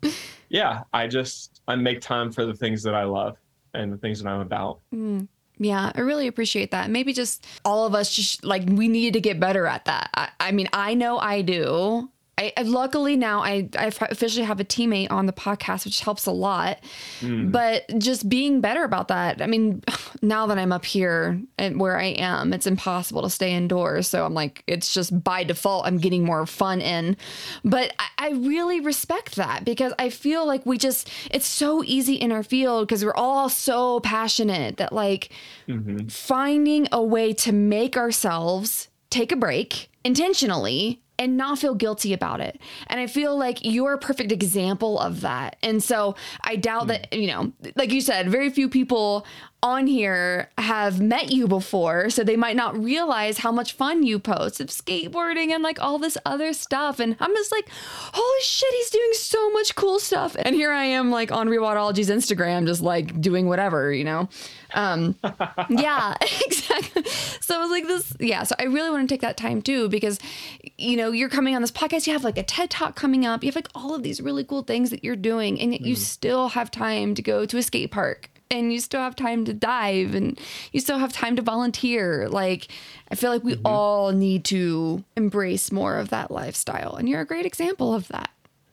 But 0.01 0.13
yeah, 0.51 0.83
I 0.91 1.07
just 1.07 1.61
I 1.67 1.75
make 1.75 2.01
time 2.01 2.29
for 2.31 2.45
the 2.45 2.53
things 2.53 2.83
that 2.83 2.93
I 2.93 3.03
love 3.03 3.37
and 3.73 3.91
the 3.91 3.97
things 3.97 4.21
that 4.21 4.29
I'm 4.29 4.41
about. 4.41 4.81
Mm. 4.93 5.29
Yeah, 5.57 5.91
I 5.95 6.01
really 6.01 6.27
appreciate 6.27 6.71
that. 6.71 6.89
Maybe 6.89 7.13
just 7.13 7.45
all 7.63 7.85
of 7.85 7.95
us 7.95 8.13
just 8.13 8.43
like 8.43 8.63
we 8.67 8.89
need 8.89 9.13
to 9.13 9.21
get 9.21 9.39
better 9.39 9.65
at 9.65 9.85
that. 9.85 10.09
I, 10.13 10.29
I 10.39 10.51
mean, 10.51 10.67
I 10.73 10.93
know 10.93 11.19
I 11.19 11.41
do. 11.41 12.09
I, 12.41 12.53
I, 12.57 12.61
luckily 12.63 13.15
now 13.15 13.43
I, 13.43 13.69
I 13.77 13.87
officially 13.87 14.45
have 14.45 14.59
a 14.59 14.65
teammate 14.65 15.11
on 15.11 15.27
the 15.27 15.33
podcast, 15.33 15.85
which 15.85 15.99
helps 15.99 16.25
a 16.25 16.31
lot. 16.31 16.79
Mm. 17.19 17.51
But 17.51 17.85
just 17.99 18.27
being 18.27 18.61
better 18.61 18.83
about 18.83 19.09
that. 19.09 19.41
I 19.41 19.47
mean, 19.47 19.83
now 20.23 20.47
that 20.47 20.57
I'm 20.57 20.71
up 20.71 20.83
here 20.83 21.39
and 21.59 21.79
where 21.79 21.99
I 21.99 22.05
am, 22.05 22.51
it's 22.51 22.65
impossible 22.65 23.21
to 23.21 23.29
stay 23.29 23.53
indoors. 23.53 24.07
So 24.07 24.25
I'm 24.25 24.33
like, 24.33 24.63
it's 24.65 24.91
just 24.91 25.23
by 25.23 25.43
default, 25.43 25.85
I'm 25.85 25.97
getting 25.97 26.23
more 26.23 26.47
fun 26.47 26.81
in. 26.81 27.15
But 27.63 27.93
I, 27.99 28.07
I 28.17 28.29
really 28.31 28.79
respect 28.79 29.35
that 29.35 29.63
because 29.63 29.93
I 29.99 30.09
feel 30.09 30.47
like 30.47 30.65
we 30.65 30.79
just, 30.79 31.09
it's 31.29 31.47
so 31.47 31.83
easy 31.83 32.15
in 32.15 32.31
our 32.31 32.43
field 32.43 32.87
because 32.87 33.05
we're 33.05 33.13
all 33.13 33.49
so 33.49 33.99
passionate 33.99 34.77
that 34.77 34.91
like 34.91 35.29
mm-hmm. 35.67 36.07
finding 36.07 36.87
a 36.91 37.03
way 37.03 37.33
to 37.33 37.51
make 37.51 37.97
ourselves 37.97 38.87
take 39.11 39.31
a 39.31 39.35
break 39.35 39.89
intentionally 40.03 41.00
and 41.21 41.37
not 41.37 41.59
feel 41.59 41.75
guilty 41.75 42.13
about 42.13 42.41
it. 42.41 42.59
And 42.87 42.99
I 42.99 43.05
feel 43.05 43.37
like 43.37 43.59
you're 43.63 43.93
a 43.93 43.99
perfect 43.99 44.31
example 44.31 44.99
of 44.99 45.21
that. 45.21 45.55
And 45.61 45.83
so 45.83 46.15
I 46.43 46.55
doubt 46.55 46.85
mm. 46.85 46.87
that, 46.87 47.13
you 47.13 47.27
know, 47.27 47.53
like 47.75 47.91
you 47.91 48.01
said, 48.01 48.27
very 48.29 48.49
few 48.49 48.67
people 48.67 49.25
on 49.63 49.85
here 49.85 50.49
have 50.57 50.99
met 50.99 51.31
you 51.31 51.47
before, 51.47 52.09
so 52.09 52.23
they 52.23 52.35
might 52.35 52.55
not 52.55 52.75
realize 52.75 53.37
how 53.37 53.51
much 53.51 53.73
fun 53.73 54.01
you 54.01 54.17
post 54.17 54.59
of 54.59 54.69
skateboarding 54.69 55.51
and 55.51 55.61
like 55.61 55.79
all 55.79 55.99
this 55.99 56.17
other 56.25 56.51
stuff. 56.53 56.99
And 56.99 57.15
I'm 57.19 57.35
just 57.35 57.51
like, 57.51 57.69
holy 57.69 58.41
shit, 58.41 58.73
he's 58.73 58.89
doing 58.89 59.11
so 59.13 59.51
much 59.51 59.75
cool 59.75 59.99
stuff. 59.99 60.35
And 60.39 60.55
here 60.55 60.71
I 60.71 60.85
am, 60.85 61.11
like 61.11 61.31
on 61.31 61.47
Rewildology's 61.47 62.09
Instagram, 62.09 62.65
just 62.65 62.81
like 62.81 63.21
doing 63.21 63.47
whatever, 63.47 63.93
you 63.93 64.03
know? 64.03 64.29
Um, 64.73 65.15
yeah. 65.69 66.15
So 67.41 67.57
I 67.57 67.59
was 67.59 67.71
like, 67.71 67.85
this, 67.85 68.15
yeah. 68.19 68.43
So 68.43 68.55
I 68.59 68.63
really 68.63 68.89
want 68.89 69.07
to 69.09 69.13
take 69.13 69.21
that 69.21 69.35
time 69.35 69.61
too, 69.61 69.89
because, 69.89 70.19
you 70.77 70.95
know, 70.95 71.11
you're 71.11 71.27
coming 71.27 71.55
on 71.55 71.61
this 71.61 71.71
podcast, 71.71 72.07
you 72.07 72.13
have 72.13 72.23
like 72.23 72.37
a 72.37 72.43
TED 72.43 72.69
talk 72.69 72.95
coming 72.95 73.25
up, 73.25 73.43
you 73.43 73.47
have 73.47 73.55
like 73.55 73.67
all 73.75 73.93
of 73.93 74.03
these 74.03 74.21
really 74.21 74.43
cool 74.43 74.63
things 74.63 74.89
that 74.91 75.03
you're 75.03 75.15
doing, 75.17 75.59
and 75.59 75.73
yet 75.73 75.81
mm. 75.81 75.87
you 75.87 75.95
still 75.95 76.49
have 76.49 76.71
time 76.71 77.13
to 77.15 77.21
go 77.21 77.45
to 77.45 77.57
a 77.57 77.63
skate 77.63 77.91
park 77.91 78.29
and 78.51 78.71
you 78.71 78.79
still 78.79 79.01
have 79.01 79.15
time 79.15 79.45
to 79.45 79.53
dive 79.53 80.13
and 80.13 80.39
you 80.71 80.79
still 80.79 80.99
have 80.99 81.13
time 81.13 81.35
to 81.37 81.41
volunteer. 81.41 82.27
Like, 82.29 82.67
I 83.09 83.15
feel 83.15 83.31
like 83.31 83.43
we 83.43 83.55
mm-hmm. 83.55 83.65
all 83.65 84.11
need 84.11 84.45
to 84.45 85.03
embrace 85.15 85.71
more 85.71 85.97
of 85.97 86.09
that 86.09 86.29
lifestyle. 86.29 86.95
And 86.95 87.07
you're 87.07 87.21
a 87.21 87.25
great 87.25 87.45
example 87.45 87.93
of 87.93 88.07
that. 88.09 88.29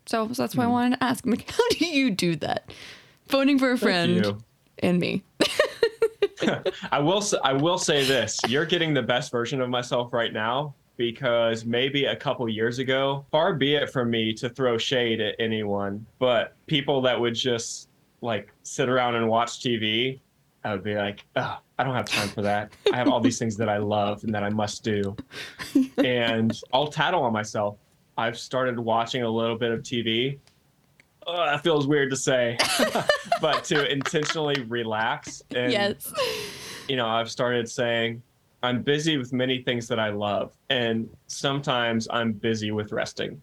So, 0.06 0.32
so 0.32 0.42
that's 0.42 0.56
why 0.56 0.64
mm. 0.64 0.68
I 0.68 0.70
wanted 0.70 0.96
to 0.96 1.04
ask, 1.04 1.24
like, 1.24 1.48
how 1.56 1.68
do 1.70 1.86
you 1.86 2.10
do 2.10 2.36
that? 2.36 2.70
Phoning 3.28 3.58
for 3.58 3.70
a 3.70 3.78
friend 3.78 4.42
and 4.80 4.98
me. 4.98 5.22
I 6.92 6.98
will 6.98 7.22
I 7.42 7.52
will 7.52 7.78
say 7.78 8.04
this. 8.04 8.38
You're 8.48 8.66
getting 8.66 8.94
the 8.94 9.02
best 9.02 9.30
version 9.30 9.60
of 9.60 9.68
myself 9.68 10.12
right 10.12 10.32
now 10.32 10.74
because 10.96 11.64
maybe 11.64 12.06
a 12.06 12.16
couple 12.16 12.48
years 12.48 12.78
ago, 12.80 13.24
far 13.30 13.54
be 13.54 13.76
it 13.76 13.90
from 13.90 14.10
me 14.10 14.34
to 14.34 14.48
throw 14.48 14.76
shade 14.76 15.20
at 15.20 15.36
anyone, 15.38 16.04
but 16.18 16.54
people 16.66 17.00
that 17.02 17.18
would 17.18 17.34
just 17.34 17.88
like 18.20 18.52
sit 18.64 18.88
around 18.88 19.14
and 19.14 19.28
watch 19.28 19.60
TV, 19.60 20.20
I 20.64 20.72
would 20.72 20.82
be 20.82 20.96
like, 20.96 21.24
oh, 21.36 21.58
I 21.78 21.84
don't 21.84 21.94
have 21.94 22.06
time 22.06 22.28
for 22.28 22.42
that. 22.42 22.72
I 22.92 22.96
have 22.96 23.08
all 23.08 23.20
these 23.20 23.38
things 23.38 23.56
that 23.56 23.68
I 23.68 23.78
love 23.78 24.24
and 24.24 24.34
that 24.34 24.42
I 24.42 24.50
must 24.50 24.82
do. 24.82 25.16
and 25.98 26.58
I'll 26.72 26.88
tattle 26.88 27.22
on 27.22 27.32
myself. 27.32 27.78
I've 28.16 28.36
started 28.36 28.78
watching 28.78 29.22
a 29.22 29.30
little 29.30 29.56
bit 29.56 29.70
of 29.70 29.82
TV. 29.82 30.38
Oh, 31.30 31.44
that 31.44 31.62
feels 31.62 31.86
weird 31.86 32.08
to 32.08 32.16
say, 32.16 32.56
but 33.42 33.62
to 33.64 33.90
intentionally 33.92 34.62
relax. 34.62 35.42
And, 35.54 35.70
yes. 35.70 36.10
You 36.88 36.96
know, 36.96 37.06
I've 37.06 37.30
started 37.30 37.70
saying, 37.70 38.22
I'm 38.62 38.82
busy 38.82 39.18
with 39.18 39.30
many 39.34 39.62
things 39.62 39.88
that 39.88 40.00
I 40.00 40.08
love. 40.08 40.52
And 40.70 41.10
sometimes 41.26 42.08
I'm 42.10 42.32
busy 42.32 42.70
with 42.70 42.92
resting. 42.92 43.42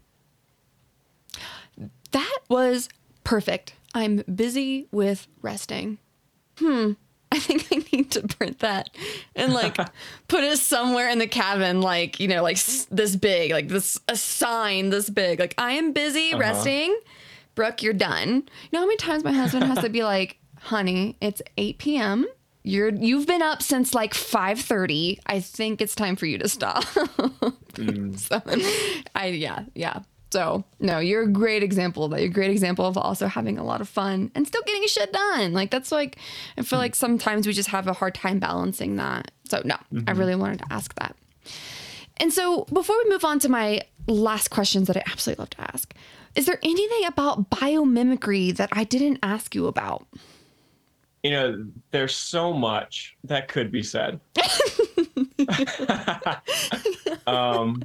That 2.11 2.37
was 2.49 2.89
perfect. 3.23 3.75
I'm 3.93 4.23
busy 4.33 4.87
with 4.91 5.27
resting. 5.43 5.99
Hmm. 6.57 6.93
I 7.31 7.37
think 7.37 7.67
I 7.71 7.85
need 7.91 8.11
to 8.11 8.27
print 8.27 8.59
that 8.59 8.89
and 9.35 9.53
like 9.53 9.75
put 10.27 10.43
it 10.43 10.57
somewhere 10.57 11.09
in 11.09 11.19
the 11.19 11.27
cabin, 11.27 11.81
like, 11.81 12.19
you 12.19 12.27
know, 12.27 12.41
like 12.41 12.57
this 12.89 13.15
big, 13.15 13.51
like 13.51 13.67
this, 13.67 13.99
a 14.07 14.15
sign 14.15 14.89
this 14.89 15.09
big. 15.09 15.39
Like, 15.39 15.53
I 15.57 15.73
am 15.73 15.91
busy 15.91 16.31
uh-huh. 16.31 16.39
resting. 16.39 16.97
Brooke, 17.55 17.81
you're 17.81 17.93
done. 17.93 18.29
You 18.29 18.69
know 18.73 18.79
how 18.79 18.85
many 18.85 18.97
times 18.97 19.23
my 19.23 19.31
husband 19.31 19.63
has 19.65 19.79
to 19.79 19.89
be 19.89 20.03
like, 20.13 20.37
honey, 20.59 21.17
it's 21.21 21.41
8 21.57 21.77
p.m. 21.79 22.27
You're 22.63 22.89
you've 22.89 23.27
been 23.27 23.43
up 23.43 23.61
since 23.61 23.93
like 23.93 24.13
5:30. 24.13 25.19
I 25.27 25.39
think 25.39 25.81
it's 25.81 25.93
time 25.93 26.15
for 26.15 26.25
you 26.25 26.39
to 26.39 26.49
stop. 26.49 26.83
mm. 27.73 28.17
so, 28.17 28.41
I 29.13 29.27
yeah, 29.27 29.65
yeah. 29.75 29.99
So, 30.31 30.65
no, 30.79 30.99
you're 30.99 31.21
a 31.21 31.27
great 31.27 31.63
example 31.63 32.03
of 32.03 32.11
that. 32.11 32.19
You're 32.19 32.29
a 32.29 32.33
great 32.33 32.51
example 32.51 32.85
of 32.85 32.97
also 32.97 33.27
having 33.27 33.57
a 33.57 33.63
lot 33.63 33.79
of 33.79 33.87
fun 33.87 34.31
and 34.35 34.45
still 34.45 34.63
getting 34.65 34.85
shit 34.87 35.13
done. 35.13 35.53
Like, 35.53 35.71
that's 35.71 35.93
like, 35.93 36.17
I 36.57 36.63
feel 36.63 36.77
like 36.77 36.93
sometimes 36.93 37.47
we 37.47 37.53
just 37.53 37.69
have 37.69 37.87
a 37.87 37.93
hard 37.93 38.15
time 38.15 38.39
balancing 38.39 38.97
that. 38.97 39.31
So, 39.47 39.61
no, 39.63 39.75
mm-hmm. 39.75 40.09
I 40.09 40.11
really 40.11 40.35
wanted 40.35 40.59
to 40.59 40.65
ask 40.71 40.93
that. 40.95 41.15
And 42.17 42.31
so, 42.31 42.65
before 42.71 42.95
we 43.03 43.09
move 43.09 43.25
on 43.25 43.39
to 43.39 43.49
my 43.49 43.81
last 44.07 44.49
questions 44.49 44.87
that 44.87 44.97
I 44.97 45.03
absolutely 45.05 45.41
love 45.41 45.49
to 45.51 45.61
ask, 45.61 45.93
is 46.35 46.45
there 46.45 46.59
anything 46.63 47.05
about 47.05 47.49
biomimicry 47.49 48.55
that 48.55 48.69
I 48.71 48.83
didn't 48.83 49.19
ask 49.23 49.55
you 49.55 49.67
about? 49.67 50.05
You 51.23 51.31
know, 51.31 51.65
there's 51.91 52.15
so 52.15 52.53
much 52.53 53.17
that 53.23 53.47
could 53.47 53.71
be 53.71 53.81
said. 53.81 54.19
um, 57.27 57.81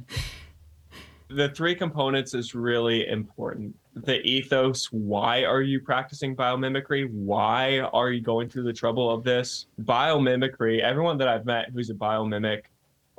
the 1.29 1.49
three 1.49 1.75
components 1.75 2.33
is 2.33 2.53
really 2.53 3.07
important. 3.07 3.75
The 3.95 4.21
ethos, 4.21 4.91
why 4.91 5.43
are 5.43 5.61
you 5.61 5.79
practicing 5.79 6.35
biomimicry? 6.35 7.09
Why 7.11 7.79
are 7.79 8.11
you 8.11 8.21
going 8.21 8.49
through 8.49 8.63
the 8.63 8.73
trouble 8.73 9.09
of 9.09 9.23
this? 9.23 9.67
Biomimicry, 9.81 10.81
everyone 10.81 11.17
that 11.17 11.27
I've 11.27 11.45
met 11.45 11.69
who's 11.73 11.89
a 11.89 11.93
biomimic 11.93 12.63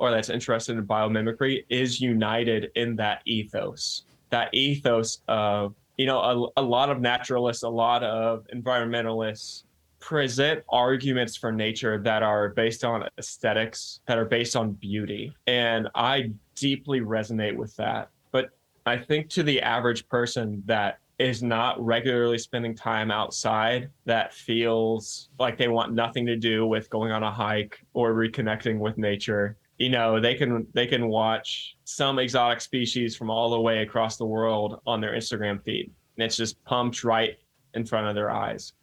or 0.03 0.11
that's 0.11 0.29
interested 0.29 0.75
in 0.77 0.85
biomimicry 0.85 1.63
is 1.69 2.01
united 2.01 2.69
in 2.75 2.93
that 2.93 3.21
ethos. 3.23 4.03
That 4.31 4.53
ethos 4.53 5.21
of, 5.29 5.75
you 5.95 6.05
know, 6.05 6.51
a, 6.57 6.59
a 6.59 6.61
lot 6.61 6.89
of 6.89 6.99
naturalists, 6.99 7.63
a 7.63 7.69
lot 7.69 8.03
of 8.03 8.45
environmentalists 8.53 9.63
present 10.01 10.61
arguments 10.67 11.37
for 11.37 11.53
nature 11.53 11.99
that 11.99 12.21
are 12.21 12.49
based 12.49 12.83
on 12.83 13.07
aesthetics, 13.17 14.01
that 14.05 14.17
are 14.17 14.25
based 14.25 14.57
on 14.57 14.73
beauty. 14.73 15.33
And 15.47 15.87
I 15.95 16.31
deeply 16.55 16.99
resonate 16.99 17.55
with 17.55 17.73
that. 17.77 18.09
But 18.33 18.49
I 18.85 18.97
think 18.97 19.29
to 19.29 19.43
the 19.43 19.61
average 19.61 20.05
person 20.09 20.63
that 20.65 20.99
is 21.17 21.41
not 21.41 21.81
regularly 21.81 22.39
spending 22.39 22.75
time 22.75 23.09
outside 23.09 23.89
that 24.03 24.33
feels 24.33 25.29
like 25.39 25.57
they 25.57 25.69
want 25.69 25.93
nothing 25.93 26.25
to 26.25 26.35
do 26.35 26.67
with 26.67 26.89
going 26.89 27.13
on 27.13 27.23
a 27.23 27.31
hike 27.31 27.79
or 27.93 28.13
reconnecting 28.13 28.79
with 28.79 28.97
nature 28.97 29.55
you 29.83 29.89
know 29.89 30.19
they 30.19 30.35
can 30.35 30.65
they 30.73 30.87
can 30.87 31.07
watch 31.07 31.75
some 31.83 32.19
exotic 32.19 32.61
species 32.61 33.15
from 33.15 33.29
all 33.29 33.49
the 33.49 33.59
way 33.59 33.79
across 33.79 34.17
the 34.17 34.25
world 34.25 34.79
on 34.85 35.01
their 35.01 35.13
instagram 35.13 35.61
feed 35.63 35.91
and 36.15 36.25
it's 36.25 36.37
just 36.37 36.63
pumped 36.63 37.03
right 37.03 37.37
in 37.73 37.85
front 37.85 38.07
of 38.07 38.15
their 38.15 38.31
eyes 38.31 38.73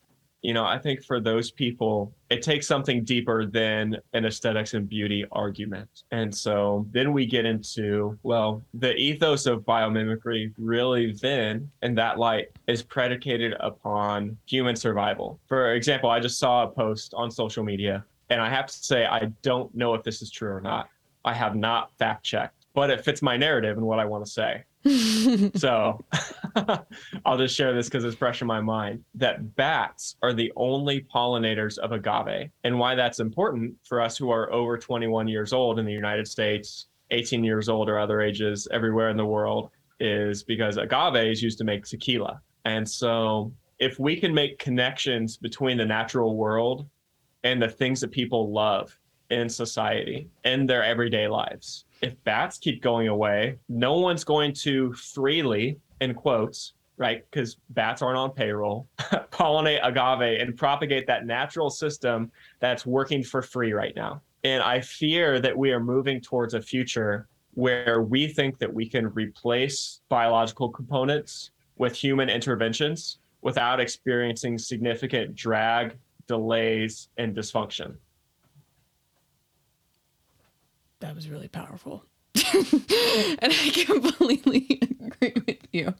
you 0.42 0.54
know, 0.54 0.64
I 0.64 0.78
think 0.78 1.04
for 1.04 1.20
those 1.20 1.50
people, 1.50 2.12
it 2.30 2.42
takes 2.42 2.66
something 2.66 3.04
deeper 3.04 3.44
than 3.44 3.96
an 4.14 4.24
aesthetics 4.24 4.74
and 4.74 4.88
beauty 4.88 5.26
argument. 5.32 6.04
And 6.12 6.34
so 6.34 6.86
then 6.92 7.12
we 7.12 7.26
get 7.26 7.44
into, 7.44 8.18
well, 8.22 8.62
the 8.74 8.94
ethos 8.94 9.46
of 9.46 9.60
biomimicry 9.62 10.52
really 10.56 11.12
then, 11.12 11.70
in 11.82 11.94
that 11.96 12.18
light, 12.18 12.48
is 12.66 12.82
predicated 12.82 13.54
upon 13.60 14.38
human 14.46 14.76
survival. 14.76 15.38
For 15.46 15.74
example, 15.74 16.08
I 16.08 16.20
just 16.20 16.38
saw 16.38 16.64
a 16.64 16.68
post 16.68 17.12
on 17.14 17.30
social 17.30 17.62
media, 17.62 18.04
and 18.30 18.40
I 18.40 18.48
have 18.48 18.66
to 18.66 18.72
say, 18.72 19.04
I 19.04 19.30
don't 19.42 19.74
know 19.74 19.94
if 19.94 20.02
this 20.04 20.22
is 20.22 20.30
true 20.30 20.50
or 20.50 20.60
not. 20.60 20.88
I 21.24 21.34
have 21.34 21.54
not 21.56 21.90
fact 21.98 22.24
checked, 22.24 22.66
but 22.74 22.88
it 22.88 23.04
fits 23.04 23.20
my 23.20 23.36
narrative 23.36 23.76
and 23.76 23.86
what 23.86 23.98
I 23.98 24.04
want 24.06 24.24
to 24.24 24.30
say. 24.30 24.64
so 25.56 26.02
I'll 27.26 27.36
just 27.36 27.54
share 27.54 27.74
this 27.74 27.88
because 27.88 28.04
it's 28.04 28.16
fresh 28.16 28.40
in 28.40 28.46
my 28.46 28.60
mind 28.60 29.04
that 29.16 29.54
bats 29.56 30.16
are 30.22 30.32
the 30.32 30.50
only 30.56 31.02
pollinators 31.14 31.76
of 31.78 31.92
agave. 31.92 32.50
And 32.64 32.78
why 32.78 32.94
that's 32.94 33.20
important 33.20 33.74
for 33.84 34.00
us 34.00 34.16
who 34.16 34.30
are 34.30 34.50
over 34.50 34.78
21 34.78 35.28
years 35.28 35.52
old 35.52 35.78
in 35.78 35.84
the 35.84 35.92
United 35.92 36.26
States, 36.26 36.86
18 37.10 37.44
years 37.44 37.68
old 37.68 37.90
or 37.90 37.98
other 37.98 38.22
ages 38.22 38.68
everywhere 38.70 39.10
in 39.10 39.16
the 39.16 39.26
world 39.26 39.70
is 39.98 40.42
because 40.42 40.78
agave 40.78 41.30
is 41.30 41.42
used 41.42 41.58
to 41.58 41.64
make 41.64 41.84
tequila. 41.84 42.40
And 42.64 42.88
so 42.88 43.52
if 43.80 43.98
we 43.98 44.18
can 44.18 44.32
make 44.32 44.58
connections 44.58 45.36
between 45.36 45.76
the 45.76 45.84
natural 45.84 46.36
world 46.36 46.86
and 47.44 47.60
the 47.62 47.68
things 47.68 48.00
that 48.00 48.10
people 48.10 48.52
love 48.52 48.96
in 49.30 49.48
society 49.48 50.28
in 50.44 50.66
their 50.66 50.82
everyday 50.82 51.28
lives 51.28 51.84
if 52.02 52.22
bats 52.24 52.58
keep 52.58 52.82
going 52.82 53.08
away, 53.08 53.58
no 53.68 53.98
one's 53.98 54.24
going 54.24 54.52
to 54.52 54.92
freely, 54.94 55.78
in 56.00 56.14
quotes, 56.14 56.74
right? 56.96 57.24
Because 57.30 57.56
bats 57.70 58.02
aren't 58.02 58.18
on 58.18 58.30
payroll, 58.32 58.86
pollinate 58.98 59.80
agave 59.82 60.40
and 60.40 60.56
propagate 60.56 61.06
that 61.06 61.26
natural 61.26 61.70
system 61.70 62.30
that's 62.58 62.86
working 62.86 63.22
for 63.22 63.42
free 63.42 63.72
right 63.72 63.94
now. 63.94 64.20
And 64.44 64.62
I 64.62 64.80
fear 64.80 65.40
that 65.40 65.56
we 65.56 65.72
are 65.72 65.80
moving 65.80 66.20
towards 66.20 66.54
a 66.54 66.62
future 66.62 67.28
where 67.54 68.02
we 68.02 68.28
think 68.28 68.58
that 68.58 68.72
we 68.72 68.88
can 68.88 69.08
replace 69.08 70.00
biological 70.08 70.70
components 70.70 71.50
with 71.76 71.94
human 71.94 72.30
interventions 72.30 73.18
without 73.42 73.80
experiencing 73.80 74.56
significant 74.56 75.34
drag, 75.34 75.96
delays, 76.30 77.08
and 77.16 77.36
dysfunction 77.36 77.96
that 81.00 81.14
was 81.14 81.28
really 81.28 81.48
powerful. 81.48 82.04
and 82.54 83.52
I 83.52 83.84
completely 83.86 84.80
agree 85.04 85.34
with 85.46 85.66
you. 85.72 85.94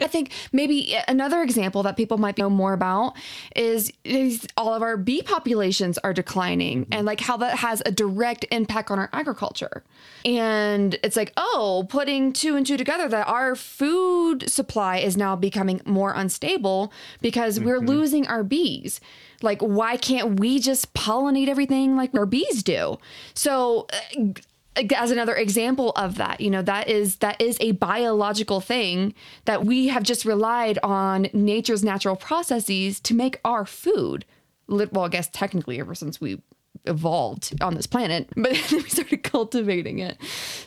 I 0.00 0.06
think 0.06 0.32
maybe 0.52 0.96
another 1.08 1.42
example 1.42 1.82
that 1.84 1.96
people 1.96 2.18
might 2.18 2.38
know 2.38 2.50
more 2.50 2.72
about 2.72 3.14
is, 3.54 3.92
is 4.04 4.46
all 4.56 4.74
of 4.74 4.82
our 4.82 4.96
bee 4.96 5.22
populations 5.22 5.98
are 5.98 6.12
declining 6.12 6.82
mm-hmm. 6.82 6.92
and 6.92 7.06
like 7.06 7.20
how 7.20 7.36
that 7.38 7.58
has 7.58 7.82
a 7.86 7.90
direct 7.90 8.44
impact 8.50 8.90
on 8.90 8.98
our 8.98 9.10
agriculture. 9.12 9.82
And 10.24 10.98
it's 11.02 11.16
like, 11.16 11.32
oh, 11.36 11.86
putting 11.88 12.32
two 12.32 12.56
and 12.56 12.66
two 12.66 12.76
together 12.76 13.08
that 13.08 13.28
our 13.28 13.54
food 13.54 14.48
supply 14.48 14.98
is 14.98 15.16
now 15.16 15.36
becoming 15.36 15.80
more 15.84 16.12
unstable 16.14 16.92
because 17.20 17.58
mm-hmm. 17.58 17.68
we're 17.68 17.80
losing 17.80 18.26
our 18.26 18.42
bees. 18.42 19.00
Like, 19.42 19.60
why 19.60 19.96
can't 19.96 20.40
we 20.40 20.58
just 20.58 20.94
pollinate 20.94 21.48
everything 21.48 21.96
like 21.96 22.14
our 22.14 22.26
bees 22.26 22.62
do? 22.62 22.98
So, 23.34 23.86
uh, 24.16 24.32
as 24.76 25.10
another 25.10 25.34
example 25.34 25.90
of 25.92 26.16
that 26.16 26.40
you 26.40 26.50
know 26.50 26.62
that 26.62 26.88
is 26.88 27.16
that 27.16 27.40
is 27.40 27.56
a 27.60 27.72
biological 27.72 28.60
thing 28.60 29.14
that 29.44 29.64
we 29.64 29.88
have 29.88 30.02
just 30.02 30.24
relied 30.24 30.78
on 30.82 31.28
nature's 31.32 31.84
natural 31.84 32.16
processes 32.16 33.00
to 33.00 33.14
make 33.14 33.40
our 33.44 33.64
food 33.64 34.24
well 34.68 35.04
i 35.04 35.08
guess 35.08 35.28
technically 35.28 35.80
ever 35.80 35.94
since 35.94 36.20
we 36.20 36.40
evolved 36.86 37.54
on 37.62 37.74
this 37.74 37.86
planet 37.86 38.28
but 38.36 38.52
then 38.52 38.82
we 38.82 38.88
started 38.88 39.22
cultivating 39.22 39.98
it 39.98 40.18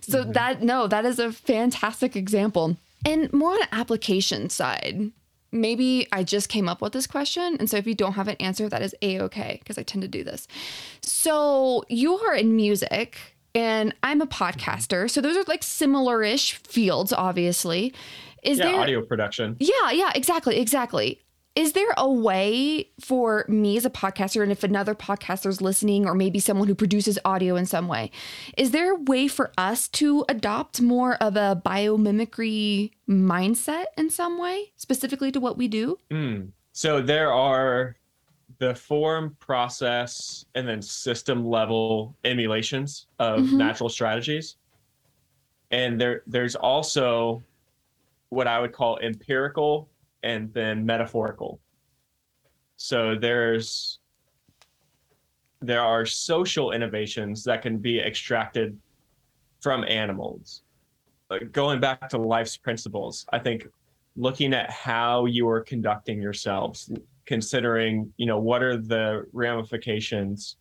so 0.02 0.22
mm-hmm. 0.22 0.32
that 0.32 0.62
no 0.62 0.88
that 0.88 1.06
is 1.06 1.20
a 1.20 1.32
fantastic 1.32 2.16
example 2.16 2.78
and 3.06 3.32
more 3.34 3.52
on 3.52 3.62
an 3.62 3.68
application 3.72 4.50
side 4.50 5.12
maybe 5.52 6.08
I 6.12 6.24
just 6.24 6.50
came 6.50 6.68
up 6.68 6.82
with 6.82 6.92
this 6.92 7.08
question. 7.08 7.56
And 7.58 7.70
so 7.70 7.78
if 7.78 7.88
you 7.88 7.96
don't 7.96 8.14
have 8.14 8.28
an 8.28 8.36
answer, 8.40 8.68
that 8.68 8.82
is 8.82 8.94
a 9.02 9.22
okay, 9.22 9.58
because 9.60 9.78
I 9.78 9.84
tend 9.84 10.02
to 10.02 10.08
do 10.08 10.22
this. 10.22 10.46
So 11.02 11.86
you 11.88 12.18
are 12.20 12.36
in 12.36 12.56
music 12.56 13.37
and 13.58 13.96
I'm 14.04 14.22
a 14.22 14.28
podcaster. 14.28 15.10
So 15.10 15.20
those 15.20 15.36
are 15.36 15.44
like 15.48 15.64
similar 15.64 16.24
ish 16.24 16.54
fields, 16.54 17.12
obviously. 17.12 17.92
Is 18.44 18.60
yeah, 18.60 18.66
there 18.66 18.80
audio 18.80 19.02
production? 19.02 19.58
Yeah, 19.60 19.92
yeah, 19.92 20.12
exactly, 20.14 20.60
exactly. 20.60 21.20
Is 21.56 21.74
there 21.74 21.92
a 21.98 22.08
way 22.08 22.88
for 23.00 23.46
me 23.48 23.78
as 23.78 23.84
a 23.84 23.90
podcaster, 23.90 24.44
and 24.44 24.52
if 24.52 24.64
another 24.64 24.94
podcaster 24.94 25.48
is 25.48 25.60
listening, 25.60 26.06
or 26.06 26.14
maybe 26.14 26.40
someone 26.40 26.68
who 26.68 26.76
produces 26.76 27.18
audio 27.26 27.56
in 27.56 27.66
some 27.66 27.88
way, 27.88 28.12
is 28.56 28.70
there 28.70 28.94
a 28.94 29.00
way 29.00 29.28
for 29.28 29.52
us 29.58 29.88
to 29.88 30.24
adopt 30.30 30.80
more 30.80 31.16
of 31.16 31.36
a 31.36 31.60
biomimicry 31.66 32.92
mindset 33.10 33.86
in 33.98 34.12
some 34.12 34.38
way, 34.38 34.72
specifically 34.76 35.32
to 35.32 35.40
what 35.40 35.58
we 35.58 35.68
do? 35.68 35.98
Mm. 36.12 36.52
So 36.74 37.02
there 37.02 37.34
are 37.34 37.97
the 38.60 38.74
form, 38.74 39.36
process, 39.40 40.46
and 40.56 40.68
then 40.68 40.82
system 40.82 41.46
level 41.46 42.16
emulations 42.24 43.08
of 43.20 43.42
mm-hmm. 43.42 43.58
natural 43.58 43.90
strategies. 43.90 44.58
And 45.72 46.00
there 46.00 46.24
there's 46.28 46.56
also 46.56 47.44
what 48.30 48.48
I 48.48 48.60
would 48.60 48.74
call 48.74 48.98
empirical 49.00 49.90
and 50.24 50.52
then 50.54 50.86
metaphorical. 50.86 51.60
So 52.78 53.16
there's 53.16 54.00
there 55.62 55.82
are 55.82 56.06
social 56.06 56.72
innovations 56.72 57.44
that 57.44 57.62
can 57.62 57.78
be 57.78 58.00
extracted 58.00 58.78
from 59.60 59.84
animals. 59.86 60.62
going 61.52 61.80
back 61.80 62.08
to 62.10 62.18
life's 62.18 62.56
principles, 62.56 63.26
I 63.34 63.40
think 63.40 63.68
looking 64.16 64.54
at 64.54 64.70
how 64.72 65.26
you 65.26 65.48
are 65.50 65.62
conducting 65.62 66.22
yourselves, 66.22 66.92
considering 67.28 68.12
you 68.18 68.26
know 68.26 68.40
what 68.40 68.64
are 68.64 68.78
the 68.78 69.26
ramifications? 69.34 70.58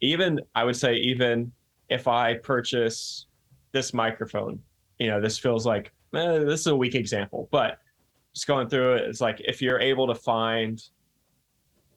Even 0.00 0.40
i 0.54 0.62
would 0.62 0.76
say 0.76 0.94
even 0.94 1.50
if 1.88 2.06
i 2.06 2.34
purchase 2.34 3.26
this 3.72 3.92
microphone 3.92 4.60
you 4.98 5.08
know 5.08 5.20
this 5.20 5.38
feels 5.38 5.66
like 5.66 5.92
eh, 6.14 6.38
this 6.38 6.60
is 6.60 6.66
a 6.68 6.76
weak 6.76 6.94
example 6.94 7.48
but 7.50 7.78
just 8.34 8.46
going 8.46 8.68
through 8.68 8.94
it 8.94 9.08
it's 9.08 9.20
like 9.20 9.40
if 9.40 9.60
you're 9.60 9.80
able 9.80 10.06
to 10.06 10.14
find 10.14 10.84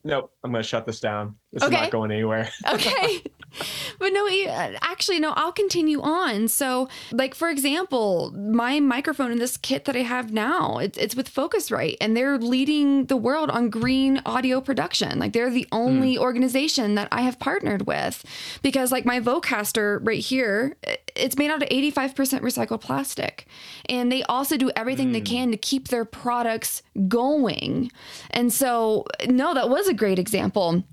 nope 0.03 0.31
i'm 0.43 0.51
going 0.51 0.63
to 0.63 0.67
shut 0.67 0.85
this 0.85 0.99
down. 0.99 1.35
This 1.53 1.63
okay. 1.63 1.75
is 1.75 1.81
not 1.81 1.91
going 1.91 2.11
anywhere. 2.11 2.49
Okay 2.67 3.21
but 3.99 4.13
no, 4.13 4.27
uh, 4.27 4.77
actually, 4.81 5.19
no, 5.19 5.33
I'll 5.35 5.51
continue 5.51 6.01
on. 6.01 6.47
So, 6.47 6.89
like, 7.11 7.35
for 7.35 7.49
example, 7.49 8.31
my 8.31 8.79
microphone 8.79 9.31
in 9.31 9.39
this 9.39 9.57
kit 9.57 9.85
that 9.85 9.95
I 9.95 9.99
have 9.99 10.31
now, 10.31 10.77
it's, 10.77 10.97
it's 10.97 11.15
with 11.15 11.33
Focusrite, 11.33 11.97
and 12.01 12.15
they're 12.15 12.37
leading 12.37 13.05
the 13.05 13.17
world 13.17 13.49
on 13.49 13.69
green 13.69 14.21
audio 14.25 14.61
production. 14.61 15.19
Like, 15.19 15.33
they're 15.33 15.49
the 15.49 15.67
only 15.71 16.15
mm. 16.15 16.19
organization 16.19 16.95
that 16.95 17.07
I 17.11 17.21
have 17.21 17.39
partnered 17.39 17.87
with 17.87 18.23
because, 18.61 18.91
like, 18.91 19.05
my 19.05 19.19
Vocaster 19.19 19.99
right 20.05 20.19
here, 20.19 20.75
it's 21.15 21.37
made 21.37 21.51
out 21.51 21.61
of 21.61 21.69
85% 21.69 22.41
recycled 22.41 22.81
plastic. 22.81 23.45
And 23.89 24.11
they 24.11 24.23
also 24.23 24.57
do 24.57 24.71
everything 24.75 25.09
mm. 25.09 25.13
they 25.13 25.21
can 25.21 25.51
to 25.51 25.57
keep 25.57 25.87
their 25.87 26.05
products 26.05 26.81
going. 27.07 27.91
And 28.29 28.51
so, 28.51 29.05
no, 29.27 29.53
that 29.53 29.69
was 29.69 29.87
a 29.87 29.93
great 29.93 30.19
example 30.19 30.83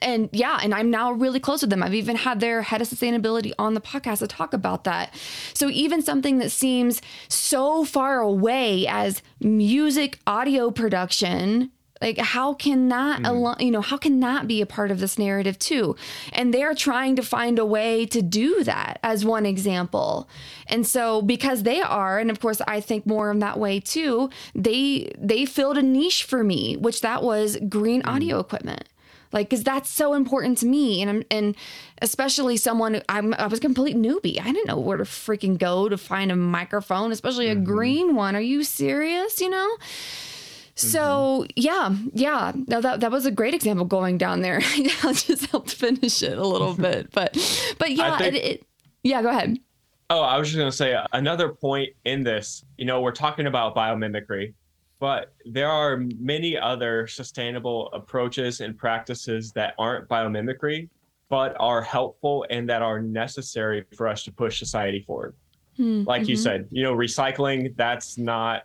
and 0.00 0.30
yeah, 0.32 0.58
and 0.62 0.74
I'm 0.74 0.90
now 0.90 1.12
really 1.12 1.40
close 1.40 1.60
with 1.60 1.70
them. 1.70 1.82
I've 1.82 1.94
even 1.94 2.16
had 2.16 2.40
their 2.40 2.62
head 2.62 2.80
of 2.80 2.88
sustainability 2.88 3.52
on 3.58 3.74
the 3.74 3.80
podcast 3.80 4.20
to 4.20 4.26
talk 4.26 4.54
about 4.54 4.84
that. 4.84 5.14
So 5.52 5.68
even 5.68 6.00
something 6.00 6.38
that 6.38 6.50
seems 6.50 7.02
so 7.28 7.84
far 7.84 8.20
away 8.20 8.86
as 8.86 9.22
music 9.40 10.18
audio 10.26 10.70
production 10.70 11.70
like 12.02 12.18
how 12.18 12.52
can 12.52 12.88
that 12.88 13.22
mm. 13.22 13.60
you 13.60 13.70
know 13.70 13.80
how 13.80 13.96
can 13.96 14.20
that 14.20 14.46
be 14.46 14.60
a 14.60 14.66
part 14.66 14.90
of 14.90 14.98
this 14.98 15.18
narrative 15.18 15.58
too 15.58 15.94
and 16.32 16.52
they're 16.52 16.74
trying 16.74 17.14
to 17.16 17.22
find 17.22 17.58
a 17.58 17.64
way 17.64 18.04
to 18.04 18.20
do 18.20 18.64
that 18.64 18.98
as 19.02 19.24
one 19.24 19.46
example 19.46 20.28
and 20.66 20.86
so 20.86 21.22
because 21.22 21.62
they 21.62 21.80
are 21.80 22.18
and 22.18 22.30
of 22.30 22.40
course 22.40 22.60
i 22.66 22.80
think 22.80 23.06
more 23.06 23.30
in 23.30 23.38
that 23.38 23.58
way 23.58 23.78
too 23.78 24.28
they 24.54 25.10
they 25.16 25.46
filled 25.46 25.78
a 25.78 25.82
niche 25.82 26.24
for 26.24 26.42
me 26.42 26.76
which 26.76 27.00
that 27.00 27.22
was 27.22 27.56
green 27.68 28.02
mm. 28.02 28.12
audio 28.12 28.40
equipment 28.40 28.88
like 29.32 29.48
because 29.48 29.64
that's 29.64 29.88
so 29.90 30.14
important 30.14 30.58
to 30.58 30.66
me 30.66 31.00
and 31.00 31.10
I'm, 31.10 31.22
and 31.30 31.56
especially 32.00 32.56
someone 32.56 33.02
I'm 33.08 33.34
I 33.34 33.46
was 33.46 33.58
a 33.58 33.62
complete 33.62 33.96
newbie. 33.96 34.40
I 34.40 34.44
didn't 34.44 34.66
know 34.66 34.78
where 34.78 34.96
to 34.96 35.04
freaking 35.04 35.58
go 35.58 35.88
to 35.88 35.96
find 35.96 36.30
a 36.30 36.36
microphone 36.36 37.12
especially 37.12 37.48
a 37.48 37.54
mm-hmm. 37.54 37.64
green 37.64 38.14
one. 38.14 38.36
Are 38.36 38.40
you 38.40 38.64
serious 38.64 39.40
you 39.40 39.50
know? 39.50 39.76
So 40.74 41.46
mm-hmm. 41.46 41.50
yeah 41.56 41.96
yeah. 42.12 42.52
No, 42.66 42.80
that, 42.80 43.00
that 43.00 43.10
was 43.10 43.26
a 43.26 43.30
great 43.30 43.54
example 43.54 43.84
going 43.84 44.18
down 44.18 44.42
there. 44.42 44.60
I 44.62 45.12
just 45.12 45.46
helped 45.46 45.74
finish 45.74 46.22
it 46.22 46.38
a 46.38 46.46
little 46.46 46.74
bit. 46.88 47.10
But 47.12 47.32
but 47.78 47.92
yeah 47.92 48.18
think, 48.18 48.34
it, 48.34 48.44
it, 48.44 48.66
yeah 49.02 49.22
go 49.22 49.30
ahead. 49.30 49.58
Oh 50.10 50.20
I 50.20 50.36
was 50.38 50.48
just 50.48 50.58
gonna 50.58 50.72
say 50.72 50.96
another 51.12 51.50
point 51.50 51.90
in 52.04 52.22
this 52.22 52.64
you 52.76 52.84
know 52.84 53.00
we're 53.00 53.12
talking 53.12 53.46
about 53.46 53.74
biomimicry 53.74 54.54
but 55.02 55.34
there 55.44 55.68
are 55.68 56.04
many 56.20 56.56
other 56.56 57.08
sustainable 57.08 57.90
approaches 57.92 58.60
and 58.60 58.78
practices 58.78 59.50
that 59.50 59.74
aren't 59.76 60.08
biomimicry, 60.08 60.88
but 61.28 61.56
are 61.58 61.82
helpful 61.82 62.46
and 62.50 62.68
that 62.68 62.82
are 62.82 63.02
necessary 63.02 63.84
for 63.96 64.06
us 64.06 64.22
to 64.22 64.30
push 64.30 64.60
society 64.60 65.00
forward. 65.00 65.34
Mm-hmm. 65.76 66.06
Like 66.08 66.28
you 66.28 66.36
mm-hmm. 66.36 66.42
said, 66.44 66.68
you 66.70 66.84
know, 66.84 66.94
recycling, 66.94 67.74
that's 67.74 68.16
not, 68.16 68.62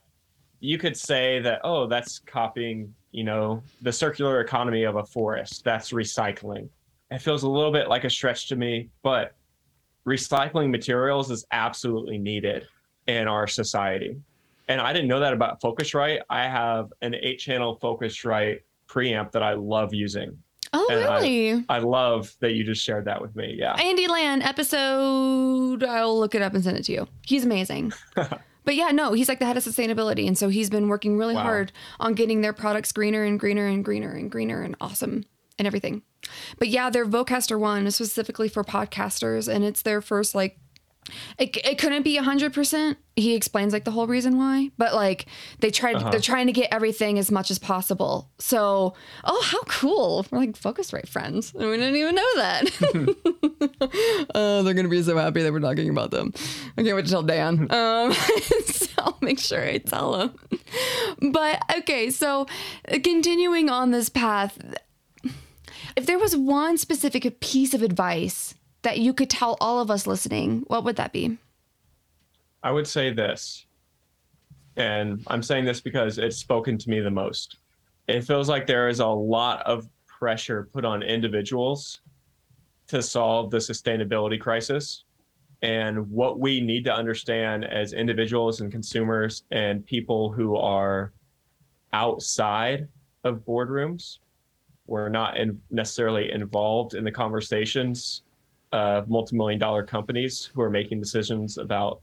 you 0.60 0.78
could 0.78 0.96
say 0.96 1.40
that, 1.40 1.62
oh, 1.64 1.88
that's 1.88 2.20
copying, 2.20 2.94
you 3.10 3.24
know, 3.24 3.64
the 3.82 3.92
circular 3.92 4.40
economy 4.40 4.84
of 4.84 4.98
a 4.98 5.04
forest. 5.04 5.64
That's 5.64 5.92
recycling. 5.92 6.70
It 7.10 7.18
feels 7.18 7.42
a 7.42 7.50
little 7.50 7.72
bit 7.72 7.90
like 7.90 8.04
a 8.04 8.12
stretch 8.12 8.48
to 8.50 8.56
me, 8.56 8.90
but 9.02 9.34
recycling 10.08 10.70
materials 10.70 11.32
is 11.32 11.48
absolutely 11.52 12.20
needed 12.20 12.68
in 13.08 13.28
our 13.28 13.48
society 13.48 14.18
and 14.68 14.82
I 14.82 14.94
didn't 14.94 15.08
know 15.08 15.20
that 15.20 15.34
about 15.34 15.62
Focusrite. 15.62 16.22
I 16.30 16.44
have 16.44 16.92
an 17.02 17.16
eight 17.16 17.40
channel 17.40 17.80
Focusrite 17.82 18.60
preamp 18.88 19.32
that 19.32 19.44
I 19.44 19.54
love 19.54 19.94
using. 19.94 20.38
Oh, 20.74 20.88
and 20.90 21.00
really? 21.00 21.66
I, 21.70 21.78
I, 21.78 21.80
love 21.80 22.36
that 22.42 22.54
you 22.54 22.64
just 22.64 22.84
shared 22.84 23.06
that 23.06 23.22
with 23.22 23.36
me. 23.36 23.56
Yeah. 23.58 23.74
Andy 23.76 24.08
Land 24.08 24.44
episode. 24.44 25.84
I'll 25.84 26.20
look 26.20 26.36
it 26.36 26.42
up 26.42 26.54
and 26.54 26.64
send 26.64 26.78
it 26.78 26.84
to 26.86 26.92
you. 26.92 27.08
He's 27.26 27.46
amazing. 27.46 27.94
but 28.16 28.76
yeah, 28.76 28.90
no, 28.90 29.14
he's 29.14 29.30
like 29.30 29.40
the 29.40 29.46
head 29.46 29.56
of 29.56 29.64
sustainability. 29.64 30.28
And 30.28 30.38
so 30.38 30.50
he's 30.50 30.70
been 30.70 30.90
working 30.90 31.18
really 31.18 31.36
wow. 31.36 31.44
hard 31.44 31.72
on 32.02 32.16
getting 32.16 32.42
their 32.42 32.54
products 32.54 32.92
greener 32.92 33.24
and 33.24 33.40
greener 33.40 33.66
and 33.66 33.84
greener 33.84 34.12
and 34.12 34.30
greener 34.30 34.62
and 34.62 34.76
awesome 34.82 35.24
and 35.58 35.66
everything. 35.66 36.02
But 36.60 36.68
yeah, 36.68 36.90
their 36.90 37.06
Vocaster 37.06 37.58
one 37.58 37.88
is 37.88 37.96
specifically 37.96 38.50
for 38.50 38.64
podcasters 38.64 39.48
and 39.48 39.64
it's 39.64 39.82
their 39.82 40.02
first 40.02 40.36
like 40.36 40.60
it, 41.38 41.56
it 41.66 41.78
couldn't 41.78 42.04
be 42.04 42.18
100% 42.18 42.96
he 43.18 43.34
explains 43.34 43.74
like 43.74 43.84
the 43.84 43.92
whole 43.92 44.06
reason 44.06 44.38
why 44.38 44.70
but 44.78 44.94
like 44.94 45.26
they 45.60 45.72
tried 45.72 45.96
uh-huh. 45.96 46.12
they're 46.12 46.20
trying 46.20 46.46
to 46.46 46.54
get 46.54 46.72
everything 46.72 47.18
as 47.18 47.32
much 47.32 47.50
as 47.50 47.58
possible. 47.58 48.30
So 48.38 48.94
oh 49.24 49.42
how 49.44 49.64
cool. 49.64 50.26
We're 50.32 50.38
like 50.40 50.52
Focusrite 50.52 51.08
friends. 51.08 51.54
And 51.54 51.70
we 51.70 51.78
didn't 51.78 51.96
even 51.96 52.16
know 52.16 52.36
that. 52.36 53.16
Oh 54.36 54.62
they're 54.64 54.74
gonna 54.74 54.88
be 54.88 55.02
so 55.02 55.18
happy 55.18 55.42
that 55.42 55.52
we're 55.52 55.60
talking 55.60 55.90
about 55.90 56.12
them. 56.12 56.32
I 56.78 56.84
can't 56.84 56.96
wait 56.96 57.06
to 57.06 57.12
tell 57.12 57.24
dan. 57.24 57.68
Um, 57.78 58.12
so 58.14 58.88
i'll 59.00 59.18
make 59.22 59.40
sure 59.40 59.64
i 59.64 59.78
tell 59.78 60.20
him. 60.20 60.34
But 61.32 61.62
okay 61.80 62.10
so 62.10 62.46
continuing 63.04 63.70
on 63.70 63.92
this 63.92 64.10
path 64.10 64.58
if 65.96 66.06
there 66.06 66.20
was 66.20 66.36
one 66.36 66.78
specific 66.78 67.40
piece 67.40 67.74
of 67.74 67.82
advice 67.82 68.54
that 68.88 69.00
you 69.00 69.14
could 69.14 69.30
tell 69.30 69.58
all 69.60 69.82
of 69.82 69.92
us 69.92 70.08
listening, 70.08 70.64
what 70.68 70.86
would 70.86 70.96
that 70.96 71.12
be? 71.12 71.38
I 72.64 72.72
would 72.72 72.88
say 72.88 73.12
this, 73.12 73.66
and 74.78 75.22
I'm 75.28 75.44
saying 75.44 75.66
this 75.66 75.82
because 75.82 76.18
it's 76.18 76.38
spoken 76.38 76.78
to 76.78 76.90
me 76.90 77.02
the 77.02 77.12
most. 77.12 77.58
It 78.08 78.22
feels 78.22 78.48
like 78.48 78.66
there 78.66 78.88
is 78.88 79.02
a 79.02 79.08
lot 79.08 79.62
of 79.64 79.90
pressure 80.06 80.70
put 80.72 80.86
on 80.86 81.04
individuals 81.04 82.00
to 82.88 83.02
solve 83.02 83.52
the 83.52 83.58
sustainability 83.58 84.40
crisis. 84.40 85.04
And 85.62 86.10
what 86.10 86.40
we 86.40 86.62
need 86.62 86.86
to 86.86 86.94
understand 86.94 87.66
as 87.66 87.92
individuals 87.92 88.62
and 88.62 88.72
consumers 88.72 89.44
and 89.52 89.86
people 89.86 90.32
who 90.32 90.56
are 90.56 91.12
outside 91.92 92.88
of 93.26 93.44
boardrooms, 93.46 94.20
we're 94.86 95.10
not 95.10 95.36
in 95.36 95.62
necessarily 95.72 96.32
involved 96.32 96.94
in 96.94 97.04
the 97.04 97.12
conversations 97.12 98.22
uh, 98.72 99.02
multi-million 99.08 99.60
dollar 99.60 99.84
companies 99.84 100.50
who 100.54 100.62
are 100.62 100.70
making 100.70 101.00
decisions 101.00 101.58
about 101.58 102.02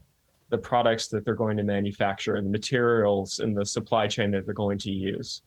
the 0.49 0.57
products 0.57 1.07
that 1.07 1.25
they're 1.25 1.35
going 1.35 1.57
to 1.57 1.63
manufacture 1.63 2.35
and 2.35 2.45
the 2.45 2.51
materials 2.51 3.39
and 3.39 3.57
the 3.57 3.65
supply 3.65 4.07
chain 4.07 4.31
that 4.31 4.45
they're 4.45 4.53
going 4.53 4.77
to 4.77 4.91
use. 4.91 5.41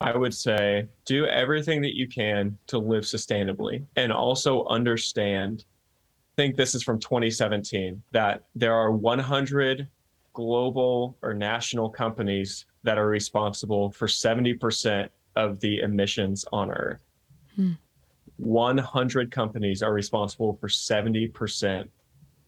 I 0.00 0.16
would 0.16 0.34
say 0.34 0.88
do 1.04 1.26
everything 1.26 1.82
that 1.82 1.94
you 1.94 2.08
can 2.08 2.56
to 2.68 2.78
live 2.78 3.04
sustainably 3.04 3.84
and 3.96 4.12
also 4.12 4.64
understand. 4.66 5.64
I 6.32 6.42
think 6.42 6.56
this 6.56 6.74
is 6.74 6.82
from 6.82 6.98
2017 6.98 8.02
that 8.12 8.44
there 8.54 8.74
are 8.74 8.92
100 8.92 9.88
global 10.32 11.18
or 11.20 11.34
national 11.34 11.90
companies 11.90 12.64
that 12.82 12.96
are 12.96 13.08
responsible 13.08 13.90
for 13.90 14.06
70% 14.06 15.08
of 15.36 15.60
the 15.60 15.80
emissions 15.80 16.46
on 16.50 16.70
Earth. 16.70 17.00
Hmm. 17.56 17.72
100 18.40 19.30
companies 19.30 19.82
are 19.82 19.92
responsible 19.92 20.56
for 20.60 20.68
70% 20.68 21.88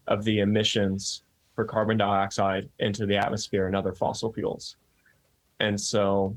of 0.07 0.23
the 0.23 0.39
emissions 0.39 1.23
for 1.55 1.65
carbon 1.65 1.97
dioxide 1.97 2.67
into 2.79 3.05
the 3.05 3.15
atmosphere 3.15 3.67
and 3.67 3.75
other 3.75 3.93
fossil 3.93 4.33
fuels. 4.33 4.75
And 5.59 5.79
so 5.79 6.35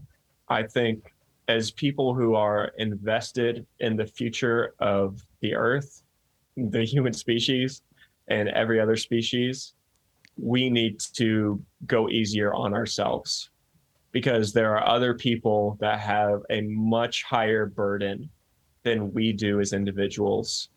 I 0.49 0.63
think 0.63 1.15
as 1.49 1.71
people 1.71 2.15
who 2.15 2.35
are 2.35 2.73
invested 2.79 3.67
in 3.81 3.97
the 3.97 4.07
future 4.07 4.75
of 4.79 5.23
the 5.41 5.55
earth, 5.55 6.03
the 6.57 6.85
human 6.85 7.13
species, 7.13 7.83
and 8.29 8.49
every 8.51 8.81
other 8.81 8.97
species, 8.97 9.75
we 10.37 10.69
need 10.69 11.01
to 11.15 11.63
go 11.87 12.09
easier 12.09 12.53
on 12.53 12.75
ourselves 12.75 13.51
because 14.13 14.53
there 14.53 14.77
are 14.77 14.87
other 14.87 15.15
people 15.15 15.77
that 15.81 16.01
have 16.01 16.43
a 16.51 16.61
much 16.63 17.23
higher 17.23 17.67
burden 17.67 18.29
than 18.87 19.13
we 19.13 19.33
do 19.33 19.61
as 19.61 19.73
individuals 19.73 20.69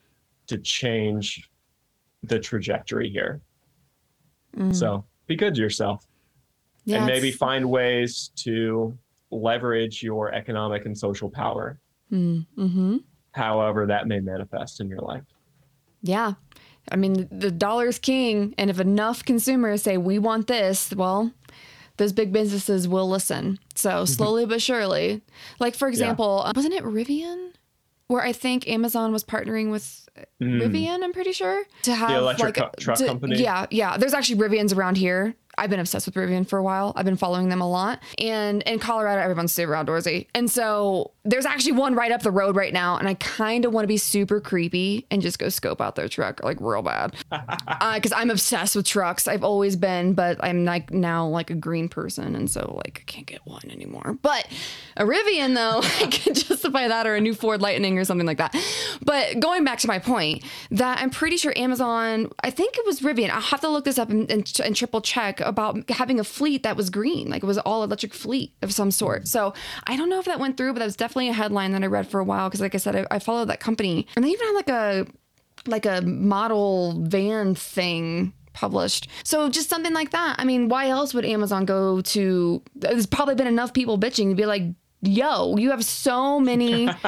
to 0.48 0.58
change 0.58 1.48
the 2.24 2.40
trajectory 2.40 3.08
here. 3.08 3.40
Mm. 4.58 4.76
So 4.76 5.06
be 5.28 5.36
good 5.36 5.54
to 5.54 5.62
yourself 5.62 6.08
yes. 6.86 6.98
and 6.98 7.06
maybe 7.06 7.32
find 7.32 7.70
ways 7.70 8.32
to 8.38 8.98
leverage 9.30 10.02
your 10.02 10.34
economic 10.34 10.88
and 10.88 10.98
social 10.98 11.30
power, 11.30 11.80
mm. 12.12 12.46
mm-hmm. 12.58 12.98
however 13.34 13.86
that 13.86 14.08
may 14.08 14.20
manifest 14.20 14.82
in 14.82 14.90
your 14.90 15.02
life. 15.02 15.24
Yeah. 16.02 16.34
I 16.92 16.96
mean, 16.96 17.28
the 17.32 17.52
dollar's 17.52 18.00
king. 18.00 18.56
And 18.58 18.72
if 18.72 18.80
enough 18.80 19.24
consumers 19.24 19.84
say, 19.84 19.98
we 19.98 20.18
want 20.18 20.48
this, 20.48 20.92
well, 20.96 21.32
those 21.98 22.12
big 22.12 22.34
businesses 22.34 22.88
will 22.88 23.08
listen. 23.08 23.60
So 23.76 23.92
mm-hmm. 23.92 24.06
slowly 24.06 24.46
but 24.48 24.64
surely. 24.64 25.22
Like, 25.60 25.76
for 25.76 25.88
example, 25.88 26.42
yeah. 26.44 26.54
wasn't 26.56 26.74
it 26.74 26.84
Rivian? 26.84 27.52
Where 28.10 28.24
I 28.24 28.34
think 28.34 28.68
Amazon 28.68 29.14
was 29.14 29.24
partnering 29.24 29.70
with 29.70 30.10
mm. 30.42 30.62
Rivian, 30.62 31.04
I'm 31.04 31.14
pretty 31.14 31.32
sure, 31.32 31.64
to 31.84 31.94
have 31.94 32.10
the 32.10 32.18
electric 32.18 32.58
like 32.58 32.76
truck 32.78 32.98
to, 32.98 33.06
company. 33.06 33.38
Yeah, 33.38 33.68
yeah. 33.70 33.98
There's 33.98 34.16
actually 34.16 34.40
Rivians 34.42 34.76
around 34.76 34.98
here 34.98 35.36
I've 35.58 35.70
been 35.70 35.80
obsessed 35.80 36.06
with 36.06 36.16
Rivian 36.16 36.48
for 36.48 36.58
a 36.58 36.64
while. 36.64 36.94
I've 36.96 37.06
been 37.06 37.18
following 37.18 37.50
them 37.50 37.62
a 37.62 37.70
lot. 37.70 38.00
And 38.18 38.62
in 38.64 38.80
Colorado, 38.80 39.22
everyone's 39.22 39.52
super 39.52 39.74
outdoorsy. 39.74 40.28
And 40.34 40.50
so 40.50 41.12
there's 41.26 41.46
actually 41.46 41.74
one 41.74 41.96
right 41.96 42.12
up 42.12 42.22
the 42.22 42.32
road 42.32 42.56
right 42.56 42.72
now. 42.72 42.98
And 42.98 43.08
I 43.08 43.16
kind 43.16 43.66
of 43.66 43.74
want 43.74 43.84
to 43.84 43.88
be 43.88 43.98
super 43.98 44.40
creepy 44.40 45.06
and 45.12 45.22
just 45.22 45.38
go 45.38 45.50
scope 45.50 45.82
out 45.82 45.96
their 45.96 46.08
truck 46.08 46.44
like 46.44 46.58
real 46.62 46.82
bad. 46.82 47.16
Because 47.30 48.12
uh, 48.14 48.18
I'm 48.18 48.30
obsessed 48.30 48.76
with 48.76 48.86
trucks. 48.86 49.28
I've 49.28 49.44
always 49.44 49.76
been, 49.76 50.14
but 50.14 50.38
I'm 50.42 50.64
like 50.64 50.92
now 50.92 51.28
like 51.28 51.50
a 51.50 51.56
green 51.56 51.90
person. 51.90 52.36
And 52.36 52.50
so 52.50 52.80
like 52.86 53.02
I 53.02 53.12
can't 53.12 53.28
get 53.28 53.46
one 53.46 53.70
anymore. 53.70 54.18
But 54.22 54.48
a 54.96 55.04
Rivian 55.04 55.56
though, 55.56 55.82
I 56.06 56.10
can 56.10 56.34
justify 56.34 56.88
that 56.88 57.06
or 57.06 57.16
a 57.16 57.22
new 57.22 57.34
Ford 57.34 57.62
Lightning 57.62 58.00
or 58.00 58.06
something 58.06 58.28
like 58.28 58.38
that. 58.38 58.56
But 59.04 59.40
going 59.42 59.66
back 59.66 59.80
to 59.80 59.88
my 59.88 60.00
point, 60.00 60.46
that 60.72 61.00
I'm 61.02 61.10
pretty 61.10 61.36
sure 61.36 61.52
Amazon, 61.58 62.32
I 62.44 62.50
think 62.50 62.78
it 62.78 62.86
was 62.86 63.02
Rivian. 63.02 63.30
I'll 63.30 63.42
have 63.42 63.62
to 63.62 63.70
look 63.70 63.84
this 63.84 64.00
up 64.00 64.10
and, 64.10 64.30
and, 64.32 64.52
and 64.64 64.76
triple 64.76 65.02
check 65.02 65.42
about 65.50 65.90
having 65.90 66.20
a 66.20 66.24
fleet 66.24 66.64
that 66.64 66.78
was 66.78 66.90
green, 66.90 67.30
like 67.30 67.44
it 67.44 67.46
was 67.46 67.58
all 67.58 67.84
electric 67.84 68.14
fleet 68.14 68.54
of 68.62 68.72
some 68.72 68.92
sort. 68.92 69.28
So 69.28 69.54
I 69.86 69.98
don't 69.98 70.10
know 70.10 70.20
if 70.20 70.26
that 70.26 70.40
went 70.40 70.56
through, 70.56 70.74
but 70.74 70.80
that 70.80 70.86
was 70.86 70.96
definitely 70.96 71.30
a 71.30 71.34
headline 71.34 71.72
that 71.74 71.84
I 71.84 71.88
read 71.88 72.08
for 72.08 72.20
a 72.20 72.24
while 72.24 72.48
because, 72.48 72.62
like 72.62 72.76
I 72.76 72.78
said, 72.78 72.96
I, 72.96 73.06
I 73.12 73.20
followed 73.20 73.50
that 73.50 73.60
company, 73.60 74.08
and 74.16 74.24
they 74.24 74.30
even 74.30 74.48
had 74.48 74.54
like 74.54 74.70
a 74.70 75.08
like 75.68 75.86
a 75.86 76.02
model 76.02 77.02
van 77.04 77.56
thing 77.56 78.34
published. 78.54 79.10
So 79.24 79.50
just 79.50 79.70
something 79.70 79.94
like 79.94 80.12
that. 80.12 80.36
I 80.38 80.46
mean, 80.46 80.70
why 80.70 80.90
else 80.90 81.14
would 81.14 81.26
Amazon 81.26 81.66
go 81.66 82.02
to? 82.02 82.62
There's 82.76 83.06
probably 83.06 83.36
been 83.36 83.48
enough 83.48 83.74
people 83.74 84.00
bitching 84.00 84.30
to 84.30 84.36
be 84.36 84.46
like, 84.46 84.64
"Yo, 85.02 85.58
you 85.58 85.72
have 85.72 85.84
so 85.84 86.40
many." 86.40 86.90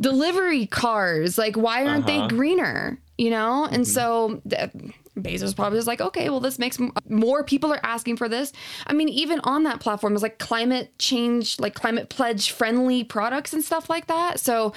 delivery 0.00 0.66
cars 0.66 1.38
like 1.38 1.54
why 1.54 1.86
aren't 1.86 2.08
uh-huh. 2.08 2.26
they 2.26 2.34
greener 2.34 2.98
you 3.16 3.30
know 3.30 3.64
and 3.64 3.84
mm-hmm. 3.84 3.92
so 3.92 4.42
Bezos 5.16 5.54
probably 5.54 5.76
was 5.76 5.86
like, 5.86 6.00
okay, 6.00 6.28
well, 6.28 6.40
this 6.40 6.58
makes 6.58 6.78
more 7.08 7.44
people 7.44 7.72
are 7.72 7.80
asking 7.84 8.16
for 8.16 8.28
this. 8.28 8.52
I 8.86 8.92
mean, 8.92 9.08
even 9.08 9.40
on 9.40 9.62
that 9.62 9.80
platform, 9.80 10.14
it's 10.14 10.22
like 10.22 10.38
climate 10.38 10.98
change, 10.98 11.60
like 11.60 11.74
climate 11.74 12.08
pledge 12.08 12.50
friendly 12.50 13.04
products 13.04 13.52
and 13.52 13.62
stuff 13.62 13.88
like 13.88 14.08
that. 14.08 14.40
So 14.40 14.72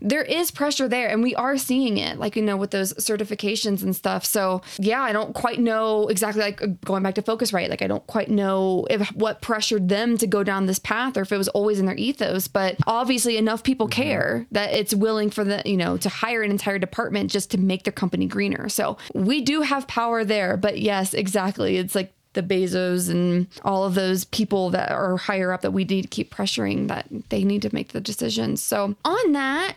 there 0.00 0.22
is 0.22 0.50
pressure 0.50 0.88
there, 0.88 1.08
and 1.08 1.22
we 1.22 1.34
are 1.34 1.58
seeing 1.58 1.98
it, 1.98 2.18
like, 2.18 2.36
you 2.36 2.42
know, 2.42 2.56
with 2.56 2.70
those 2.70 2.94
certifications 2.94 3.82
and 3.82 3.94
stuff. 3.94 4.24
So 4.24 4.62
yeah, 4.78 5.02
I 5.02 5.12
don't 5.12 5.34
quite 5.34 5.60
know 5.60 6.08
exactly, 6.08 6.42
like, 6.42 6.80
going 6.84 7.02
back 7.02 7.14
to 7.16 7.22
Focusrite, 7.22 7.68
like, 7.68 7.82
I 7.82 7.86
don't 7.86 8.06
quite 8.06 8.30
know 8.30 8.86
if 8.88 9.08
what 9.08 9.42
pressured 9.42 9.88
them 9.88 10.16
to 10.18 10.26
go 10.26 10.42
down 10.42 10.66
this 10.66 10.78
path 10.78 11.16
or 11.16 11.22
if 11.22 11.32
it 11.32 11.36
was 11.36 11.48
always 11.48 11.78
in 11.78 11.86
their 11.86 11.96
ethos. 11.96 12.48
But 12.48 12.76
obviously, 12.86 13.36
enough 13.36 13.62
people 13.62 13.88
mm-hmm. 13.88 14.02
care 14.02 14.46
that 14.52 14.72
it's 14.72 14.94
willing 14.94 15.30
for 15.30 15.44
the, 15.44 15.62
you 15.66 15.76
know, 15.76 15.96
to 15.98 16.08
hire 16.08 16.42
an 16.42 16.50
entire 16.50 16.78
department 16.78 17.30
just 17.30 17.50
to 17.50 17.58
make 17.58 17.84
their 17.84 17.92
company 17.92 18.26
greener. 18.26 18.68
So 18.68 18.96
we 19.14 19.40
do 19.40 19.60
have 19.60 19.81
have 19.82 19.88
power 19.88 20.24
there. 20.24 20.56
But 20.56 20.80
yes, 20.80 21.14
exactly. 21.14 21.76
It's 21.76 21.94
like 21.94 22.12
the 22.32 22.42
Bezos 22.42 23.10
and 23.10 23.46
all 23.62 23.84
of 23.84 23.94
those 23.94 24.24
people 24.24 24.70
that 24.70 24.90
are 24.90 25.16
higher 25.16 25.52
up 25.52 25.60
that 25.62 25.72
we 25.72 25.84
need 25.84 26.02
to 26.02 26.08
keep 26.08 26.34
pressuring 26.34 26.88
that 26.88 27.06
they 27.28 27.44
need 27.44 27.62
to 27.62 27.74
make 27.74 27.92
the 27.92 28.00
decisions. 28.00 28.62
So, 28.62 28.96
on 29.04 29.32
that, 29.32 29.76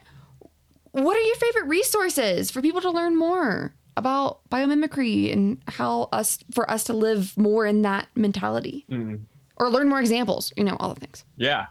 what 0.91 1.17
are 1.17 1.21
your 1.21 1.35
favorite 1.35 1.67
resources 1.67 2.51
for 2.51 2.61
people 2.61 2.81
to 2.81 2.91
learn 2.91 3.17
more 3.17 3.73
about 3.97 4.47
biomimicry 4.49 5.31
and 5.31 5.61
how 5.67 6.09
us 6.11 6.39
for 6.53 6.69
us 6.69 6.83
to 6.85 6.93
live 6.93 7.37
more 7.37 7.65
in 7.65 7.81
that 7.81 8.07
mentality 8.15 8.85
mm. 8.89 9.19
or 9.57 9.69
learn 9.69 9.89
more 9.89 9.99
examples, 9.99 10.53
you 10.55 10.63
know, 10.63 10.77
all 10.79 10.93
the 10.93 10.99
things. 10.99 11.25
Yeah. 11.37 11.67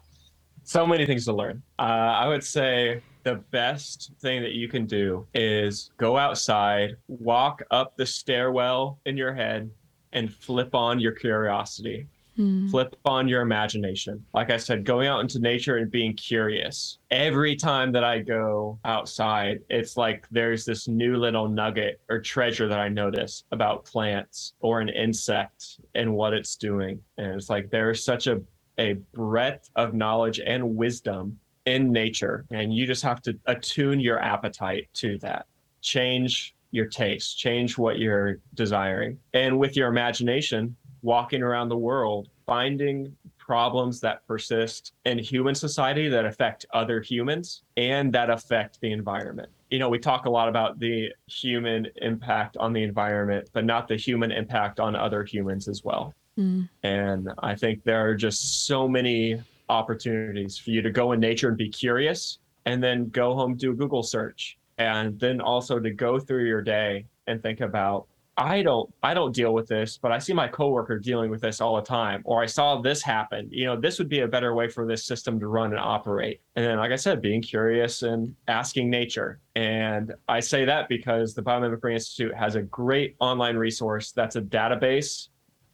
So 0.64 0.86
many 0.86 1.04
things 1.04 1.26
to 1.26 1.34
learn. 1.34 1.62
Uh, 1.78 1.82
I 1.82 2.28
would 2.28 2.42
say 2.42 3.02
the 3.24 3.36
best 3.50 4.12
thing 4.20 4.42
that 4.42 4.52
you 4.52 4.68
can 4.68 4.86
do 4.86 5.26
is 5.34 5.90
go 5.96 6.16
outside, 6.16 6.96
walk 7.08 7.62
up 7.70 7.96
the 7.96 8.06
stairwell 8.06 9.00
in 9.06 9.16
your 9.16 9.34
head, 9.34 9.70
and 10.12 10.32
flip 10.32 10.74
on 10.74 11.00
your 11.00 11.12
curiosity. 11.12 12.06
Hmm. 12.36 12.68
Flip 12.68 12.96
on 13.04 13.28
your 13.28 13.42
imagination. 13.42 14.24
Like 14.34 14.50
I 14.50 14.56
said, 14.56 14.84
going 14.84 15.06
out 15.06 15.20
into 15.20 15.38
nature 15.38 15.76
and 15.76 15.88
being 15.88 16.14
curious. 16.14 16.98
Every 17.12 17.54
time 17.54 17.92
that 17.92 18.02
I 18.02 18.18
go 18.18 18.80
outside, 18.84 19.60
it's 19.70 19.96
like 19.96 20.26
there's 20.32 20.64
this 20.64 20.88
new 20.88 21.16
little 21.16 21.48
nugget 21.48 22.00
or 22.10 22.20
treasure 22.20 22.66
that 22.66 22.80
I 22.80 22.88
notice 22.88 23.44
about 23.52 23.84
plants 23.84 24.54
or 24.58 24.80
an 24.80 24.88
insect 24.88 25.78
and 25.94 26.12
what 26.12 26.34
it's 26.34 26.56
doing. 26.56 27.00
And 27.18 27.36
it's 27.36 27.48
like 27.48 27.70
there's 27.70 28.04
such 28.04 28.26
a 28.26 28.42
a 28.78 28.94
breadth 29.12 29.70
of 29.76 29.94
knowledge 29.94 30.40
and 30.44 30.76
wisdom 30.76 31.38
in 31.66 31.92
nature 31.92 32.44
and 32.50 32.74
you 32.74 32.86
just 32.86 33.02
have 33.02 33.22
to 33.22 33.38
attune 33.46 34.00
your 34.00 34.18
appetite 34.18 34.88
to 34.94 35.18
that. 35.18 35.46
Change 35.80 36.54
your 36.74 36.86
taste 36.86 37.38
change 37.38 37.78
what 37.78 37.98
you're 38.00 38.38
desiring. 38.54 39.16
And 39.32 39.58
with 39.58 39.76
your 39.76 39.88
imagination 39.88 40.74
walking 41.02 41.40
around 41.40 41.68
the 41.68 41.76
world 41.76 42.28
finding 42.46 43.14
problems 43.38 44.00
that 44.00 44.26
persist 44.26 44.92
in 45.04 45.18
human 45.18 45.54
society 45.54 46.08
that 46.08 46.24
affect 46.24 46.66
other 46.72 47.00
humans 47.00 47.62
and 47.76 48.12
that 48.12 48.28
affect 48.28 48.80
the 48.80 48.90
environment. 48.90 49.48
You 49.70 49.78
know 49.78 49.88
we 49.88 50.00
talk 50.00 50.26
a 50.26 50.30
lot 50.30 50.48
about 50.48 50.80
the 50.80 51.12
human 51.28 51.86
impact 52.02 52.56
on 52.56 52.72
the 52.72 52.82
environment 52.82 53.48
but 53.52 53.64
not 53.64 53.86
the 53.86 53.96
human 53.96 54.32
impact 54.32 54.80
on 54.80 54.96
other 54.96 55.24
humans 55.24 55.68
as 55.68 55.84
well. 55.84 56.12
Mm. 56.36 56.68
and 56.82 57.28
i 57.38 57.54
think 57.54 57.84
there 57.84 58.04
are 58.08 58.16
just 58.16 58.66
so 58.66 58.88
many 58.88 59.40
opportunities 59.68 60.58
for 60.58 60.70
you 60.70 60.82
to 60.82 60.90
go 60.90 61.12
in 61.12 61.20
nature 61.20 61.48
and 61.48 61.56
be 61.56 61.68
curious 61.68 62.38
and 62.66 62.82
then 62.82 63.08
go 63.10 63.34
home 63.34 63.56
do 63.56 63.70
a 63.72 63.74
google 63.74 64.02
search 64.02 64.58
and 64.78 65.18
then 65.18 65.40
also 65.40 65.78
to 65.78 65.90
go 65.90 66.18
through 66.18 66.46
your 66.46 66.62
day 66.62 67.06
and 67.26 67.42
think 67.42 67.60
about 67.60 68.06
i 68.36 68.62
don't 68.62 68.92
i 69.02 69.14
don't 69.14 69.32
deal 69.34 69.54
with 69.54 69.68
this 69.68 69.96
but 69.96 70.10
i 70.10 70.18
see 70.18 70.32
my 70.32 70.48
coworker 70.48 70.98
dealing 70.98 71.30
with 71.30 71.40
this 71.40 71.60
all 71.60 71.76
the 71.76 71.82
time 71.82 72.20
or 72.24 72.42
i 72.42 72.46
saw 72.46 72.80
this 72.80 73.00
happen. 73.00 73.48
You 73.50 73.66
know 73.66 73.80
this 73.80 73.98
would 73.98 74.08
be 74.08 74.20
a 74.20 74.28
better 74.28 74.54
way 74.54 74.68
for 74.68 74.86
this 74.86 75.04
system 75.04 75.38
to 75.38 75.46
run 75.46 75.70
and 75.70 75.78
operate. 75.78 76.40
And 76.56 76.64
then 76.64 76.78
like 76.78 76.90
i 76.90 76.96
said 76.96 77.22
being 77.22 77.42
curious 77.42 78.02
and 78.02 78.34
asking 78.48 78.90
nature. 78.90 79.40
And 79.54 80.12
i 80.28 80.40
say 80.40 80.64
that 80.64 80.88
because 80.88 81.34
the 81.34 81.42
biomimicry 81.42 81.94
institute 81.94 82.34
has 82.34 82.56
a 82.56 82.62
great 82.62 83.14
online 83.20 83.56
resource 83.56 84.10
that's 84.10 84.36
a 84.36 84.42
database 84.42 85.28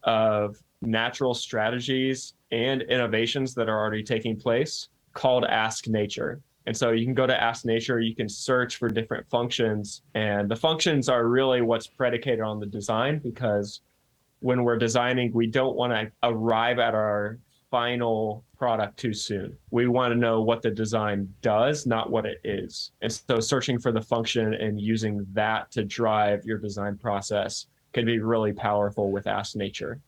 of 0.05 0.57
natural 0.82 1.34
strategies 1.34 2.34
and 2.53 2.83
innovations 2.83 3.55
that 3.55 3.69
are 3.69 3.79
already 3.79 4.03
taking 4.03 4.37
place 4.37 4.89
called 5.13 5.45
Ask 5.45 5.89
Nature. 5.89 6.41
And 6.67 6.77
so 6.77 6.91
you 6.91 7.05
can 7.05 7.15
go 7.15 7.27
to 7.27 7.43
Ask 7.43 7.65
Nature, 7.65 8.01
you 8.01 8.15
can 8.15 8.29
search 8.29 8.77
for 8.77 8.89
different 8.89 9.29
functions, 9.29 10.03
and 10.15 10.49
the 10.49 10.57
functions 10.57 11.09
are 11.09 11.27
really 11.27 11.63
what's 11.63 11.87
predicated 11.87 12.41
on 12.41 12.61
the 12.61 12.67
design 12.67 13.19
because 13.19 13.81
when 14.41 14.65
we're 14.65 14.79
designing, 14.79 15.33
we 15.33 15.47
don't 15.47 15.77
want 15.77 15.93
to 15.93 16.11
arrive 16.23 16.79
at 16.79 16.95
our 16.95 17.39
final 17.71 18.45
product 18.59 18.99
too 18.99 19.15
soon. 19.15 19.57
We 19.71 19.87
want 19.87 20.13
to 20.13 20.19
know 20.19 20.43
what 20.43 20.61
the 20.61 20.71
design 20.71 21.33
does, 21.41 21.87
not 21.87 22.11
what 22.11 22.27
it 22.27 22.41
is. 22.45 22.91
And 23.01 23.13
so 23.13 23.41
searching 23.41 23.79
for 23.79 23.93
the 23.93 24.01
function 24.01 24.55
and 24.55 24.81
using 24.81 25.27
that 25.33 25.71
to 25.73 25.85
drive 25.85 26.45
your 26.45 26.59
design 26.59 26.99
process 26.99 27.67
can 27.93 28.05
be 28.05 28.19
really 28.19 28.53
powerful 28.53 29.11
with 29.11 29.27
Ask 29.27 29.57
Nature. 29.57 30.01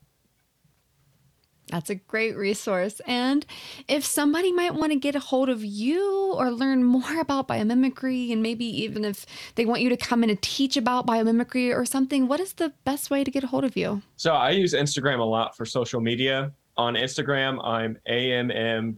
That's 1.73 1.89
a 1.89 1.95
great 1.95 2.37
resource. 2.37 3.01
And 3.07 3.47
if 3.89 4.05
somebody 4.05 4.53
might 4.53 4.75
want 4.75 4.93
to 4.93 4.99
get 4.99 5.17
a 5.17 5.21
hold 5.21 5.49
of 5.49 5.65
you 5.65 6.35
or 6.37 6.51
learn 6.51 6.85
more 6.85 7.19
about 7.19 7.49
biomimicry, 7.49 8.31
and 8.31 8.43
maybe 8.43 8.67
even 8.83 9.07
if 9.07 9.25
they 9.55 9.65
want 9.65 9.81
you 9.81 9.89
to 9.89 9.97
come 9.97 10.23
in 10.23 10.29
and 10.29 10.41
teach 10.43 10.77
about 10.77 11.07
biomimicry 11.07 11.75
or 11.75 11.87
something, 11.87 12.29
what 12.29 12.41
is 12.41 12.53
the 12.53 12.75
best 12.85 13.11
way 13.11 13.25
to 13.25 13.31
get 13.31 13.43
a 13.43 13.47
hold 13.47 13.65
of 13.65 13.75
you? 13.75 14.03
So 14.17 14.35
I 14.35 14.51
use 14.51 14.75
Instagram 14.75 15.21
a 15.21 15.25
lot 15.25 15.57
for 15.57 15.65
social 15.65 16.03
media. 16.03 16.53
On 16.77 16.93
Instagram, 16.93 17.59
I'm 17.65 17.97
amm.wav. 18.07 18.97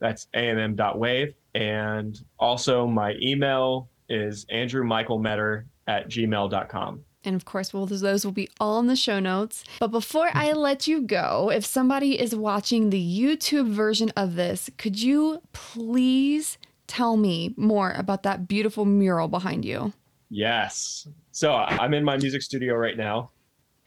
That's 0.00 0.26
amm.wave. 0.34 1.34
And 1.54 2.20
also 2.40 2.86
my 2.88 3.14
email 3.22 3.88
is 4.08 4.44
andrewmichaelmetter 4.46 5.66
at 5.86 6.08
gmail.com. 6.08 7.04
And 7.24 7.36
of 7.36 7.44
course, 7.44 7.72
well, 7.72 7.86
those 7.86 8.24
will 8.24 8.32
be 8.32 8.48
all 8.58 8.80
in 8.80 8.86
the 8.86 8.96
show 8.96 9.20
notes. 9.20 9.64
But 9.78 9.88
before 9.88 10.30
I 10.32 10.52
let 10.52 10.86
you 10.86 11.02
go, 11.02 11.50
if 11.50 11.64
somebody 11.64 12.20
is 12.20 12.34
watching 12.34 12.90
the 12.90 13.20
YouTube 13.20 13.68
version 13.70 14.10
of 14.16 14.34
this, 14.34 14.70
could 14.76 15.00
you 15.00 15.40
please 15.52 16.58
tell 16.86 17.16
me 17.16 17.54
more 17.56 17.92
about 17.92 18.22
that 18.24 18.48
beautiful 18.48 18.84
mural 18.84 19.28
behind 19.28 19.64
you? 19.64 19.92
Yes. 20.30 21.06
So 21.30 21.54
I'm 21.54 21.94
in 21.94 22.04
my 22.04 22.16
music 22.16 22.42
studio 22.42 22.74
right 22.74 22.96
now, 22.96 23.30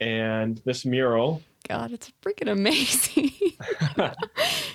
and 0.00 0.60
this 0.64 0.84
mural. 0.84 1.42
God, 1.68 1.92
it's 1.92 2.12
freaking 2.22 2.50
amazing. 2.50 3.32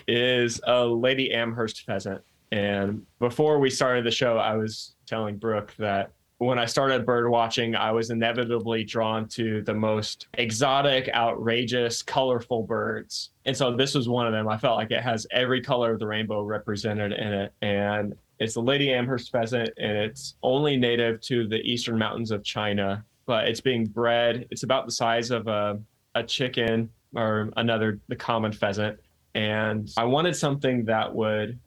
is 0.07 0.61
a 0.65 0.85
Lady 0.85 1.33
Amherst 1.33 1.85
pheasant. 1.85 2.21
And 2.51 3.05
before 3.19 3.59
we 3.59 3.69
started 3.69 4.05
the 4.05 4.11
show, 4.11 4.37
I 4.37 4.55
was 4.55 4.95
telling 5.07 5.37
Brooke 5.37 5.73
that 5.79 6.11
when 6.41 6.57
I 6.57 6.65
started 6.65 7.05
bird 7.05 7.29
watching, 7.29 7.75
I 7.75 7.91
was 7.91 8.09
inevitably 8.09 8.83
drawn 8.83 9.27
to 9.29 9.61
the 9.61 9.75
most 9.75 10.25
exotic, 10.33 11.07
outrageous, 11.13 12.01
colorful 12.01 12.63
birds. 12.63 13.29
And 13.45 13.55
so 13.55 13.75
this 13.75 13.93
was 13.93 14.09
one 14.09 14.25
of 14.25 14.33
them. 14.33 14.47
I 14.47 14.57
felt 14.57 14.75
like 14.75 14.89
it 14.89 15.03
has 15.03 15.27
every 15.29 15.61
color 15.61 15.93
of 15.93 15.99
the 15.99 16.07
rainbow 16.07 16.41
represented 16.41 17.11
in 17.11 17.31
it. 17.31 17.53
And 17.61 18.15
it's 18.39 18.55
the 18.55 18.61
Lady 18.61 18.91
Amherst 18.91 19.31
pheasant, 19.31 19.69
and 19.77 19.91
it's 19.91 20.33
only 20.41 20.77
native 20.77 21.21
to 21.21 21.47
the 21.47 21.57
eastern 21.57 21.99
mountains 21.99 22.31
of 22.31 22.43
China, 22.43 23.05
but 23.27 23.47
it's 23.47 23.61
being 23.61 23.85
bred. 23.85 24.47
It's 24.49 24.63
about 24.63 24.87
the 24.87 24.91
size 24.91 25.29
of 25.29 25.47
a 25.47 25.79
a 26.15 26.23
chicken 26.23 26.89
or 27.15 27.51
another 27.55 27.99
the 28.07 28.15
common 28.15 28.51
pheasant, 28.51 28.99
and 29.35 29.91
I 29.95 30.05
wanted 30.05 30.35
something 30.35 30.85
that 30.85 31.13
would 31.13 31.59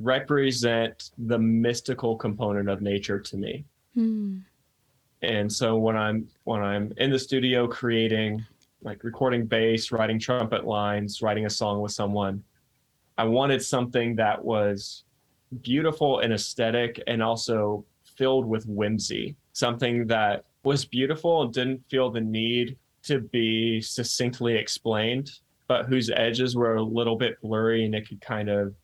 represent 0.00 1.10
the 1.18 1.38
mystical 1.38 2.16
component 2.16 2.68
of 2.68 2.80
nature 2.82 3.18
to 3.18 3.36
me. 3.36 3.64
Hmm. 3.94 4.38
And 5.22 5.52
so 5.52 5.76
when 5.76 5.96
I'm 5.96 6.28
when 6.44 6.62
I'm 6.62 6.92
in 6.98 7.10
the 7.10 7.18
studio 7.18 7.66
creating 7.66 8.44
like 8.82 9.02
recording 9.02 9.44
bass, 9.44 9.90
writing 9.90 10.18
trumpet 10.18 10.64
lines, 10.64 11.20
writing 11.20 11.46
a 11.46 11.50
song 11.50 11.80
with 11.80 11.90
someone, 11.90 12.44
I 13.16 13.24
wanted 13.24 13.60
something 13.62 14.14
that 14.16 14.44
was 14.44 15.02
beautiful 15.62 16.20
and 16.20 16.32
aesthetic 16.32 17.02
and 17.08 17.22
also 17.22 17.84
filled 18.04 18.46
with 18.46 18.64
whimsy. 18.66 19.34
Something 19.52 20.06
that 20.06 20.44
was 20.62 20.84
beautiful 20.84 21.42
and 21.42 21.52
didn't 21.52 21.82
feel 21.88 22.10
the 22.10 22.20
need 22.20 22.76
to 23.04 23.20
be 23.20 23.80
succinctly 23.80 24.54
explained, 24.54 25.30
but 25.66 25.86
whose 25.86 26.10
edges 26.10 26.54
were 26.54 26.76
a 26.76 26.82
little 26.82 27.16
bit 27.16 27.40
blurry 27.40 27.84
and 27.84 27.94
it 27.94 28.08
could 28.08 28.20
kind 28.20 28.48
of 28.48 28.74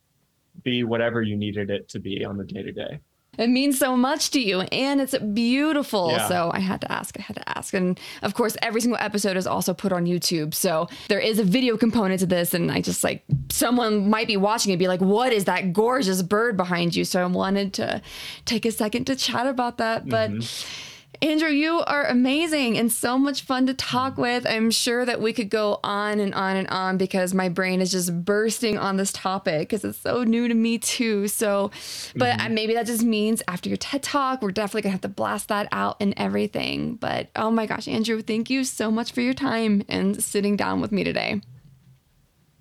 be 0.63 0.85
whatever 0.85 1.23
you 1.23 1.37
needed 1.37 1.71
it 1.71 1.89
to 1.91 1.99
be 1.99 2.25
on 2.25 2.37
the 2.37 2.45
day 2.45 2.63
to 2.63 2.73
day. 2.73 3.01
It 3.37 3.49
means 3.49 3.79
so 3.79 3.97
much 3.97 4.31
to 4.31 4.41
you 4.41 4.61
and 4.61 5.01
it's 5.01 5.17
beautiful. 5.19 6.11
Yeah. 6.11 6.29
So 6.29 6.51
I 6.55 6.61
had 6.61 6.81
to 6.83 6.93
ask, 6.93 7.19
I 7.19 7.23
had 7.23 7.37
to 7.37 7.59
ask. 7.59 7.75
And 7.75 7.99
of 8.23 8.35
course, 8.35 8.57
every 8.63 8.81
single 8.81 8.99
episode 9.01 9.37
is 9.37 9.47
also 9.47 9.75
put 9.75 9.93
on 9.93 10.07
YouTube. 10.07 10.55
So 10.55 10.89
there 11.09 11.19
is 11.19 11.39
a 11.41 11.45
video 11.45 11.77
component 11.77 12.21
to 12.21 12.27
this. 12.27 12.55
And 12.55 12.71
I 12.71 12.81
just 12.81 13.03
like, 13.03 13.25
someone 13.51 14.09
might 14.09 14.29
be 14.29 14.37
watching 14.37 14.71
and 14.71 14.79
be 14.79 14.87
like, 14.87 15.01
what 15.01 15.33
is 15.33 15.47
that 15.47 15.73
gorgeous 15.73 16.23
bird 16.23 16.57
behind 16.57 16.95
you? 16.95 17.05
So 17.05 17.23
I 17.23 17.27
wanted 17.27 17.75
to 17.75 18.01
take 18.45 18.65
a 18.65 18.71
second 18.71 19.07
to 19.07 19.17
chat 19.17 19.47
about 19.47 19.79
that. 19.79 20.09
But 20.09 20.31
mm-hmm 20.31 20.91
Andrew, 21.23 21.49
you 21.49 21.81
are 21.81 22.05
amazing 22.07 22.77
and 22.79 22.91
so 22.91 23.19
much 23.19 23.43
fun 23.43 23.67
to 23.67 23.75
talk 23.75 24.19
with. 24.19 24.47
I'm 24.47 24.71
sure 24.71 25.05
that 25.05 25.21
we 25.21 25.33
could 25.33 25.49
go 25.49 25.81
on 25.83 26.21
and 26.21 26.35
on 26.35 26.57
and 26.57 26.69
on 26.69 26.97
because 26.97 27.35
my 27.35 27.49
brain 27.49 27.81
is 27.81 27.91
just 27.93 28.25
bursting 28.25 28.79
on 28.79 28.97
this 28.97 29.13
topic 29.13 29.69
because 29.69 29.85
it's 29.85 29.99
so 29.99 30.25
new 30.25 30.49
to 30.49 30.55
me 30.55 30.79
too. 30.79 31.29
So, 31.29 31.71
but 32.17 32.39
mm-hmm. 32.39 32.55
maybe 32.55 32.75
that 32.75 32.87
just 32.87 33.03
means 33.03 33.43
after 33.49 33.69
your 33.69 33.77
TED 33.77 34.03
talk, 34.03 34.43
we're 34.43 34.51
definitely 34.51 34.83
gonna 34.83 34.93
have 34.93 35.01
to 35.03 35.09
blast 35.09 35.49
that 35.49 35.69
out 35.73 35.97
and 36.01 36.15
everything. 36.17 36.97
But 36.97 37.29
oh 37.37 37.51
my 37.51 37.67
gosh, 37.67 37.89
Andrew, 37.89 38.21
thank 38.21 38.51
you 38.51 38.65
so 38.65 38.91
much 38.91 39.13
for 39.13 39.21
your 39.21 39.35
time 39.35 39.83
and 39.89 40.23
sitting 40.23 40.57
down 40.57 40.81
with 40.81 40.93
me 40.93 41.05
today. 41.05 41.41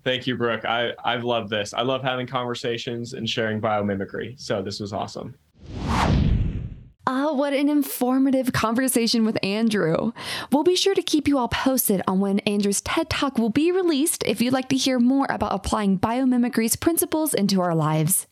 Thank 0.04 0.26
you, 0.26 0.36
Brooke. 0.36 0.66
I, 0.66 0.92
I've 1.02 1.24
loved 1.24 1.48
this. 1.48 1.72
I 1.72 1.80
love 1.80 2.02
having 2.02 2.26
conversations 2.26 3.14
and 3.14 3.28
sharing 3.28 3.60
biomimicry. 3.60 4.38
So 4.38 4.60
this 4.60 4.78
was 4.78 4.92
awesome. 4.92 5.34
Ah, 7.06 7.32
what 7.34 7.52
an 7.52 7.68
informative 7.68 8.54
conversation 8.54 9.26
with 9.26 9.38
Andrew. 9.44 10.12
We'll 10.50 10.64
be 10.64 10.74
sure 10.74 10.94
to 10.94 11.02
keep 11.02 11.28
you 11.28 11.36
all 11.36 11.48
posted 11.48 12.00
on 12.08 12.18
when 12.18 12.38
Andrew's 12.40 12.80
TED 12.80 13.10
Talk 13.10 13.36
will 13.36 13.50
be 13.50 13.70
released 13.70 14.24
if 14.24 14.40
you'd 14.40 14.54
like 14.54 14.70
to 14.70 14.76
hear 14.76 14.98
more 14.98 15.26
about 15.28 15.52
applying 15.52 15.98
biomimicry's 15.98 16.76
principles 16.76 17.34
into 17.34 17.60
our 17.60 17.74
lives. 17.74 18.26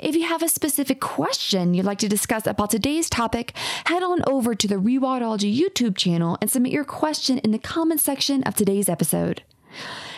If 0.00 0.14
you 0.14 0.26
have 0.26 0.42
a 0.42 0.48
specific 0.48 1.00
question 1.00 1.74
you'd 1.74 1.84
like 1.84 1.98
to 1.98 2.08
discuss 2.08 2.46
about 2.46 2.70
today's 2.70 3.10
topic, 3.10 3.52
head 3.84 4.02
on 4.02 4.22
over 4.26 4.54
to 4.54 4.66
the 4.66 4.76
Rewildology 4.76 5.54
YouTube 5.54 5.94
channel 5.94 6.38
and 6.40 6.50
submit 6.50 6.72
your 6.72 6.84
question 6.84 7.36
in 7.38 7.50
the 7.50 7.58
comment 7.58 8.00
section 8.00 8.42
of 8.44 8.54
today's 8.54 8.88
episode. 8.88 9.42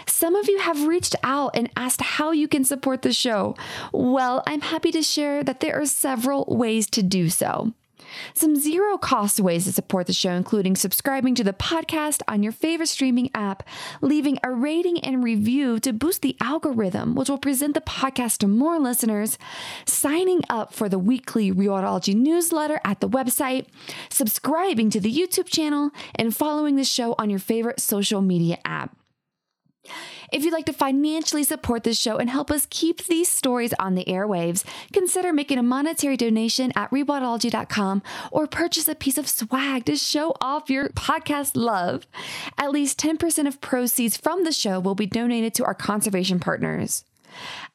Some 0.07 0.35
of 0.35 0.49
you 0.49 0.59
have 0.59 0.87
reached 0.87 1.17
out 1.23 1.53
and 1.55 1.71
asked 1.77 2.01
how 2.01 2.33
you 2.33 2.49
can 2.49 2.65
support 2.65 3.03
the 3.03 3.13
show. 3.13 3.57
Well, 3.93 4.43
I'm 4.47 4.61
happy 4.61 4.91
to 4.93 5.03
share 5.03 5.45
that 5.45 5.61
there 5.61 5.81
are 5.81 5.87
several 5.87 6.45
ways 6.49 6.89
to 6.91 7.03
do 7.03 7.29
so. 7.29 7.73
Some 8.35 8.57
zero 8.57 8.97
cost 8.99 9.41
ways 9.41 9.65
to 9.65 9.73
support 9.73 10.07
the 10.07 10.13
show, 10.13 10.33
including 10.33 10.77
subscribing 10.77 11.35
to 11.37 11.45
the 11.45 11.53
podcast 11.53 12.23
on 12.29 12.43
your 12.43 12.53
favorite 12.53 12.89
streaming 12.89 13.31
app, 13.35 13.63
leaving 14.01 14.39
a 14.43 14.51
rating 14.51 15.01
and 15.01 15.25
review 15.25 15.79
to 15.81 15.93
boost 15.93 16.23
the 16.23 16.37
algorithm, 16.41 17.15
which 17.15 17.29
will 17.29 17.39
present 17.39 17.75
the 17.75 17.81
podcast 17.81 18.39
to 18.39 18.49
more 18.49 18.79
listeners, 18.79 19.39
signing 19.87 20.43
up 20.49 20.73
for 20.73 20.89
the 20.89 20.99
weekly 20.99 21.53
Rewildology 21.53 22.15
newsletter 22.15 22.81
at 22.85 23.01
the 23.01 23.09
website, 23.09 23.67
subscribing 24.11 24.91
to 24.91 25.01
the 25.01 25.13
YouTube 25.13 25.49
channel, 25.49 25.91
and 26.15 26.37
following 26.37 26.77
the 26.77 26.85
show 26.85 27.15
on 27.19 27.31
your 27.31 27.39
favorite 27.39 27.81
social 27.81 28.21
media 28.21 28.59
app. 28.65 28.97
If 30.33 30.45
you'd 30.45 30.53
like 30.53 30.67
to 30.67 30.73
financially 30.73 31.45
support 31.45 31.85
this 31.85 31.99
show 31.99 32.17
and 32.17 32.29
help 32.31 32.51
us 32.51 32.67
keep 32.71 33.05
these 33.05 33.31
stories 33.31 33.73
on 33.79 33.95
the 33.95 34.05
airwaves, 34.07 34.65
consider 34.93 35.33
making 35.33 35.59
a 35.59 35.63
monetary 35.63 36.17
donation 36.17 36.73
at 36.75 36.91
rewildology.com 36.91 38.03
or 38.31 38.47
purchase 38.47 38.89
a 38.89 38.95
piece 38.95 39.19
of 39.19 39.29
swag 39.29 39.85
to 39.85 39.97
show 39.97 40.35
off 40.41 40.71
your 40.71 40.89
podcast 40.91 41.53
love. 41.55 42.07
At 42.59 42.73
least 42.73 42.99
10% 42.99 43.47
of 43.47 43.61
proceeds 43.61 44.17
from 44.17 44.45
the 44.45 44.53
show 44.53 44.81
will 44.81 44.95
be 44.95 45.07
donated 45.07 45.55
to 45.55 45.65
our 45.65 45.75
conservation 45.75 46.41
partners. 46.41 47.05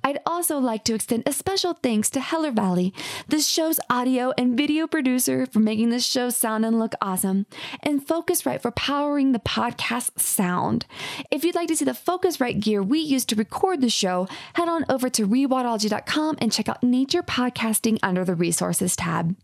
I'd 0.04 0.20
also 0.26 0.58
like 0.58 0.84
to 0.86 0.96
extend 0.96 1.24
a 1.26 1.34
special 1.34 1.74
thanks 1.74 2.10
to 2.12 2.20
Heller 2.20 2.52
Valley, 2.52 2.94
the 3.28 3.40
show's 3.40 3.80
audio 3.90 4.34
and 4.38 4.56
video 4.56 4.88
producer, 4.88 5.46
for 5.46 5.60
making 5.60 5.90
this 5.90 6.06
show 6.06 6.30
sound 6.30 6.66
and 6.66 6.80
look 6.80 6.94
awesome, 7.02 7.46
and 7.84 8.06
Focusrite 8.06 8.62
for 8.62 8.72
powering 8.72 9.32
the 9.32 9.40
podcast 9.40 10.20
sound. 10.20 10.86
If 11.32 11.44
you'd 11.44 11.56
like 11.56 11.68
to 11.70 11.76
see 11.76 11.86
the 11.86 11.92
Focusrite 11.92 12.60
gear 12.60 12.82
we 12.82 13.00
use 13.00 13.26
to 13.26 13.36
record 13.36 13.82
the 13.82 13.90
show, 13.90 14.28
head 14.54 14.70
on 14.70 14.86
over 14.90 15.10
to 15.10 15.28
rewildology.com 15.28 16.38
and 16.40 16.52
check 16.52 16.70
out 16.70 16.84
Nature 16.84 17.24
Podcasting 17.24 18.00
under 18.02 18.24
the 18.24 18.36
Resources 18.36 18.96
tab. 18.96 19.36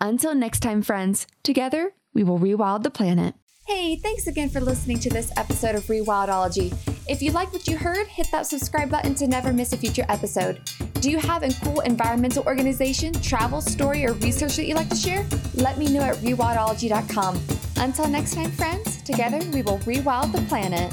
Until 0.00 0.34
next 0.34 0.60
time, 0.60 0.82
friends, 0.82 1.26
together 1.42 1.92
we 2.14 2.24
will 2.24 2.38
rewild 2.38 2.82
the 2.82 2.90
planet. 2.90 3.34
Hey, 3.66 3.96
thanks 3.96 4.26
again 4.26 4.50
for 4.50 4.60
listening 4.60 4.98
to 5.00 5.10
this 5.10 5.30
episode 5.36 5.76
of 5.76 5.84
Rewildology. 5.84 6.91
If 7.08 7.20
you 7.20 7.32
like 7.32 7.52
what 7.52 7.66
you 7.66 7.76
heard, 7.76 8.06
hit 8.06 8.28
that 8.30 8.46
subscribe 8.46 8.88
button 8.88 9.14
to 9.16 9.26
never 9.26 9.52
miss 9.52 9.72
a 9.72 9.76
future 9.76 10.04
episode. 10.08 10.60
Do 11.00 11.10
you 11.10 11.18
have 11.18 11.42
a 11.42 11.52
cool 11.64 11.80
environmental 11.80 12.44
organization, 12.44 13.12
travel, 13.14 13.60
story, 13.60 14.06
or 14.06 14.12
research 14.14 14.56
that 14.56 14.66
you'd 14.66 14.76
like 14.76 14.88
to 14.90 14.96
share? 14.96 15.26
Let 15.54 15.78
me 15.78 15.92
know 15.92 16.02
at 16.02 16.16
rewildology.com. 16.16 17.40
Until 17.78 18.06
next 18.06 18.34
time, 18.34 18.52
friends, 18.52 19.02
together 19.02 19.40
we 19.52 19.62
will 19.62 19.78
rewild 19.80 20.30
the 20.32 20.42
planet. 20.42 20.92